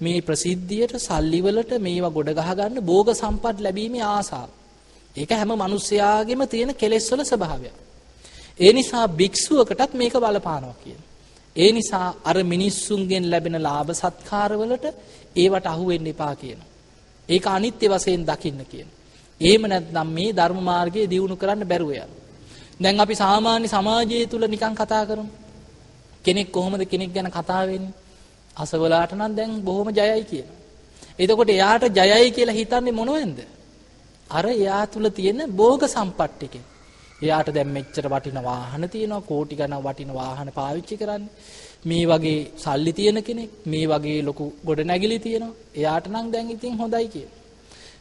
මේ 0.00 0.20
ප්‍රසිද්ධියට 0.20 0.94
සල්ලි 0.98 1.40
වලට 1.42 1.72
මේවා 1.78 2.10
ගොඩ 2.10 2.30
ගහ 2.30 2.50
ගන්න 2.54 2.80
භෝග 2.80 3.08
සම්පත් 3.12 3.56
ලැබීමේ 3.60 4.06
ආසාව. 4.08 4.48
ඒක 5.16 5.30
හැම 5.30 5.52
මිනිස්යාගේම 5.56 6.42
තියෙන 6.48 6.74
කෙලෙස් 6.74 7.06
වල 7.12 7.22
ස්වභාවයක්. 7.24 7.76
ඒ 8.58 8.72
නිසා 8.72 9.06
භික්ෂුවකටත් 9.10 9.92
මේක 9.94 10.14
බලපානවා 10.14 10.76
කියන. 10.84 11.00
ඒ 11.56 11.70
නිසා 11.72 12.08
අර 12.24 12.36
මිනිස්සුන්ගෙන් 12.44 13.24
ලැබෙන 13.30 13.56
ලාභ 13.62 13.90
සත්කාරවලට 13.92 14.86
ඒවට 15.36 15.66
අහු 15.66 15.84
වෙන්න 15.86 16.06
එපා 16.06 16.34
කියන. 16.34 16.60
ඒක 17.28 17.44
අනිත්‍ය 17.48 17.86
වශයෙන් 17.88 18.22
දකින්න 18.24 18.60
කියන. 18.66 18.88
එහෙම 19.40 19.62
නැත්නම් 19.62 20.08
මේ 20.08 20.32
ධර්ම 20.32 20.60
මාර්ගයේ 20.62 21.06
දියුණු 21.06 21.36
කරන්න 21.36 21.64
බැරුව 21.64 21.90
යනවා. 21.92 22.18
දැන් 22.80 23.00
අපි 23.00 23.14
සාමාන්‍ය 23.14 23.66
සමාජය 23.66 24.26
තුල 24.26 24.44
නිකන් 24.46 24.74
කතා 24.74 25.04
කරමු. 25.06 25.30
කෙනෙක් 26.24 26.48
කොහොමද 26.52 26.82
කෙනෙක් 26.84 27.10
ගැන 27.12 27.30
කතා 27.30 27.62
වෙන්නේ? 27.66 27.94
අසවලාට 28.58 29.12
නම් 29.12 29.32
දැන් 29.34 29.60
බොහොම 29.60 29.88
ජයයි 29.90 30.24
කියන. 30.24 30.48
එතකොට 31.18 31.50
එයාට 31.50 31.84
ජයයි 31.98 32.30
කියලා 32.30 32.54
හිතන්නේ 32.54 32.92
මොනවෙන්ද? 32.92 33.38
අර 34.30 34.44
එයා 34.48 34.82
තුල 34.86 35.06
තියෙන 35.10 35.40
භෝග 35.52 35.82
සම්පත් 35.86 36.30
ටිකෙන්. 36.32 36.64
එයාට 37.22 37.48
දැන් 37.50 37.68
මෙච්චර 37.68 38.06
වටින 38.06 38.38
වාහන 38.42 38.84
තියෙනවා 38.88 39.22
කෝටි 39.22 39.54
ගණන් 39.56 39.82
වටින 39.82 40.12
වාහන 40.14 40.50
පාවිච්චි 40.52 40.96
කරන්නේ. 40.96 41.32
මේ 41.84 42.04
වගේ 42.06 42.38
සල්ලි 42.56 42.92
තියෙන 42.92 43.18
කෙනෙක් 43.22 43.50
මේ 43.66 43.86
වගේ 43.86 44.20
ලොකු 44.22 44.44
ගොඩනැගිලි 44.66 45.18
තියෙනවා. 45.18 45.58
එයාට 45.74 46.06
නම් 46.06 46.26
දැන් 46.32 46.50
ඉතින් 46.50 46.76
හොඳයි 46.76 47.08
කියලා. 47.08 47.36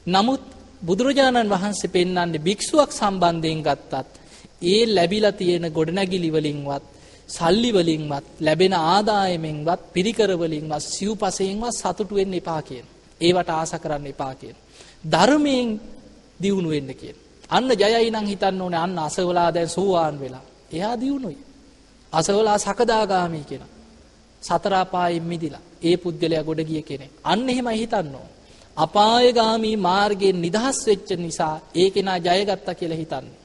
නමුත් 0.08 0.44
බුදුරජාණන් 0.82 1.50
වහන්සේ 1.50 1.90
පෙන්වන්නේ 1.90 2.40
භික්ෂුවක් 2.40 2.92
සම්බන්ධයෙන් 2.92 3.62
ගත්තත් 3.62 4.14
ඒ 4.64 4.82
ලැබිලා 4.88 5.32
තියෙන 5.34 5.66
ගොඩනැගිලි 5.70 6.30
වලින්වත් 6.32 6.84
සල්ලි 7.30 7.72
වලින්වත් 7.72 8.26
ලැබෙන 8.40 8.74
ආදායමෙන්වත් 8.74 9.82
පිරිකර 9.94 10.32
වලින්වත් 10.34 10.84
සිව්පසයෙන්වත් 10.88 11.74
සතුටු 11.74 12.16
වෙන්න 12.16 12.34
එපා 12.34 12.62
කියන. 12.62 12.86
ඒවට 13.22 13.50
ආස 13.52 13.72
කරන්න 13.74 14.06
එපා 14.06 14.34
කියන. 14.36 14.56
ධර්මයෙන් 15.04 15.70
දියුණු 16.40 16.70
වෙන්න 16.70 16.92
කියන. 16.96 17.18
අන්න 17.50 17.70
ජයයි 17.74 18.12
නම් 18.12 18.26
හිතන්න 18.26 18.62
ඕනේ 18.62 18.80
අන්න 18.80 19.00
අසවලා 19.00 19.50
දැන් 19.54 19.70
සෝවාන් 19.70 20.16
වෙලා. 20.20 20.46
එයා 20.72 20.96
දියුණුයි. 20.96 21.38
අසවලා 22.14 22.58
සකදාගාමී 22.58 23.44
කෙනා. 23.44 23.74
සතර 24.42 24.74
අපායෙන් 24.76 25.24
මිදිලා 25.24 25.64
ඒ 25.84 25.96
පුද්ගලයා 25.98 26.44
ගොඩ 26.44 26.62
ගිය 26.62 26.82
කෙනෙක්. 26.82 27.12
අන්න 27.24 27.50
එහෙමයි 27.50 27.78
හිතන්න 27.78 28.16
ඕන. 28.16 28.30
අපායගාමී 28.78 29.78
මාර්ගයෙන් 29.80 30.42
නිදහස් 30.42 30.80
වෙච්ච 30.88 31.10
නිසා 31.18 31.56
ඒ 31.76 31.90
කෙනා 31.90 32.18
ජයගත්තා 32.20 32.76
කියලා 32.76 32.98
හිතන්නේ. 32.98 33.36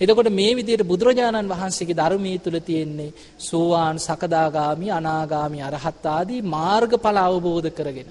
එතකොට 0.00 0.30
මේ 0.30 0.54
විදිහට 0.54 0.84
බුදුරජාණන් 0.84 1.48
වහන්සේගේ 1.48 1.94
ධර්මයේ 1.94 2.38
තුල 2.38 2.56
තියෙන්නේ 2.60 3.14
සෝවාන් 3.40 3.98
සකදාගාමි 3.98 4.88
අනාගාමි 4.90 5.60
අරහත් 5.62 6.06
ආදී 6.08 6.46
මාර්ගඵල 6.48 7.18
අවබෝධ 7.20 7.70
කරගෙන 7.70 8.08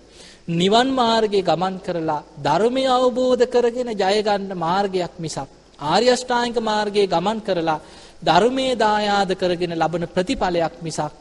නිවන් 0.50 0.90
මාර්ගයේ 0.94 1.44
ගමන් 1.44 1.76
කරලා 1.80 2.22
ධර්මය 2.40 2.84
අවබෝධ 2.90 3.46
කරගෙන 3.48 3.90
ජය 3.94 4.22
ගන්න 4.22 4.54
මාර්ගයක් 4.58 5.16
මිසක් 5.20 5.50
ආර්ය 5.80 6.08
අෂ්ටාංගික 6.10 6.58
මාර්ගයේ 6.64 7.08
ගමන් 7.08 7.40
කරලා 7.42 7.80
ධර්මයේ 8.22 8.78
දායාද 8.78 9.32
කරගෙන 9.36 9.74
ලබන 9.76 10.06
ප්‍රතිඵලයක් 10.08 10.76
මිසක් 10.82 11.14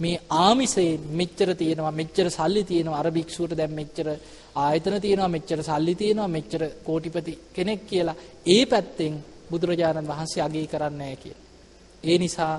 මේ 0.00 0.20
ආමිසයෙන් 0.38 1.00
මෙච්චර 1.12 1.48
තියෙනවා 1.54 1.92
මෙච්චර 1.92 2.26
සල්ලි 2.30 2.62
තියෙනවා. 2.64 2.98
අර 2.98 3.08
භික්ෂුවට 3.10 3.56
දැන් 3.56 3.72
මෙච්චර 3.72 4.06
ආයතන 4.56 4.96
තියෙනවා 5.00 5.28
මෙච්චර 5.28 5.58
සල්ලි 5.62 5.94
තියෙනවා 5.94 6.28
මෙච්චර 6.28 6.62
කෝටිපති 6.84 7.38
කෙනෙක් 7.52 7.80
කියලා 7.86 8.20
ඒ 8.46 8.62
පැත්තෙන් 8.66 9.14
බුදුරජාණන් 9.52 10.08
වහන්සේ 10.08 10.42
අගේ 10.42 10.66
කරන්නේ 10.66 10.98
නැහැ 10.98 11.16
කියලා. 11.16 11.44
ඒ 12.04 12.18
නිසා 12.18 12.54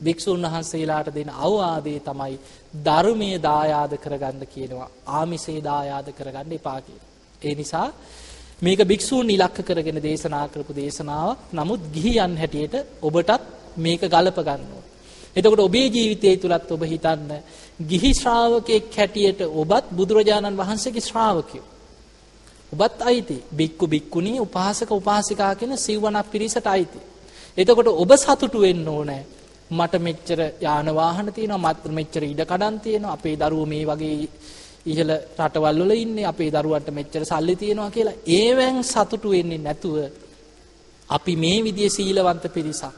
භික්ෂුන් 0.00 0.42
වහන්සේලාට 0.44 1.08
දෙන 1.10 1.30
අවවාදේ 1.38 2.00
තමයි 2.00 2.38
ධර්මයේ 2.84 3.38
දායාද 3.40 3.92
කරගන්න 3.96 4.46
කියනවා. 4.46 4.90
ආමිසේ 5.08 5.60
දායාද 5.62 6.08
කරගන්න 6.12 6.52
එපා 6.52 6.80
කියලා. 6.80 7.10
ඒ 7.42 7.54
නිසා 7.54 7.88
මේක 8.58 8.80
භික්ෂූන් 8.82 9.30
ඉලක්ක 9.30 9.58
කරගෙන 9.62 9.98
දේශනා 10.00 10.48
කරපු 10.48 10.72
දේශනාවක්. 10.74 11.38
නමුත් 11.52 11.80
ගිහියන් 11.92 12.36
හැටියට 12.36 12.74
ඔබටත් 13.02 13.42
මේක 13.76 14.00
ගලප 14.06 14.38
ගන්න 14.38 14.68
ඕන. 14.70 14.84
එතකොට 15.36 15.60
ඔබේ 15.60 15.88
ජීවිතය 15.88 16.36
තුලත් 16.38 16.70
ඔබ 16.70 16.82
හිතන්න 16.84 17.30
ගිහි 17.82 18.10
ශ්‍රාවකෙක් 18.14 18.84
හැටියට 18.92 19.40
ඔබත් 19.54 19.84
බුදුරජාණන් 19.92 20.56
වහන්සේගේ 20.56 21.00
ශ්‍රාවකයෝ. 21.02 21.66
ඔබත් 22.72 23.00
අයිති. 23.02 23.36
බික්කු 23.52 23.86
බික්කුණී 23.86 24.40
උපාසක 24.40 24.90
උපාසිකා 24.92 25.54
කියන 25.54 25.76
සිව්වනක් 25.76 26.26
පිරිසට 26.28 26.66
අයිති. 26.66 27.00
එතකොට 27.58 27.88
ඔබ 27.94 28.10
සතුටු 28.14 28.60
වෙන්න 28.60 28.88
ඕනේ. 28.88 29.22
මට 29.70 29.94
මෙච්චර 29.98 30.40
යාන 30.60 30.88
වාහන 30.92 31.32
තියෙනවා 31.32 31.72
මත් 31.72 31.90
මෙච්චර 31.90 32.22
ඉඩ 32.24 32.42
කඩන් 32.42 32.80
තියෙනවා 32.80 33.12
අපේ 33.12 33.36
දරුවෝ 33.36 33.66
මේ 33.66 33.84
වගේ 33.84 34.28
ඉහළ 34.86 35.12
රටවල් 35.38 35.80
වල 35.80 35.92
ඉන්නේ 35.94 36.24
අපේ 36.24 36.50
දරුවන්ට 36.50 36.90
මෙච්චර 36.90 37.24
සල්ලි 37.24 37.56
තියෙනවා 37.56 37.90
කියලා 37.90 38.20
ඒවෙන් 38.28 38.78
සතුටු 38.84 39.30
වෙන්නේ 39.30 39.58
නැතුව 39.58 39.96
අපි 41.08 41.34
මේ 41.36 41.58
විදිහේ 41.60 41.90
සීලවන්ත 41.90 42.46
පිරිසක් 42.48 42.94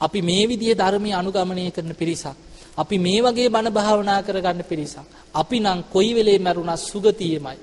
අපි 0.00 0.22
මේ 0.22 0.44
විදිහේ 0.46 0.76
ධර්මයේ 0.76 1.14
අනුගමනය 1.14 1.70
කරන 1.70 1.94
පිරිසක් 1.94 2.36
අපි 2.76 2.96
මේ 2.98 3.20
වගේ 3.20 3.48
බණ 3.48 3.72
භාවනා 3.72 4.22
කරගන්න 4.22 4.62
පිරිසක් 4.62 4.98
අපි 5.34 5.58
නම් 5.60 5.80
කොයි 5.92 6.14
වෙලේ 6.14 6.38
මැරුණා 6.38 6.76
සුගතියමයි 6.78 7.58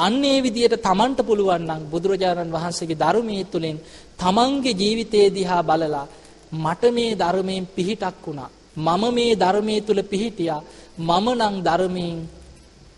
අන්න 0.00 0.24
ඒ 0.24 0.38
විදිහට 0.40 0.76
තමන්ට 0.80 1.20
පුළුවන් 1.22 1.64
නම් 1.66 1.82
බුදුරජාණන් 1.86 2.52
වහන්සේගේ 2.52 2.98
ධර්මයේ 2.98 3.44
තුලින් 3.46 3.76
තමන්ගේ 4.18 4.74
ජීවිතය 4.74 5.20
දිහා 5.30 5.62
බලලා 5.64 6.06
මට 6.54 6.82
මේ 6.90 7.12
ධර්මයෙන් 7.16 7.64
පිහිටක් 7.68 8.20
වුණා. 8.22 8.50
මම 8.78 9.04
මේ 9.10 9.32
ධර්මයේ 9.36 9.80
තුල 9.82 10.00
පිහිටියා. 10.04 10.62
මම 11.00 11.26
නම් 11.32 11.56
ධර්මයෙන් 11.62 12.16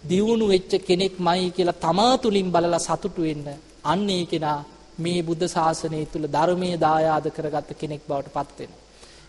දියුණු 0.05 0.46
වෙච්ච 0.46 0.72
කෙනෙක්මයි 0.80 1.50
කියලා 1.50 1.80
තමා 1.80 2.14
තුලින් 2.18 2.48
බලලා 2.50 2.78
සතුටු 2.80 3.22
වෙන්න. 3.22 3.48
අන්න 3.84 4.11
ඒ 4.11 4.24
කෙනා 4.26 4.59
මේ 4.98 5.22
බුද්ධ 5.22 5.46
ශාසනය 5.46 6.00
තුල 6.07 6.24
ධර්මයේ 6.28 6.76
දායාද 6.78 7.26
කරගත්ත 7.30 7.70
කෙනෙක් 7.74 8.03
බවට 8.09 8.34
පත් 8.34 8.59
වෙනවා. 8.59 8.80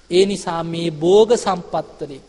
ඒ 0.10 0.26
නිසා 0.26 0.62
මේ 0.66 0.90
භෝග 0.94 1.30
සම්පත් 1.36 2.00
වලින් 2.02 2.24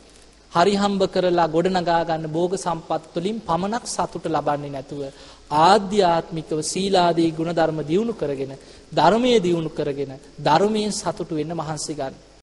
හරි 0.52 0.74
හම්බ 0.74 1.02
කරලා 1.06 1.48
ගොඩනගා 1.48 2.02
ගන්න 2.04 2.26
භෝග 2.28 2.52
සම්පත් 2.56 3.14
වලින් 3.14 3.38
පමණක් 3.40 3.84
සතුට 3.86 4.26
ලබන්නේ 4.26 4.70
නැතුව 4.70 5.00
ආධ්‍යාත්මිකව 5.50 6.60
සීලාදී 6.62 7.30
ගුණධර්ම 7.30 7.78
දියුණු 7.82 8.12
කරගෙන 8.12 8.52
ධර්මයේ 8.92 9.40
දියුණු 9.40 9.70
කරගෙන 9.70 10.12
ධර්මයෙන් 10.38 10.92
සතුටු 10.92 11.34
වෙන්න 11.34 11.52
මහන්සි 11.52 11.94
ගන්න. 11.94 12.14